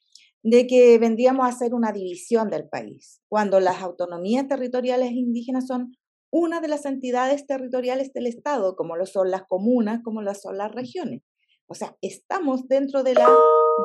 de 0.41 0.67
que 0.67 0.97
vendríamos 0.97 1.45
a 1.45 1.49
hacer 1.49 1.73
una 1.73 1.91
división 1.91 2.49
del 2.49 2.67
país, 2.67 3.21
cuando 3.29 3.59
las 3.59 3.81
autonomías 3.81 4.47
territoriales 4.47 5.11
indígenas 5.11 5.67
son 5.67 5.93
una 6.33 6.61
de 6.61 6.67
las 6.67 6.85
entidades 6.85 7.45
territoriales 7.45 8.11
del 8.11 8.25
Estado, 8.25 8.75
como 8.75 8.97
lo 8.97 9.05
son 9.05 9.29
las 9.29 9.43
comunas, 9.43 10.01
como 10.03 10.23
lo 10.23 10.33
son 10.33 10.57
las 10.57 10.71
regiones. 10.71 11.21
O 11.67 11.75
sea, 11.75 11.95
estamos 12.01 12.67
dentro 12.67 13.03
de 13.03 13.13
la 13.13 13.29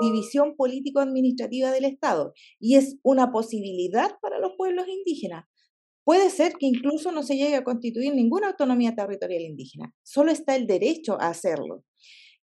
división 0.00 0.56
político-administrativa 0.56 1.70
del 1.70 1.84
Estado 1.84 2.32
y 2.58 2.76
es 2.76 2.96
una 3.02 3.30
posibilidad 3.32 4.12
para 4.22 4.38
los 4.38 4.52
pueblos 4.56 4.88
indígenas. 4.88 5.44
Puede 6.04 6.30
ser 6.30 6.54
que 6.54 6.64
incluso 6.64 7.12
no 7.12 7.22
se 7.22 7.36
llegue 7.36 7.56
a 7.56 7.64
constituir 7.64 8.14
ninguna 8.14 8.48
autonomía 8.48 8.94
territorial 8.94 9.42
indígena, 9.42 9.94
solo 10.02 10.32
está 10.32 10.56
el 10.56 10.66
derecho 10.66 11.20
a 11.20 11.28
hacerlo. 11.28 11.84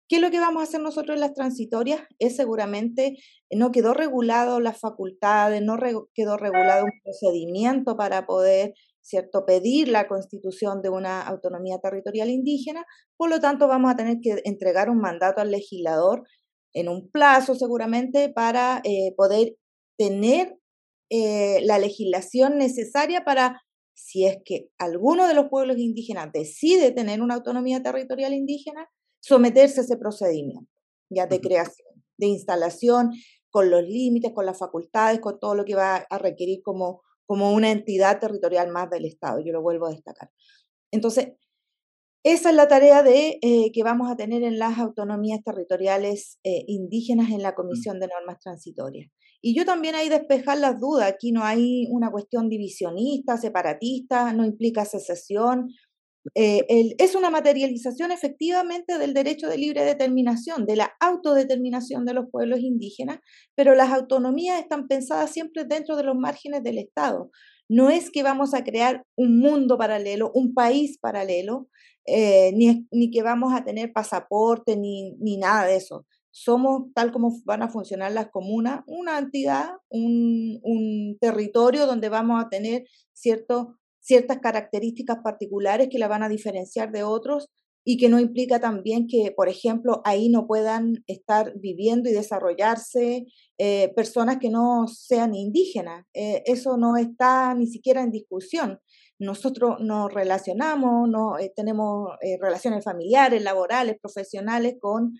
¿Qué 0.08 0.16
es 0.16 0.22
lo 0.22 0.30
que 0.30 0.38
vamos 0.38 0.60
a 0.60 0.64
hacer 0.64 0.80
nosotros 0.80 1.16
en 1.16 1.20
las 1.20 1.34
transitorias? 1.34 2.02
Es 2.20 2.36
seguramente, 2.36 3.16
no 3.50 3.72
quedó 3.72 3.94
regulado 3.94 4.60
las 4.60 4.78
facultades, 4.78 5.60
no 5.60 5.76
quedó 6.14 6.36
regulado 6.36 6.84
un 6.84 7.00
procedimiento 7.02 7.96
para 7.96 8.26
poder 8.26 8.74
¿cierto? 9.08 9.46
pedir 9.46 9.88
la 9.88 10.06
constitución 10.06 10.82
de 10.82 10.90
una 10.90 11.22
autonomía 11.22 11.78
territorial 11.78 12.28
indígena, 12.28 12.84
por 13.16 13.30
lo 13.30 13.40
tanto 13.40 13.66
vamos 13.66 13.90
a 13.90 13.96
tener 13.96 14.18
que 14.22 14.42
entregar 14.44 14.90
un 14.90 15.00
mandato 15.00 15.40
al 15.40 15.50
legislador 15.50 16.24
en 16.74 16.90
un 16.90 17.10
plazo 17.10 17.54
seguramente 17.54 18.28
para 18.28 18.82
eh, 18.84 19.14
poder 19.16 19.56
tener 19.96 20.58
eh, 21.10 21.60
la 21.62 21.78
legislación 21.78 22.58
necesaria 22.58 23.24
para, 23.24 23.62
si 23.94 24.26
es 24.26 24.36
que 24.44 24.68
alguno 24.76 25.26
de 25.26 25.32
los 25.32 25.48
pueblos 25.48 25.78
indígenas 25.78 26.30
decide 26.30 26.92
tener 26.92 27.22
una 27.22 27.36
autonomía 27.36 27.82
territorial 27.82 28.34
indígena, 28.34 28.90
someterse 29.20 29.80
a 29.80 29.84
ese 29.84 29.96
procedimiento 29.96 30.70
ya 31.08 31.26
de 31.26 31.40
creación, 31.40 31.88
de 32.18 32.26
instalación, 32.26 33.12
con 33.50 33.70
los 33.70 33.82
límites, 33.82 34.32
con 34.34 34.44
las 34.44 34.58
facultades, 34.58 35.20
con 35.20 35.40
todo 35.40 35.54
lo 35.54 35.64
que 35.64 35.74
va 35.74 35.96
a 35.96 36.18
requerir 36.18 36.60
como 36.62 37.00
como 37.28 37.52
una 37.52 37.70
entidad 37.70 38.20
territorial 38.20 38.70
más 38.72 38.88
del 38.88 39.04
Estado, 39.04 39.40
yo 39.44 39.52
lo 39.52 39.60
vuelvo 39.60 39.86
a 39.86 39.90
destacar. 39.90 40.30
Entonces, 40.90 41.34
esa 42.24 42.48
es 42.48 42.56
la 42.56 42.68
tarea 42.68 43.02
de, 43.02 43.38
eh, 43.42 43.70
que 43.70 43.82
vamos 43.82 44.10
a 44.10 44.16
tener 44.16 44.42
en 44.42 44.58
las 44.58 44.78
autonomías 44.78 45.40
territoriales 45.44 46.38
eh, 46.42 46.64
indígenas 46.66 47.30
en 47.30 47.42
la 47.42 47.52
mm. 47.52 47.54
Comisión 47.54 48.00
de 48.00 48.08
Normas 48.08 48.38
Transitorias. 48.40 49.10
Y 49.42 49.54
yo 49.54 49.66
también 49.66 49.94
ahí 49.94 50.08
despejar 50.08 50.58
las 50.58 50.80
dudas, 50.80 51.12
aquí 51.12 51.30
no 51.30 51.44
hay 51.44 51.86
una 51.90 52.10
cuestión 52.10 52.48
divisionista, 52.48 53.36
separatista, 53.36 54.32
no 54.32 54.46
implica 54.46 54.86
secesión, 54.86 55.68
eh, 56.34 56.94
es 56.98 57.14
una 57.14 57.30
materialización 57.30 58.10
efectivamente 58.10 58.98
del 58.98 59.14
derecho 59.14 59.48
de 59.48 59.58
libre 59.58 59.84
determinación, 59.84 60.66
de 60.66 60.76
la 60.76 60.92
autodeterminación 61.00 62.04
de 62.04 62.14
los 62.14 62.26
pueblos 62.30 62.60
indígenas, 62.60 63.18
pero 63.54 63.74
las 63.74 63.90
autonomías 63.90 64.60
están 64.60 64.88
pensadas 64.88 65.30
siempre 65.30 65.64
dentro 65.64 65.96
de 65.96 66.04
los 66.04 66.16
márgenes 66.16 66.62
del 66.62 66.78
Estado. 66.78 67.30
No 67.68 67.90
es 67.90 68.10
que 68.10 68.22
vamos 68.22 68.54
a 68.54 68.64
crear 68.64 69.04
un 69.16 69.38
mundo 69.38 69.76
paralelo, 69.76 70.30
un 70.34 70.54
país 70.54 70.98
paralelo, 70.98 71.68
eh, 72.06 72.52
ni, 72.54 72.86
ni, 72.90 73.10
que 73.10 73.22
vamos 73.22 73.52
a 73.54 73.64
tener 73.64 73.92
pasaporte, 73.92 74.76
ni, 74.76 75.12
ni 75.20 75.36
nada 75.36 75.66
de 75.66 75.76
eso. 75.76 76.06
Somos, 76.30 76.92
tal 76.94 77.12
como 77.12 77.32
van 77.44 77.62
a 77.62 77.68
funcionar 77.68 78.12
las 78.12 78.30
comunas, 78.30 78.82
una 78.86 79.18
entidad, 79.18 79.72
un, 79.90 80.58
un 80.62 81.18
territorio 81.20 81.86
donde 81.86 82.08
vamos 82.08 82.42
a 82.42 82.48
tener 82.48 82.84
cierto 83.12 83.77
ciertas 84.08 84.38
características 84.38 85.18
particulares 85.22 85.88
que 85.90 85.98
la 85.98 86.08
van 86.08 86.22
a 86.22 86.30
diferenciar 86.30 86.90
de 86.90 87.02
otros 87.02 87.50
y 87.84 87.98
que 87.98 88.08
no 88.08 88.18
implica 88.18 88.58
también 88.58 89.06
que, 89.06 89.32
por 89.36 89.48
ejemplo, 89.48 90.00
ahí 90.04 90.30
no 90.30 90.46
puedan 90.46 91.04
estar 91.06 91.52
viviendo 91.58 92.08
y 92.08 92.12
desarrollarse 92.12 93.26
eh, 93.58 93.92
personas 93.94 94.38
que 94.38 94.50
no 94.50 94.86
sean 94.88 95.34
indígenas. 95.34 96.06
Eh, 96.14 96.42
eso 96.46 96.78
no 96.78 96.96
está 96.96 97.54
ni 97.54 97.66
siquiera 97.66 98.02
en 98.02 98.10
discusión. 98.10 98.80
Nosotros 99.18 99.76
nos 99.80 100.12
relacionamos, 100.12 101.08
no, 101.08 101.38
eh, 101.38 101.52
tenemos 101.54 102.10
relaciones 102.40 102.84
familiares, 102.84 103.42
laborales, 103.42 103.96
profesionales 104.00 104.76
con 104.80 105.18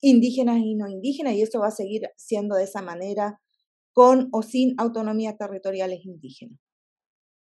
indígenas 0.00 0.58
y 0.58 0.74
no 0.74 0.88
indígenas 0.88 1.34
y 1.34 1.42
eso 1.42 1.60
va 1.60 1.68
a 1.68 1.70
seguir 1.82 2.02
siendo 2.16 2.56
de 2.56 2.64
esa 2.64 2.82
manera 2.82 3.38
con 3.92 4.28
o 4.32 4.42
sin 4.42 4.74
autonomías 4.78 5.36
territoriales 5.38 6.04
indígenas. 6.04 6.58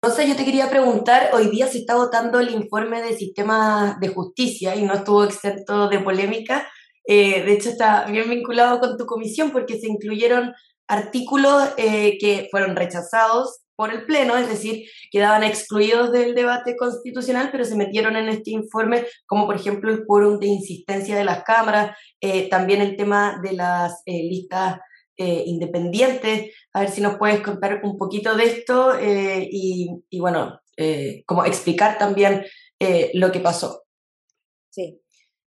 Entonces 0.09 0.31
yo 0.31 0.37
te 0.37 0.47
quería 0.47 0.71
preguntar, 0.71 1.29
hoy 1.35 1.51
día 1.51 1.67
se 1.67 1.81
está 1.81 1.95
votando 1.95 2.41
el 2.41 2.49
informe 2.49 3.03
del 3.03 3.15
sistema 3.15 3.99
de 4.01 4.09
justicia 4.09 4.75
y 4.75 4.83
no 4.83 4.95
estuvo 4.95 5.23
exento 5.23 5.91
de 5.91 6.01
polémica. 6.01 6.67
Eh, 7.07 7.43
de 7.43 7.53
hecho 7.53 7.69
está 7.69 8.07
bien 8.07 8.31
vinculado 8.31 8.81
con 8.81 8.97
tu 8.97 9.05
comisión 9.05 9.51
porque 9.51 9.79
se 9.79 9.87
incluyeron 9.87 10.55
artículos 10.87 11.75
eh, 11.77 12.17
que 12.19 12.49
fueron 12.51 12.75
rechazados 12.75 13.61
por 13.77 13.93
el 13.93 14.07
Pleno, 14.07 14.39
es 14.39 14.49
decir, 14.49 14.87
quedaban 15.11 15.45
excluidos 15.45 16.11
del 16.11 16.35
debate 16.35 16.75
constitucional, 16.75 17.51
pero 17.53 17.67
se 17.67 17.77
metieron 17.77 18.17
en 18.17 18.31
este 18.31 18.53
informe, 18.53 19.05
como 19.27 19.45
por 19.45 19.57
ejemplo 19.57 19.93
el 19.93 20.07
quórum 20.07 20.39
de 20.39 20.47
insistencia 20.47 21.19
de 21.19 21.25
las 21.25 21.45
cámaras, 21.45 21.95
eh, 22.23 22.49
también 22.49 22.81
el 22.81 22.97
tema 22.97 23.39
de 23.43 23.53
las 23.53 24.01
listas 24.07 24.79
eh, 25.21 25.43
independiente. 25.47 26.53
A 26.73 26.83
ver 26.83 26.91
si 26.91 27.01
nos 27.01 27.19
puedes 27.19 27.41
contar 27.41 27.81
un 27.83 27.99
poquito 27.99 28.37
de 28.37 28.45
esto 28.45 28.97
eh, 28.97 29.49
y, 29.51 30.01
bueno, 30.21 30.61
eh, 30.77 31.25
como 31.27 31.45
explicar 31.45 31.99
también 31.99 32.45
lo 33.15 33.33
que 33.33 33.41
pasó. 33.41 33.83
Sí, 34.71 35.01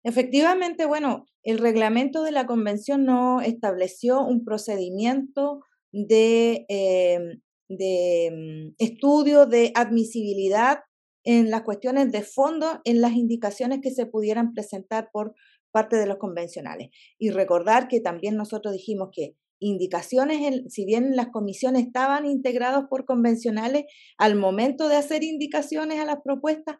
efectivamente, 0.04 0.86
bueno, 0.86 1.26
el 1.44 1.60
reglamento 1.60 2.24
de 2.24 2.34
la 2.34 2.46
convención 2.46 3.06
no 3.06 3.40
estableció 3.40 4.20
un 4.20 4.44
procedimiento 4.44 5.62
de, 5.94 6.66
de 7.70 8.30
mm, 8.30 8.76
estudio 8.78 9.46
de 9.46 9.72
admisibilidad 9.74 10.80
en 11.24 11.50
las 11.50 11.62
cuestiones 11.62 12.12
de 12.12 12.24
fondo, 12.24 12.82
en 12.84 13.00
las 13.00 13.14
indicaciones 13.14 13.80
que 13.82 13.92
se 13.92 14.06
pudieran 14.06 14.54
presentar 14.54 15.12
por 15.14 15.34
parte 15.72 15.96
de 15.96 16.08
los 16.08 16.18
convencionales. 16.18 16.90
Y 17.18 17.30
recordar 17.30 17.88
que 17.88 18.02
también 18.02 18.36
nosotros 18.36 18.74
dijimos 18.74 19.12
que 19.14 19.38
indicaciones, 19.62 20.64
si 20.68 20.86
bien 20.86 21.16
las 21.16 21.28
comisiones 21.28 21.86
estaban 21.86 22.26
integradas 22.26 22.86
por 22.90 23.06
convencionales, 23.06 23.86
al 24.18 24.36
momento 24.36 24.90
de 24.90 24.98
hacer 24.98 25.24
indicaciones 25.24 26.00
a 26.00 26.06
las 26.06 26.18
propuestas, 26.24 26.76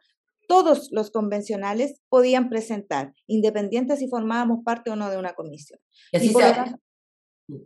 todos 0.48 0.90
los 0.92 1.12
convencionales 1.12 2.02
podían 2.10 2.50
presentar, 2.50 3.14
independientes 3.28 4.00
si 4.00 4.10
formábamos 4.10 4.66
parte 4.66 4.90
o 4.90 4.98
no 4.98 5.10
de 5.10 5.18
una 5.18 5.34
comisión. 5.34 5.80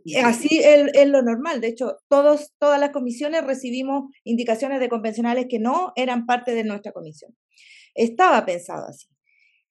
Y 0.04 0.16
así, 0.16 0.60
es, 0.62 1.08
lo 1.08 1.22
normal. 1.22 1.60
De 1.60 1.68
hecho, 1.68 1.96
todos, 2.08 2.52
todas 2.58 2.78
las 2.78 2.90
comisiones 2.90 3.44
recibimos 3.44 4.04
indicaciones 4.24 4.80
de 4.80 4.88
convencionales 4.88 5.46
que 5.48 5.58
no 5.58 5.92
eran 5.96 6.26
parte 6.26 6.54
de 6.54 6.64
nuestra 6.64 6.92
comisión. 6.92 7.36
Estaba 7.94 8.44
pensado 8.44 8.86
así. 8.88 9.08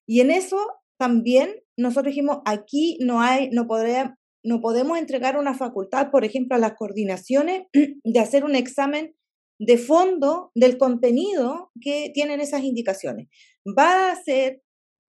Y 0.07 0.21
en 0.21 0.31
eso 0.31 0.57
también 0.97 1.55
nosotros 1.77 2.11
dijimos, 2.11 2.39
aquí 2.45 2.97
no 3.01 3.21
hay, 3.21 3.49
no 3.51 3.67
podría, 3.67 4.17
no 4.45 4.61
podemos 4.61 4.97
entregar 4.97 5.37
una 5.37 5.55
facultad, 5.55 6.11
por 6.11 6.23
ejemplo, 6.23 6.55
a 6.55 6.59
las 6.59 6.75
coordinaciones 6.75 7.63
de 8.03 8.19
hacer 8.19 8.45
un 8.45 8.55
examen 8.55 9.15
de 9.59 9.77
fondo 9.77 10.51
del 10.53 10.77
contenido 10.77 11.71
que 11.81 12.11
tienen 12.13 12.39
esas 12.39 12.63
indicaciones. 12.63 13.27
Va 13.65 14.11
a 14.11 14.23
ser 14.23 14.61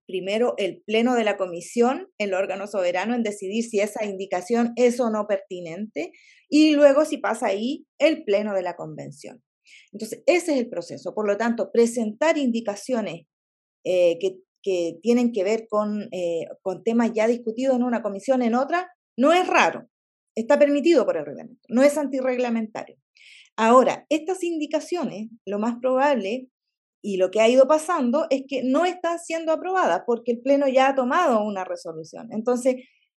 primero 0.05 0.53
el 0.57 0.83
pleno 0.85 1.15
de 1.15 1.23
la 1.23 1.37
comisión, 1.37 2.09
el 2.17 2.33
órgano 2.33 2.67
soberano, 2.67 3.15
en 3.15 3.23
decidir 3.23 3.63
si 3.63 3.79
esa 3.79 4.05
indicación 4.05 4.73
es 4.75 4.99
o 4.99 5.09
no 5.09 5.25
pertinente, 5.27 6.11
y 6.49 6.75
luego 6.75 7.05
si 7.05 7.17
pasa 7.17 7.47
ahí 7.47 7.87
el 7.97 8.23
pleno 8.25 8.53
de 8.53 8.61
la 8.61 8.75
convención. 8.75 9.41
Entonces, 9.91 10.21
ese 10.27 10.53
es 10.53 10.59
el 10.59 10.69
proceso. 10.69 11.15
Por 11.15 11.25
lo 11.25 11.37
tanto, 11.37 11.71
presentar 11.71 12.37
indicaciones 12.37 13.25
eh, 13.85 14.19
que, 14.19 14.37
tienen 15.01 15.33
que 15.33 15.43
ver 15.43 15.67
con, 15.67 16.07
eh, 16.13 16.45
con 16.61 16.83
temas 16.83 17.11
ya 17.13 17.27
discutidos 17.27 17.75
en 17.75 17.83
una 17.83 18.01
comisión, 18.01 18.41
en 18.41 18.55
otra, 18.55 18.89
no 19.17 19.33
es 19.33 19.47
raro, 19.47 19.87
está 20.35 20.57
permitido 20.57 21.05
por 21.05 21.17
el 21.17 21.25
reglamento, 21.25 21.61
no 21.69 21.83
es 21.83 21.97
antirreglamentario. 21.97 22.97
Ahora, 23.55 24.05
estas 24.09 24.43
indicaciones, 24.43 25.29
lo 25.45 25.59
más 25.59 25.75
probable 25.79 26.49
y 27.03 27.17
lo 27.17 27.29
que 27.29 27.41
ha 27.41 27.49
ido 27.49 27.67
pasando 27.67 28.25
es 28.29 28.43
que 28.47 28.63
no 28.63 28.85
están 28.85 29.19
siendo 29.19 29.51
aprobadas 29.51 30.03
porque 30.07 30.31
el 30.31 30.41
Pleno 30.41 30.67
ya 30.67 30.89
ha 30.89 30.95
tomado 30.95 31.43
una 31.43 31.63
resolución. 31.63 32.29
Entonces, 32.31 32.75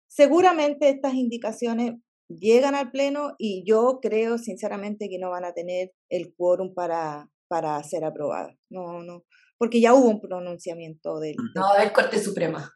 seguramente 0.09 0.91
estas 0.91 1.15
indicaciones 1.15 1.95
llegan 2.29 2.75
al 2.75 2.91
Pleno 2.91 3.35
y 3.39 3.65
yo 3.67 4.01
creo 4.03 4.37
sinceramente 4.37 5.09
que 5.09 5.19
no 5.19 5.31
van 5.31 5.45
a 5.45 5.55
tener 5.55 5.93
el 6.11 6.35
quórum 6.35 6.75
para, 6.75 7.31
para 7.49 7.83
ser 7.83 8.05
aprobadas. 8.05 8.57
No, 8.69 9.03
no, 9.03 9.25
porque 9.57 9.81
ya 9.81 9.95
hubo 9.95 10.11
un 10.11 10.21
pronunciamiento 10.21 11.19
del... 11.19 11.37
No 11.55 11.67
haber 11.69 11.93
Corte 11.93 12.19
Suprema. 12.19 12.73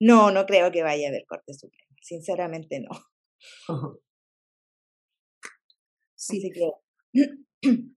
No, 0.00 0.30
no 0.30 0.46
creo 0.46 0.72
que 0.72 0.82
vaya 0.82 1.06
a 1.06 1.10
haber 1.10 1.24
Corte 1.26 1.54
Suprema 1.54 1.85
sinceramente 2.06 2.80
no. 2.80 2.90
Sí. 6.14 6.50
que 6.50 6.70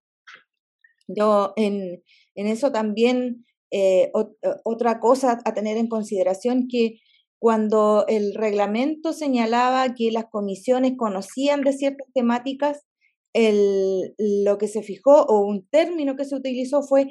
yo 1.07 1.53
en, 1.55 2.03
eso 2.35 2.71
también 2.71 3.45
eh, 3.71 4.11
eh, 4.11 4.49
otra 4.63 4.99
cosa 4.99 5.39
a 5.45 5.53
tener 5.53 5.77
en 5.77 5.87
consideración 5.87 6.67
que 6.67 6.99
cuando 7.39 8.05
el 8.07 8.33
reglamento 8.35 9.13
señalaba 9.13 9.95
que 9.95 10.11
las 10.11 10.25
comisiones 10.29 10.93
conocían 10.97 11.61
de 11.61 11.73
ciertas 11.73 12.07
temáticas, 12.13 12.85
el, 13.33 14.15
lo 14.17 14.57
que 14.57 14.67
se 14.67 14.83
fijó 14.83 15.23
o 15.23 15.45
un 15.45 15.67
término 15.69 16.15
que 16.15 16.25
se 16.25 16.35
utilizó 16.35 16.81
fue 16.81 17.07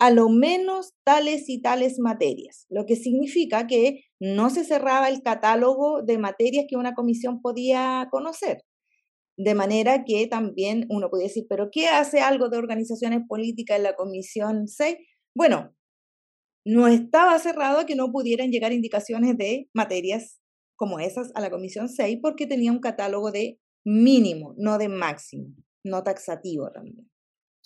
a 0.00 0.10
lo 0.10 0.30
menos 0.30 0.94
tales 1.04 1.48
y 1.50 1.60
tales 1.60 1.98
materias, 1.98 2.64
lo 2.70 2.86
que 2.86 2.96
significa 2.96 3.66
que 3.66 4.04
no 4.18 4.48
se 4.48 4.64
cerraba 4.64 5.10
el 5.10 5.22
catálogo 5.22 6.02
de 6.02 6.16
materias 6.16 6.64
que 6.68 6.76
una 6.76 6.94
comisión 6.94 7.42
podía 7.42 8.08
conocer. 8.10 8.64
De 9.36 9.54
manera 9.54 10.04
que 10.04 10.26
también 10.26 10.86
uno 10.88 11.10
podía 11.10 11.26
decir, 11.26 11.44
pero 11.50 11.68
¿qué 11.70 11.88
hace 11.88 12.20
algo 12.20 12.48
de 12.48 12.56
organizaciones 12.56 13.20
políticas 13.28 13.76
en 13.76 13.82
la 13.82 13.94
Comisión 13.94 14.68
6? 14.68 14.96
Bueno, 15.34 15.74
no 16.64 16.88
estaba 16.88 17.38
cerrado 17.38 17.84
que 17.84 17.94
no 17.94 18.10
pudieran 18.10 18.50
llegar 18.50 18.72
indicaciones 18.72 19.36
de 19.36 19.68
materias 19.74 20.40
como 20.76 20.98
esas 20.98 21.30
a 21.34 21.42
la 21.42 21.50
Comisión 21.50 21.90
6 21.90 22.20
porque 22.22 22.46
tenía 22.46 22.72
un 22.72 22.80
catálogo 22.80 23.32
de 23.32 23.60
mínimo, 23.84 24.54
no 24.56 24.78
de 24.78 24.88
máximo, 24.88 25.54
no 25.84 26.02
taxativo 26.02 26.70
también. 26.72 27.09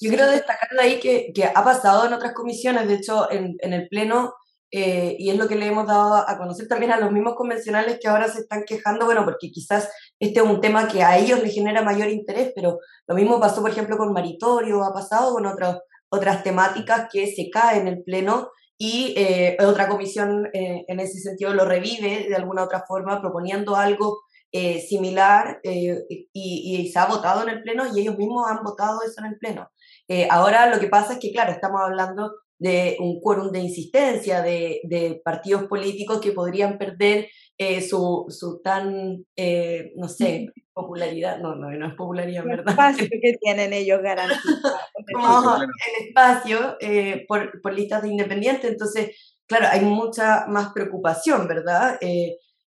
Yo 0.00 0.08
quiero 0.10 0.26
destacar 0.28 0.68
de 0.70 0.80
ahí 0.80 1.00
que, 1.00 1.32
que, 1.34 1.44
ha 1.44 1.64
pasado 1.64 2.06
en 2.06 2.12
otras 2.12 2.32
comisiones, 2.32 2.88
de 2.88 2.94
hecho, 2.94 3.30
en, 3.30 3.56
en 3.60 3.72
el 3.72 3.88
Pleno, 3.88 4.34
eh, 4.70 5.16
y 5.18 5.30
es 5.30 5.38
lo 5.38 5.46
que 5.46 5.54
le 5.54 5.66
hemos 5.66 5.86
dado 5.86 6.16
a 6.16 6.36
conocer 6.36 6.66
también 6.66 6.90
a 6.90 6.98
los 6.98 7.12
mismos 7.12 7.36
convencionales 7.36 7.98
que 8.00 8.08
ahora 8.08 8.28
se 8.28 8.40
están 8.40 8.64
quejando, 8.64 9.06
bueno, 9.06 9.24
porque 9.24 9.50
quizás 9.50 9.88
este 10.18 10.40
es 10.40 10.46
un 10.46 10.60
tema 10.60 10.88
que 10.88 11.04
a 11.04 11.16
ellos 11.16 11.40
les 11.42 11.54
genera 11.54 11.82
mayor 11.82 12.08
interés, 12.08 12.52
pero 12.56 12.80
lo 13.06 13.14
mismo 13.14 13.38
pasó, 13.38 13.60
por 13.60 13.70
ejemplo, 13.70 13.96
con 13.96 14.12
Maritorio, 14.12 14.82
ha 14.82 14.92
pasado 14.92 15.32
con 15.32 15.46
otras 15.46 15.78
otras 16.14 16.42
temáticas 16.42 17.08
que 17.12 17.26
se 17.26 17.50
caen 17.50 17.82
en 17.82 17.88
el 17.88 18.02
Pleno 18.02 18.50
y 18.78 19.14
eh, 19.16 19.56
otra 19.60 19.88
comisión 19.88 20.46
eh, 20.52 20.84
en 20.88 21.00
ese 21.00 21.18
sentido 21.20 21.54
lo 21.54 21.64
revive 21.64 22.26
de 22.28 22.36
alguna 22.36 22.64
otra 22.64 22.84
forma 22.86 23.20
proponiendo 23.20 23.76
algo 23.76 24.22
eh, 24.50 24.80
similar 24.80 25.60
y, 25.62 26.90
se 26.92 26.98
ha 26.98 27.06
votado 27.06 27.42
en 27.42 27.48
el 27.48 27.62
Pleno 27.62 27.84
y 27.86 28.00
ellos 28.00 28.16
mismos 28.16 28.48
han 28.48 28.62
votado 28.62 29.00
eso 29.02 29.20
en 29.20 29.32
el 29.32 29.38
Pleno. 29.38 29.68
Eh, 30.08 30.28
ahora 30.30 30.66
lo 30.66 30.80
que 30.80 30.88
pasa 30.88 31.14
es 31.14 31.18
que, 31.18 31.32
claro, 31.32 31.52
estamos 31.52 31.80
hablando 31.80 32.32
de 32.58 32.96
un 33.00 33.20
quórum 33.20 33.50
de 33.50 33.60
insistencia 33.60 34.42
de, 34.42 34.80
de 34.84 35.20
partidos 35.24 35.64
políticos 35.64 36.20
que 36.20 36.32
podrían 36.32 36.78
perder 36.78 37.28
su, 37.88 38.26
su, 38.28 38.60
tan, 38.62 39.24
no 39.96 40.08
sé, 40.08 40.46
popularidad, 40.74 41.38
no, 41.38 41.54
no, 41.54 41.70
no 41.70 41.86
es 41.86 41.94
popularidad, 41.94 42.44
¿verdad? 42.44 42.64
El 42.66 42.70
espacio 42.70 43.08
que 43.10 43.32
tienen 43.40 43.72
ellos 43.72 44.00
garantizado. 44.02 44.76
el 45.62 46.06
espacio 46.06 46.76
por, 47.28 47.60
por 47.60 47.72
listas 47.74 48.02
de 48.02 48.08
independientes, 48.08 48.70
entonces, 48.70 49.36
claro, 49.46 49.66
hay 49.70 49.80
mucha 49.82 50.46
más 50.48 50.72
preocupación, 50.72 51.46
¿verdad? 51.46 51.98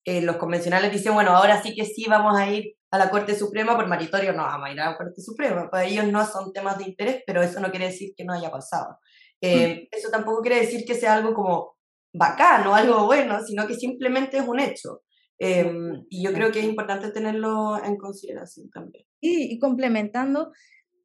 Eh, 0.03 0.21
los 0.21 0.37
convencionales 0.37 0.91
dicen, 0.91 1.13
bueno, 1.13 1.31
ahora 1.31 1.61
sí 1.61 1.75
que 1.75 1.85
sí 1.85 2.05
vamos 2.09 2.35
a 2.35 2.49
ir 2.49 2.75
a 2.91 2.97
la 2.97 3.09
Corte 3.09 3.35
Suprema, 3.35 3.75
por 3.75 3.87
maritorio 3.87 4.33
no 4.33 4.43
vamos 4.43 4.67
a 4.67 4.71
ir 4.73 4.79
a 4.81 4.91
la 4.91 4.97
Corte 4.97 5.21
Suprema. 5.21 5.69
Para 5.69 5.85
ellos 5.85 6.05
no 6.07 6.25
son 6.25 6.51
temas 6.51 6.77
de 6.77 6.83
interés, 6.83 7.23
pero 7.25 7.41
eso 7.41 7.59
no 7.61 7.71
quiere 7.71 7.85
decir 7.85 8.13
que 8.15 8.25
no 8.25 8.33
haya 8.33 8.51
pasado. 8.51 8.99
Eh, 9.39 9.87
mm. 9.91 9.95
Eso 9.95 10.09
tampoco 10.11 10.41
quiere 10.41 10.59
decir 10.59 10.83
que 10.85 10.95
sea 10.95 11.13
algo 11.13 11.33
como 11.33 11.77
bacano, 12.13 12.75
algo 12.75 13.05
bueno, 13.05 13.39
sino 13.45 13.65
que 13.65 13.75
simplemente 13.75 14.37
es 14.37 14.47
un 14.47 14.59
hecho. 14.59 15.01
Em, 15.39 16.05
y 16.09 16.23
yo 16.23 16.33
creo 16.33 16.51
que 16.51 16.59
es 16.59 16.65
importante 16.65 17.11
tenerlo 17.11 17.81
en 17.83 17.95
consideración 17.97 18.69
también. 18.69 19.05
Y, 19.21 19.53
y 19.53 19.57
complementando, 19.57 20.51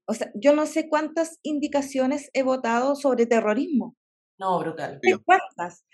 o 0.06 0.12
sea, 0.12 0.30
yo 0.34 0.54
no 0.54 0.66
sé 0.66 0.88
cuántas 0.88 1.38
indicaciones 1.42 2.30
he 2.32 2.42
votado 2.42 2.96
sobre 2.96 3.26
terrorismo 3.26 3.96
No, 4.38 4.58
brutal. 4.58 5.00
¿Cuántas? 5.24 5.86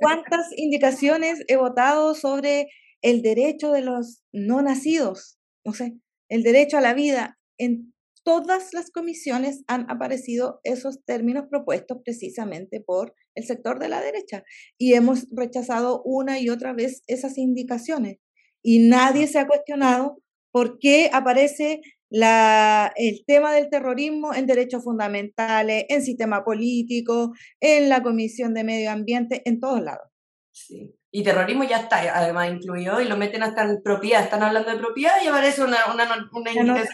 ¿Cuántas 0.00 0.46
indicaciones 0.56 1.44
he 1.46 1.56
votado 1.56 2.14
sobre 2.14 2.66
el 3.02 3.22
derecho 3.22 3.72
de 3.72 3.82
los 3.82 4.22
no 4.32 4.62
nacidos? 4.62 5.38
No 5.64 5.74
sé, 5.74 5.98
el 6.28 6.42
derecho 6.42 6.78
a 6.78 6.80
la 6.80 6.94
vida. 6.94 7.38
En 7.58 7.92
todas 8.24 8.72
las 8.72 8.90
comisiones 8.90 9.64
han 9.66 9.90
aparecido 9.90 10.60
esos 10.64 11.04
términos 11.04 11.46
propuestos 11.50 11.98
precisamente 12.04 12.80
por 12.80 13.14
el 13.34 13.44
sector 13.44 13.78
de 13.78 13.88
la 13.88 14.00
derecha 14.00 14.44
y 14.78 14.94
hemos 14.94 15.26
rechazado 15.30 16.02
una 16.04 16.38
y 16.38 16.48
otra 16.48 16.72
vez 16.72 17.02
esas 17.06 17.38
indicaciones 17.38 18.18
y 18.62 18.78
nadie 18.78 19.26
se 19.26 19.38
ha 19.38 19.46
cuestionado 19.46 20.18
por 20.52 20.78
qué 20.78 21.10
aparece 21.12 21.80
la, 22.10 22.92
el 22.96 23.24
tema 23.26 23.54
del 23.54 23.70
terrorismo 23.70 24.34
en 24.34 24.46
derechos 24.46 24.84
fundamentales, 24.84 25.86
en 25.88 26.02
sistema 26.02 26.44
político, 26.44 27.32
en 27.60 27.88
la 27.88 28.02
Comisión 28.02 28.52
de 28.54 28.64
Medio 28.64 28.90
Ambiente, 28.90 29.42
en 29.46 29.60
todos 29.60 29.80
lados. 29.80 30.08
Sí. 30.52 30.94
Y 31.14 31.22
terrorismo 31.22 31.62
ya 31.62 31.76
está 31.76 31.98
además 32.16 32.50
incluido 32.50 32.98
y 33.00 33.04
lo 33.04 33.18
meten 33.18 33.42
hasta 33.42 33.64
en 33.64 33.82
propiedad. 33.82 34.22
Están 34.22 34.42
hablando 34.42 34.70
de 34.70 34.78
propiedad 34.78 35.12
y 35.22 35.28
aparece 35.28 35.62
una, 35.62 35.76
una, 35.92 36.30
una, 36.32 36.84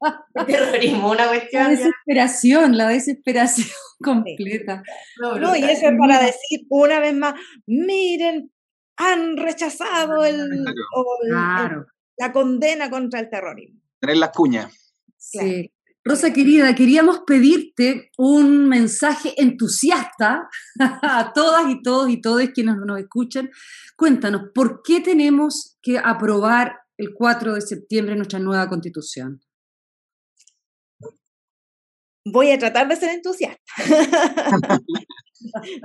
terrorismo, 0.46 1.10
una 1.10 1.26
cuestión. 1.26 1.64
La 1.64 1.70
desesperación, 1.70 2.78
la 2.78 2.88
desesperación 2.88 3.66
completa. 4.00 4.84
No, 5.20 5.56
y 5.56 5.64
eso 5.64 5.88
es 5.88 5.98
para 5.98 6.20
decir 6.20 6.60
una 6.70 7.00
vez 7.00 7.14
más, 7.14 7.34
miren, 7.66 8.52
han 8.96 9.36
rechazado 9.36 10.24
el, 10.24 10.64
la 12.16 12.32
condena 12.32 12.88
contra 12.90 13.18
el 13.18 13.28
terrorismo. 13.28 13.80
Tener 13.98 14.18
las 14.18 14.30
cuñas. 14.30 14.94
Sí. 15.16 15.73
Rosa 16.06 16.34
querida, 16.34 16.74
queríamos 16.74 17.20
pedirte 17.26 18.10
un 18.18 18.68
mensaje 18.68 19.32
entusiasta 19.38 20.50
a 20.78 21.32
todas 21.34 21.70
y 21.70 21.80
todos 21.82 22.10
y 22.10 22.20
todos 22.20 22.42
quienes 22.54 22.76
nos 22.76 23.00
escuchan. 23.00 23.50
Cuéntanos, 23.96 24.50
¿por 24.54 24.82
qué 24.82 25.00
tenemos 25.00 25.78
que 25.80 25.98
aprobar 25.98 26.76
el 26.98 27.14
4 27.14 27.54
de 27.54 27.62
septiembre 27.62 28.16
nuestra 28.16 28.38
nueva 28.38 28.68
constitución? 28.68 29.40
Voy 32.26 32.50
a 32.50 32.58
tratar 32.58 32.86
de 32.86 32.96
ser 32.96 33.10
entusiasta. 33.10 33.62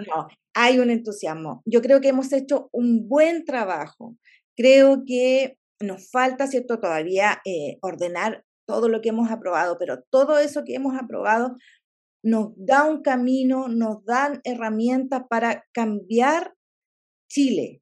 no, 0.08 0.28
hay 0.54 0.80
un 0.80 0.90
entusiasmo. 0.90 1.62
Yo 1.66 1.82
creo 1.82 2.02
que 2.02 2.10
hemos 2.10 2.34
hecho 2.34 2.70
un 2.74 3.08
buen 3.08 3.46
trabajo. 3.46 4.18
Creo 4.56 5.04
que 5.06 5.58
nos 5.82 6.10
falta, 6.12 6.48
¿cierto?, 6.48 6.80
todavía 6.80 7.42
eh, 7.46 7.78
ordenar 7.82 8.44
todo 8.70 8.88
lo 8.88 9.02
que 9.02 9.10
hemos 9.10 9.32
aprobado, 9.32 9.78
pero 9.80 10.04
todo 10.12 10.38
eso 10.38 10.64
que 10.64 10.76
hemos 10.76 10.94
aprobado 10.96 11.58
nos 12.24 12.52
da 12.56 12.86
un 12.86 13.02
camino, 13.02 13.68
nos 13.68 14.06
dan 14.06 14.42
herramientas 14.44 15.24
para 15.28 15.66
cambiar 15.74 16.54
Chile 17.28 17.82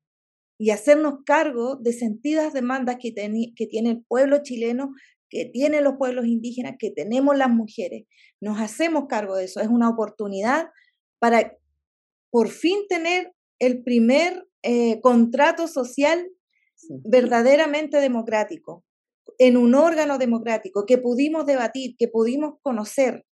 y 0.57 0.69
hacernos 0.69 1.15
cargo 1.25 1.75
de 1.75 1.91
sentidas 1.91 2.53
demandas 2.53 2.95
que, 3.01 3.13
que 3.13 3.67
tiene 3.67 3.89
el 3.89 4.05
pueblo 4.05 4.41
chileno, 4.43 4.93
que 5.29 5.43
tienen 5.43 5.83
los 5.83 5.95
pueblos 5.97 6.25
indígenas, 6.25 6.75
que 6.79 6.89
tenemos 6.89 7.35
las 7.35 7.49
mujeres. 7.49 8.05
Nos 8.39 8.61
hacemos 8.61 9.07
cargo 9.09 9.35
de 9.35 9.43
eso. 9.43 9.59
Es 9.59 9.67
una 9.67 9.89
oportunidad 9.89 10.69
para 11.19 11.53
por 12.31 12.47
fin 12.47 12.79
tener 12.87 13.33
el 13.59 13.83
primer 13.83 14.47
eh, 14.63 15.01
contrato 15.01 15.67
social 15.67 16.29
verdaderamente 17.03 17.99
democrático, 17.99 18.85
en 19.37 19.57
un 19.57 19.75
órgano 19.75 20.17
democrático 20.17 20.85
que 20.85 20.97
pudimos 20.97 21.45
debatir, 21.45 21.95
que 21.97 22.07
pudimos 22.07 22.55
conocer, 22.61 23.25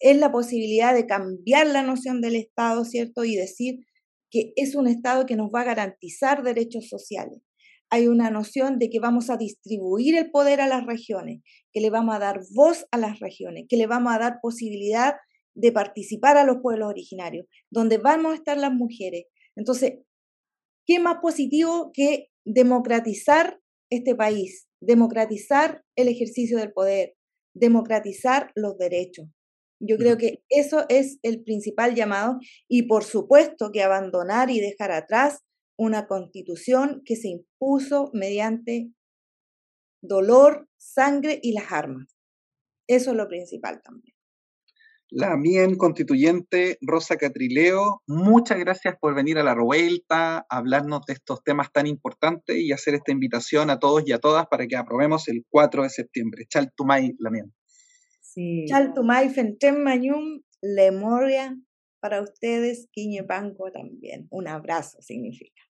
es 0.00 0.16
la 0.18 0.30
posibilidad 0.30 0.94
de 0.94 1.06
cambiar 1.06 1.66
la 1.68 1.82
noción 1.82 2.20
del 2.20 2.36
Estado, 2.36 2.84
¿cierto? 2.84 3.24
Y 3.24 3.36
decir 3.36 3.86
que 4.30 4.52
es 4.56 4.74
un 4.74 4.88
Estado 4.88 5.26
que 5.26 5.36
nos 5.36 5.50
va 5.54 5.62
a 5.62 5.64
garantizar 5.64 6.42
derechos 6.42 6.88
sociales. 6.88 7.40
Hay 7.88 8.08
una 8.08 8.30
noción 8.30 8.78
de 8.78 8.90
que 8.90 8.98
vamos 8.98 9.30
a 9.30 9.36
distribuir 9.36 10.16
el 10.16 10.30
poder 10.30 10.60
a 10.60 10.66
las 10.66 10.84
regiones, 10.84 11.42
que 11.72 11.80
le 11.80 11.90
vamos 11.90 12.14
a 12.16 12.18
dar 12.18 12.40
voz 12.52 12.84
a 12.90 12.98
las 12.98 13.20
regiones, 13.20 13.66
que 13.68 13.76
le 13.76 13.86
vamos 13.86 14.12
a 14.12 14.18
dar 14.18 14.38
posibilidad 14.42 15.14
de 15.54 15.72
participar 15.72 16.36
a 16.36 16.44
los 16.44 16.58
pueblos 16.60 16.88
originarios, 16.88 17.46
donde 17.70 17.98
vamos 17.98 18.32
a 18.32 18.36
estar 18.36 18.58
las 18.58 18.72
mujeres. 18.72 19.24
Entonces, 19.54 20.00
¿qué 20.84 20.98
más 20.98 21.18
positivo 21.22 21.90
que 21.94 22.28
democratizar 22.44 23.58
este 23.90 24.14
país, 24.14 24.65
democratizar 24.80 25.82
el 25.96 26.08
ejercicio 26.08 26.58
del 26.58 26.72
poder, 26.72 27.14
democratizar 27.54 28.52
los 28.54 28.76
derechos. 28.78 29.28
Yo 29.80 29.98
creo 29.98 30.16
que 30.16 30.42
eso 30.48 30.86
es 30.88 31.18
el 31.22 31.42
principal 31.42 31.94
llamado 31.94 32.38
y 32.68 32.84
por 32.84 33.04
supuesto 33.04 33.70
que 33.72 33.82
abandonar 33.82 34.50
y 34.50 34.60
dejar 34.60 34.90
atrás 34.90 35.40
una 35.78 36.06
constitución 36.06 37.02
que 37.04 37.16
se 37.16 37.28
impuso 37.28 38.10
mediante 38.14 38.90
dolor, 40.02 40.68
sangre 40.78 41.38
y 41.42 41.52
las 41.52 41.72
armas. 41.72 42.16
Eso 42.88 43.10
es 43.10 43.16
lo 43.16 43.28
principal 43.28 43.82
también 43.82 44.15
la 45.10 45.36
Mien 45.36 45.76
constituyente 45.76 46.78
Rosa 46.80 47.16
Catrileo, 47.16 48.02
muchas 48.06 48.58
gracias 48.58 48.96
por 49.00 49.14
venir 49.14 49.38
a 49.38 49.44
la 49.44 49.54
revuelta, 49.54 50.44
hablarnos 50.48 51.06
de 51.06 51.14
estos 51.14 51.42
temas 51.44 51.70
tan 51.72 51.86
importantes 51.86 52.56
y 52.56 52.72
hacer 52.72 52.94
esta 52.94 53.12
invitación 53.12 53.70
a 53.70 53.78
todos 53.78 54.02
y 54.06 54.12
a 54.12 54.18
todas 54.18 54.46
para 54.46 54.66
que 54.66 54.76
aprobemos 54.76 55.28
el 55.28 55.44
4 55.48 55.84
de 55.84 55.90
septiembre. 55.90 56.46
Chaltumay, 56.48 57.14
la 57.18 57.30
Mien. 57.30 57.54
Sí. 58.20 58.64
Chaltumay, 58.68 59.30
Fentem 59.30 59.82
Mayum, 59.82 60.42
Lemoria, 60.60 61.56
para 62.00 62.20
ustedes, 62.20 62.88
Quiñepanco 62.92 63.70
también. 63.72 64.26
Un 64.30 64.48
abrazo 64.48 64.98
significa. 65.00 65.62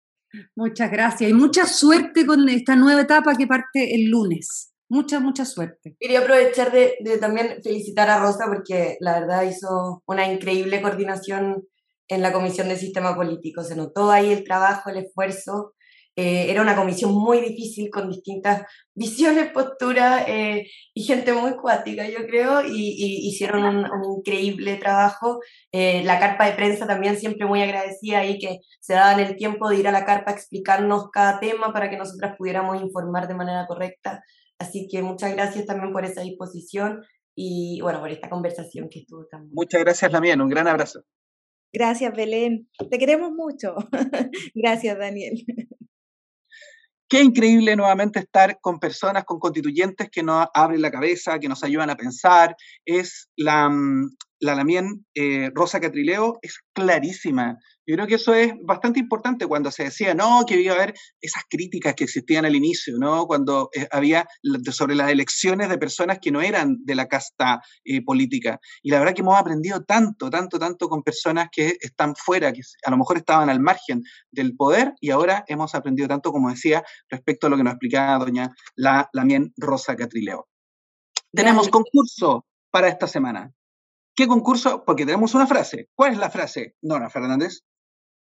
Muchas 0.54 0.90
gracias 0.90 1.30
y 1.30 1.34
mucha 1.34 1.66
suerte 1.66 2.26
con 2.26 2.48
esta 2.48 2.76
nueva 2.76 3.02
etapa 3.02 3.36
que 3.36 3.46
parte 3.46 3.94
el 3.94 4.10
lunes. 4.10 4.72
Mucha, 4.88 5.18
mucha 5.18 5.44
suerte. 5.44 5.96
Quería 5.98 6.20
aprovechar 6.20 6.70
de, 6.70 6.96
también 7.20 7.60
felicitar 7.62 8.08
a 8.08 8.20
Rosa 8.20 8.46
porque 8.46 8.96
la 9.00 9.18
verdad 9.18 9.42
hizo 9.42 10.02
una 10.06 10.30
increíble 10.30 10.80
coordinación 10.80 11.66
en 12.08 12.22
la 12.22 12.32
Comisión 12.32 12.68
de 12.68 12.76
Sistema 12.76 13.16
Político. 13.16 13.64
Se 13.64 13.74
notó 13.74 14.10
ahí 14.12 14.32
el 14.32 14.44
trabajo, 14.44 14.90
el 14.90 14.98
esfuerzo. 14.98 15.74
Eh, 16.18 16.50
era 16.50 16.62
una 16.62 16.76
comisión 16.76 17.12
muy 17.12 17.40
difícil 17.40 17.90
con 17.90 18.08
distintas 18.08 18.62
visiones, 18.94 19.52
posturas 19.52 20.24
eh, 20.26 20.66
y 20.94 21.02
gente 21.02 21.34
muy 21.34 21.56
cuática, 21.56 22.08
yo 22.08 22.26
creo, 22.26 22.62
y, 22.66 23.28
hicieron 23.28 23.64
un, 23.66 23.86
increíble 24.18 24.76
trabajo. 24.76 25.40
Eh, 25.72 26.02
la 26.04 26.18
carpa 26.18 26.46
de 26.46 26.54
prensa 26.54 26.86
también 26.86 27.18
siempre 27.18 27.46
muy 27.46 27.60
agradecida 27.60 28.20
ahí 28.20 28.38
que 28.38 28.60
se 28.80 28.94
daban 28.94 29.20
el 29.20 29.36
tiempo 29.36 29.68
de 29.68 29.76
ir 29.76 29.88
a 29.88 29.92
la 29.92 30.06
carpa 30.06 30.30
a 30.30 30.34
explicarnos 30.34 31.10
cada 31.10 31.38
tema 31.38 31.72
para 31.72 31.90
que 31.90 31.98
nosotras 31.98 32.34
pudiéramos 32.38 32.80
informar 32.80 33.28
de 33.28 33.34
manera 33.34 33.66
correcta. 33.66 34.22
Así 34.58 34.88
que 34.90 35.02
muchas 35.02 35.32
gracias 35.32 35.66
también 35.66 35.92
por 35.92 36.04
esa 36.04 36.22
disposición 36.22 37.02
y 37.36 37.80
bueno, 37.82 38.00
por 38.00 38.10
esta 38.10 38.30
conversación 38.30 38.88
que 38.90 39.00
estuvo 39.00 39.26
tan 39.26 39.48
Muchas 39.52 39.82
gracias, 39.82 40.10
Lamien. 40.10 40.40
Un 40.40 40.48
gran 40.48 40.66
abrazo. 40.66 41.04
Gracias, 41.72 42.14
Belén. 42.16 42.68
Te 42.90 42.98
queremos 42.98 43.32
mucho. 43.32 43.74
gracias, 44.54 44.98
Daniel. 44.98 45.44
Qué 47.08 47.22
increíble 47.22 47.76
nuevamente 47.76 48.18
estar 48.18 48.58
con 48.60 48.80
personas, 48.80 49.24
con 49.24 49.38
constituyentes 49.38 50.08
que 50.10 50.22
nos 50.22 50.46
abren 50.54 50.82
la 50.82 50.90
cabeza, 50.90 51.38
que 51.38 51.48
nos 51.48 51.62
ayudan 51.62 51.90
a 51.90 51.96
pensar. 51.96 52.56
Es 52.84 53.28
la, 53.36 53.68
mm, 53.68 54.16
la 54.40 54.54
Lamien 54.54 55.06
eh, 55.14 55.50
Rosa 55.54 55.80
Catrileo, 55.80 56.38
es 56.42 56.58
clarísima. 56.72 57.58
Yo 57.86 57.94
creo 57.94 58.06
que 58.06 58.16
eso 58.16 58.34
es 58.34 58.52
bastante 58.64 58.98
importante 58.98 59.46
cuando 59.46 59.70
se 59.70 59.84
decía, 59.84 60.14
no, 60.14 60.44
que 60.46 60.60
iba 60.60 60.74
a 60.74 60.76
haber 60.76 60.94
esas 61.20 61.44
críticas 61.48 61.94
que 61.94 62.04
existían 62.04 62.44
al 62.44 62.56
inicio, 62.56 62.98
¿no? 62.98 63.26
Cuando 63.26 63.70
eh, 63.72 63.86
había 63.92 64.26
sobre 64.72 64.96
las 64.96 65.10
elecciones 65.10 65.68
de 65.68 65.78
personas 65.78 66.18
que 66.20 66.32
no 66.32 66.40
eran 66.40 66.78
de 66.84 66.94
la 66.96 67.06
casta 67.06 67.62
eh, 67.84 68.02
política. 68.02 68.58
Y 68.82 68.90
la 68.90 68.98
verdad 68.98 69.14
que 69.14 69.22
hemos 69.22 69.38
aprendido 69.38 69.84
tanto, 69.84 70.30
tanto, 70.30 70.58
tanto 70.58 70.88
con 70.88 71.02
personas 71.02 71.48
que 71.52 71.76
están 71.80 72.14
fuera, 72.16 72.52
que 72.52 72.62
a 72.84 72.90
lo 72.90 72.98
mejor 72.98 73.18
estaban 73.18 73.48
al 73.48 73.60
margen 73.60 74.02
del 74.30 74.56
poder 74.56 74.94
y 75.00 75.10
ahora 75.10 75.44
hemos 75.46 75.74
aprendido 75.74 76.08
tanto, 76.08 76.32
como 76.32 76.50
decía, 76.50 76.82
respecto 77.08 77.46
a 77.46 77.50
lo 77.50 77.56
que 77.56 77.62
nos 77.62 77.74
explicaba 77.74 78.24
doña 78.24 78.50
la, 78.74 79.08
Lamien 79.12 79.52
Rosa 79.56 79.94
Catrileo. 79.94 80.48
Tenemos 81.32 81.68
concurso 81.68 82.46
para 82.70 82.88
esta 82.88 83.06
semana. 83.06 83.52
¿Qué 84.16 84.26
concurso? 84.26 84.82
Porque 84.86 85.04
tenemos 85.04 85.34
una 85.34 85.46
frase. 85.46 85.90
¿Cuál 85.94 86.12
es 86.12 86.18
la 86.18 86.30
frase, 86.30 86.74
Nora 86.80 87.10
Fernández? 87.10 87.60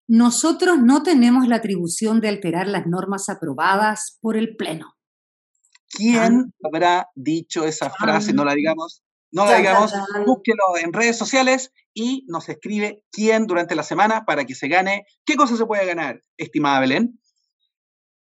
Nosotros 0.07 0.78
no 0.80 1.03
tenemos 1.03 1.49
la 1.49 1.57
atribución 1.57 2.20
de 2.20 2.28
alterar 2.28 2.68
las 2.68 2.86
normas 2.86 3.28
aprobadas 3.28 4.18
por 4.20 4.36
el 4.36 4.57
Pleno. 4.57 4.97
¿Quién 5.88 6.55
habrá 6.64 7.09
dicho 7.16 7.64
esa 7.64 7.91
frase? 7.91 8.32
No 8.32 8.45
la 8.45 8.55
digamos. 8.55 9.03
No 9.32 9.45
la 9.47 9.57
digamos. 9.57 9.93
Búsquelo 10.24 10.78
en 10.80 10.93
redes 10.93 11.18
sociales 11.18 11.72
y 11.93 12.24
nos 12.28 12.49
escribe 12.49 13.03
quién 13.11 13.49
durante 13.49 13.74
la 13.74 13.82
semana 13.82 14.24
para 14.24 14.45
que 14.45 14.55
se 14.55 14.68
gane. 14.68 15.05
¿Qué 15.24 15.34
cosa 15.34 15.57
se 15.57 15.66
puede 15.66 15.86
ganar, 15.86 16.22
estimada 16.36 16.78
Belén? 16.78 17.20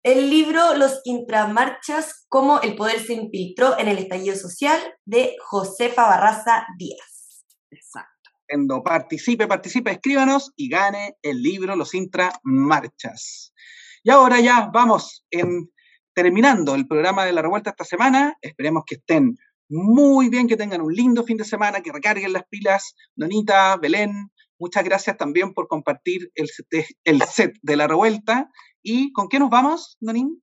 El 0.02 0.28
libro 0.28 0.74
Los 0.74 1.00
intramarchas, 1.04 2.26
cómo 2.28 2.60
el 2.60 2.76
poder 2.76 3.00
se 3.00 3.14
infiltró 3.14 3.78
en 3.78 3.88
el 3.88 3.96
estallido 3.96 4.36
social 4.36 4.78
de 5.06 5.34
Josefa 5.42 6.02
Barraza 6.02 6.66
Díaz. 6.78 7.13
Exacto. 7.74 8.82
Participe, 8.84 9.46
participe, 9.46 9.90
escríbanos 9.90 10.52
y 10.56 10.68
gane 10.68 11.16
el 11.22 11.42
libro 11.42 11.76
Los 11.76 11.94
Intramarchas. 11.94 13.52
Y 14.02 14.10
ahora 14.10 14.40
ya 14.40 14.70
vamos 14.72 15.24
en, 15.30 15.70
terminando 16.14 16.74
el 16.74 16.86
programa 16.86 17.24
de 17.24 17.32
la 17.32 17.42
revuelta 17.42 17.70
esta 17.70 17.84
semana. 17.84 18.36
Esperemos 18.40 18.84
que 18.86 18.96
estén 18.96 19.36
muy 19.68 20.28
bien, 20.28 20.46
que 20.46 20.56
tengan 20.56 20.82
un 20.82 20.92
lindo 20.92 21.24
fin 21.24 21.36
de 21.36 21.44
semana, 21.44 21.80
que 21.80 21.90
recarguen 21.90 22.32
las 22.32 22.44
pilas. 22.48 22.94
Donita, 23.16 23.76
Belén, 23.78 24.30
muchas 24.58 24.84
gracias 24.84 25.16
también 25.16 25.54
por 25.54 25.68
compartir 25.68 26.30
el 26.34 26.48
set, 26.48 26.86
el 27.04 27.22
set 27.22 27.56
de 27.62 27.76
la 27.76 27.88
revuelta. 27.88 28.50
¿Y 28.82 29.12
con 29.12 29.28
qué 29.28 29.38
nos 29.38 29.50
vamos, 29.50 29.96
Donín? 30.00 30.42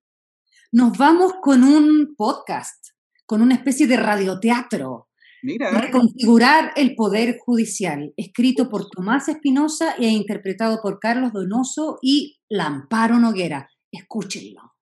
Nos 0.72 0.98
vamos 0.98 1.34
con 1.42 1.64
un 1.64 2.16
podcast, 2.18 2.88
con 3.26 3.42
una 3.42 3.56
especie 3.56 3.88
de 3.88 3.98
radioteatro. 3.98 5.11
Mira. 5.44 5.72
Reconfigurar 5.72 6.72
el 6.76 6.96
Poder 6.96 7.38
Judicial, 7.39 8.14
escrito 8.16 8.70
por 8.70 8.89
Tomás 8.89 9.28
Espinosa 9.28 9.96
e 9.98 10.08
interpretado 10.08 10.80
por 10.82 11.00
Carlos 11.00 11.34
Donoso 11.34 11.98
y 12.02 12.39
Lamparo 12.50 13.20
Noguera. 13.20 13.70
Escúchenlo. 13.92 14.74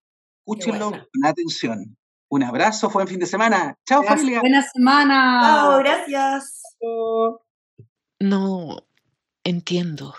Escúchenlo 0.45 0.91
con 0.91 1.25
atención. 1.25 1.97
Un 2.31 2.43
abrazo, 2.43 2.89
buen 2.89 3.07
fin 3.07 3.19
de 3.19 3.25
semana. 3.25 3.77
Chao, 3.87 4.03
familia. 4.03 4.41
Buena 4.41 4.61
semana. 4.61 5.41
Chao, 5.41 5.79
gracias. 5.79 6.61
No 8.19 8.77
entiendo. 9.43 10.13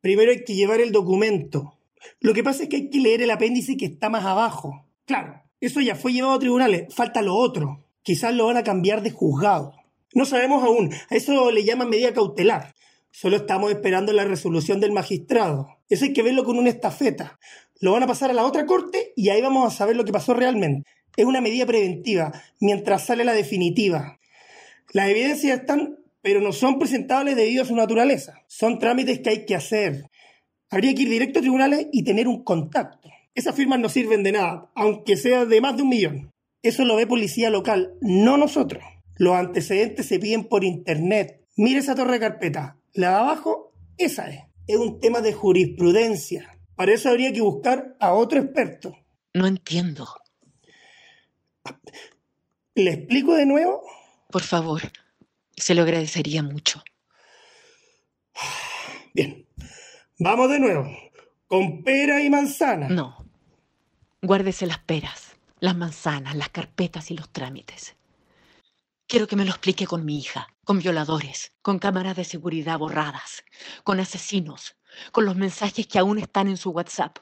Primero 0.00 0.32
hay 0.32 0.44
que 0.44 0.54
llevar 0.54 0.80
el 0.80 0.92
documento. 0.92 1.78
Lo 2.20 2.34
que 2.34 2.42
pasa 2.42 2.64
es 2.64 2.68
que 2.68 2.76
hay 2.76 2.90
que 2.90 3.00
leer 3.00 3.22
el 3.22 3.30
apéndice 3.30 3.76
que 3.76 3.86
está 3.86 4.10
más 4.10 4.24
abajo. 4.24 4.86
Claro, 5.06 5.42
eso 5.60 5.80
ya 5.80 5.94
fue 5.94 6.12
llevado 6.12 6.34
a 6.34 6.38
tribunales. 6.38 6.94
Falta 6.94 7.22
lo 7.22 7.34
otro. 7.34 7.84
Quizás 8.02 8.34
lo 8.34 8.46
van 8.46 8.56
a 8.56 8.64
cambiar 8.64 9.02
de 9.02 9.10
juzgado. 9.10 9.74
No 10.14 10.24
sabemos 10.24 10.64
aún. 10.64 10.92
A 11.10 11.14
eso 11.14 11.50
le 11.50 11.64
llaman 11.64 11.90
medida 11.90 12.12
cautelar. 12.12 12.74
Solo 13.10 13.36
estamos 13.36 13.70
esperando 13.70 14.12
la 14.12 14.24
resolución 14.24 14.80
del 14.80 14.92
magistrado. 14.92 15.78
Eso 15.88 16.04
hay 16.04 16.12
que 16.12 16.22
verlo 16.22 16.44
con 16.44 16.58
una 16.58 16.70
estafeta. 16.70 17.38
Lo 17.80 17.92
van 17.92 18.02
a 18.02 18.06
pasar 18.06 18.30
a 18.30 18.34
la 18.34 18.44
otra 18.44 18.66
corte 18.66 19.12
y 19.16 19.30
ahí 19.30 19.40
vamos 19.40 19.66
a 19.66 19.76
saber 19.76 19.96
lo 19.96 20.04
que 20.04 20.12
pasó 20.12 20.34
realmente. 20.34 20.88
Es 21.16 21.24
una 21.24 21.40
medida 21.40 21.66
preventiva, 21.66 22.32
mientras 22.60 23.06
sale 23.06 23.24
la 23.24 23.32
definitiva. 23.32 24.18
Las 24.92 25.08
evidencias 25.08 25.60
están, 25.60 25.98
pero 26.22 26.40
no 26.40 26.52
son 26.52 26.78
presentables 26.78 27.36
debido 27.36 27.62
a 27.62 27.66
su 27.66 27.74
naturaleza. 27.74 28.42
Son 28.46 28.78
trámites 28.78 29.20
que 29.20 29.30
hay 29.30 29.44
que 29.44 29.56
hacer. 29.56 30.04
Habría 30.70 30.94
que 30.94 31.02
ir 31.02 31.10
directo 31.10 31.40
a 31.40 31.42
tribunales 31.42 31.88
y 31.92 32.04
tener 32.04 32.28
un 32.28 32.44
contacto. 32.44 33.08
Esas 33.34 33.54
firmas 33.54 33.80
no 33.80 33.88
sirven 33.88 34.22
de 34.22 34.32
nada, 34.32 34.70
aunque 34.74 35.16
sea 35.16 35.44
de 35.44 35.60
más 35.60 35.76
de 35.76 35.82
un 35.82 35.88
millón. 35.88 36.32
Eso 36.62 36.84
lo 36.84 36.96
ve 36.96 37.06
policía 37.06 37.48
local, 37.48 37.94
no 38.02 38.36
nosotros. 38.36 38.82
Los 39.16 39.34
antecedentes 39.34 40.06
se 40.06 40.18
piden 40.18 40.44
por 40.44 40.62
internet. 40.64 41.46
Mire 41.56 41.80
esa 41.80 41.94
torre 41.94 42.14
de 42.14 42.20
carpeta. 42.20 42.76
La 42.92 43.10
de 43.10 43.14
abajo, 43.16 43.72
esa 43.96 44.28
es. 44.28 44.42
Es 44.66 44.76
un 44.76 45.00
tema 45.00 45.20
de 45.20 45.32
jurisprudencia. 45.32 46.58
Para 46.74 46.92
eso 46.92 47.08
habría 47.08 47.32
que 47.32 47.40
buscar 47.40 47.96
a 47.98 48.12
otro 48.12 48.40
experto. 48.40 48.94
No 49.34 49.46
entiendo. 49.46 50.06
¿Le 52.74 52.92
explico 52.92 53.34
de 53.34 53.46
nuevo? 53.46 53.82
Por 54.30 54.42
favor, 54.42 54.82
se 55.56 55.74
lo 55.74 55.82
agradecería 55.82 56.42
mucho. 56.42 56.82
Bien. 59.14 59.46
Vamos 60.18 60.50
de 60.50 60.60
nuevo. 60.60 60.88
Con 61.46 61.82
pera 61.82 62.22
y 62.22 62.30
manzana. 62.30 62.88
No. 62.88 63.26
Guárdese 64.22 64.66
las 64.66 64.78
peras 64.78 65.29
las 65.60 65.76
manzanas, 65.76 66.34
las 66.36 66.48
carpetas 66.48 67.10
y 67.10 67.14
los 67.14 67.30
trámites. 67.30 67.94
Quiero 69.06 69.26
que 69.26 69.36
me 69.36 69.44
lo 69.44 69.50
explique 69.50 69.86
con 69.86 70.04
mi 70.04 70.18
hija, 70.18 70.48
con 70.64 70.78
violadores, 70.78 71.52
con 71.62 71.78
cámaras 71.78 72.16
de 72.16 72.24
seguridad 72.24 72.78
borradas, 72.78 73.44
con 73.84 74.00
asesinos, 74.00 74.76
con 75.12 75.24
los 75.24 75.36
mensajes 75.36 75.86
que 75.86 75.98
aún 75.98 76.18
están 76.18 76.48
en 76.48 76.56
su 76.56 76.70
WhatsApp, 76.70 77.18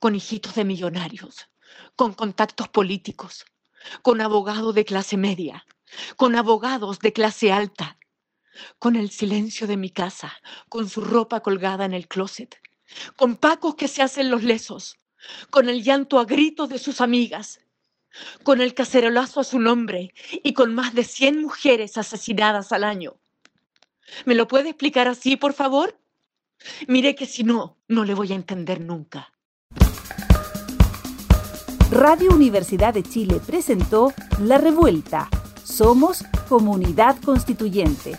con 0.00 0.14
hijitos 0.14 0.54
de 0.54 0.64
millonarios, 0.64 1.48
con 1.96 2.14
contactos 2.14 2.68
políticos, 2.68 3.44
con 4.02 4.20
abogados 4.20 4.74
de 4.74 4.84
clase 4.84 5.16
media, 5.16 5.64
con 6.16 6.34
abogados 6.34 6.98
de 6.98 7.12
clase 7.12 7.52
alta, 7.52 7.98
con 8.78 8.96
el 8.96 9.10
silencio 9.10 9.66
de 9.66 9.76
mi 9.76 9.90
casa, 9.90 10.32
con 10.68 10.88
su 10.88 11.00
ropa 11.00 11.40
colgada 11.40 11.84
en 11.84 11.94
el 11.94 12.08
closet, 12.08 12.60
con 13.16 13.36
pacos 13.36 13.76
que 13.76 13.88
se 13.88 14.02
hacen 14.02 14.30
los 14.30 14.42
lesos, 14.42 14.98
con 15.50 15.68
el 15.68 15.82
llanto 15.82 16.18
a 16.18 16.24
gritos 16.24 16.68
de 16.68 16.78
sus 16.78 17.00
amigas, 17.00 17.60
con 18.42 18.60
el 18.60 18.74
cacerolazo 18.74 19.40
a 19.40 19.44
su 19.44 19.58
nombre 19.58 20.14
y 20.42 20.52
con 20.52 20.74
más 20.74 20.94
de 20.94 21.04
100 21.04 21.40
mujeres 21.40 21.96
asesinadas 21.96 22.72
al 22.72 22.84
año. 22.84 23.16
¿Me 24.24 24.34
lo 24.34 24.48
puede 24.48 24.70
explicar 24.70 25.08
así, 25.08 25.36
por 25.36 25.54
favor? 25.54 25.98
Mire 26.86 27.14
que 27.14 27.26
si 27.26 27.44
no, 27.44 27.78
no 27.88 28.04
le 28.04 28.14
voy 28.14 28.32
a 28.32 28.36
entender 28.36 28.80
nunca. 28.80 29.32
Radio 31.90 32.32
Universidad 32.32 32.94
de 32.94 33.02
Chile 33.02 33.40
presentó 33.46 34.12
La 34.40 34.58
Revuelta. 34.58 35.28
Somos 35.62 36.24
Comunidad 36.48 37.16
Constituyente 37.22 38.18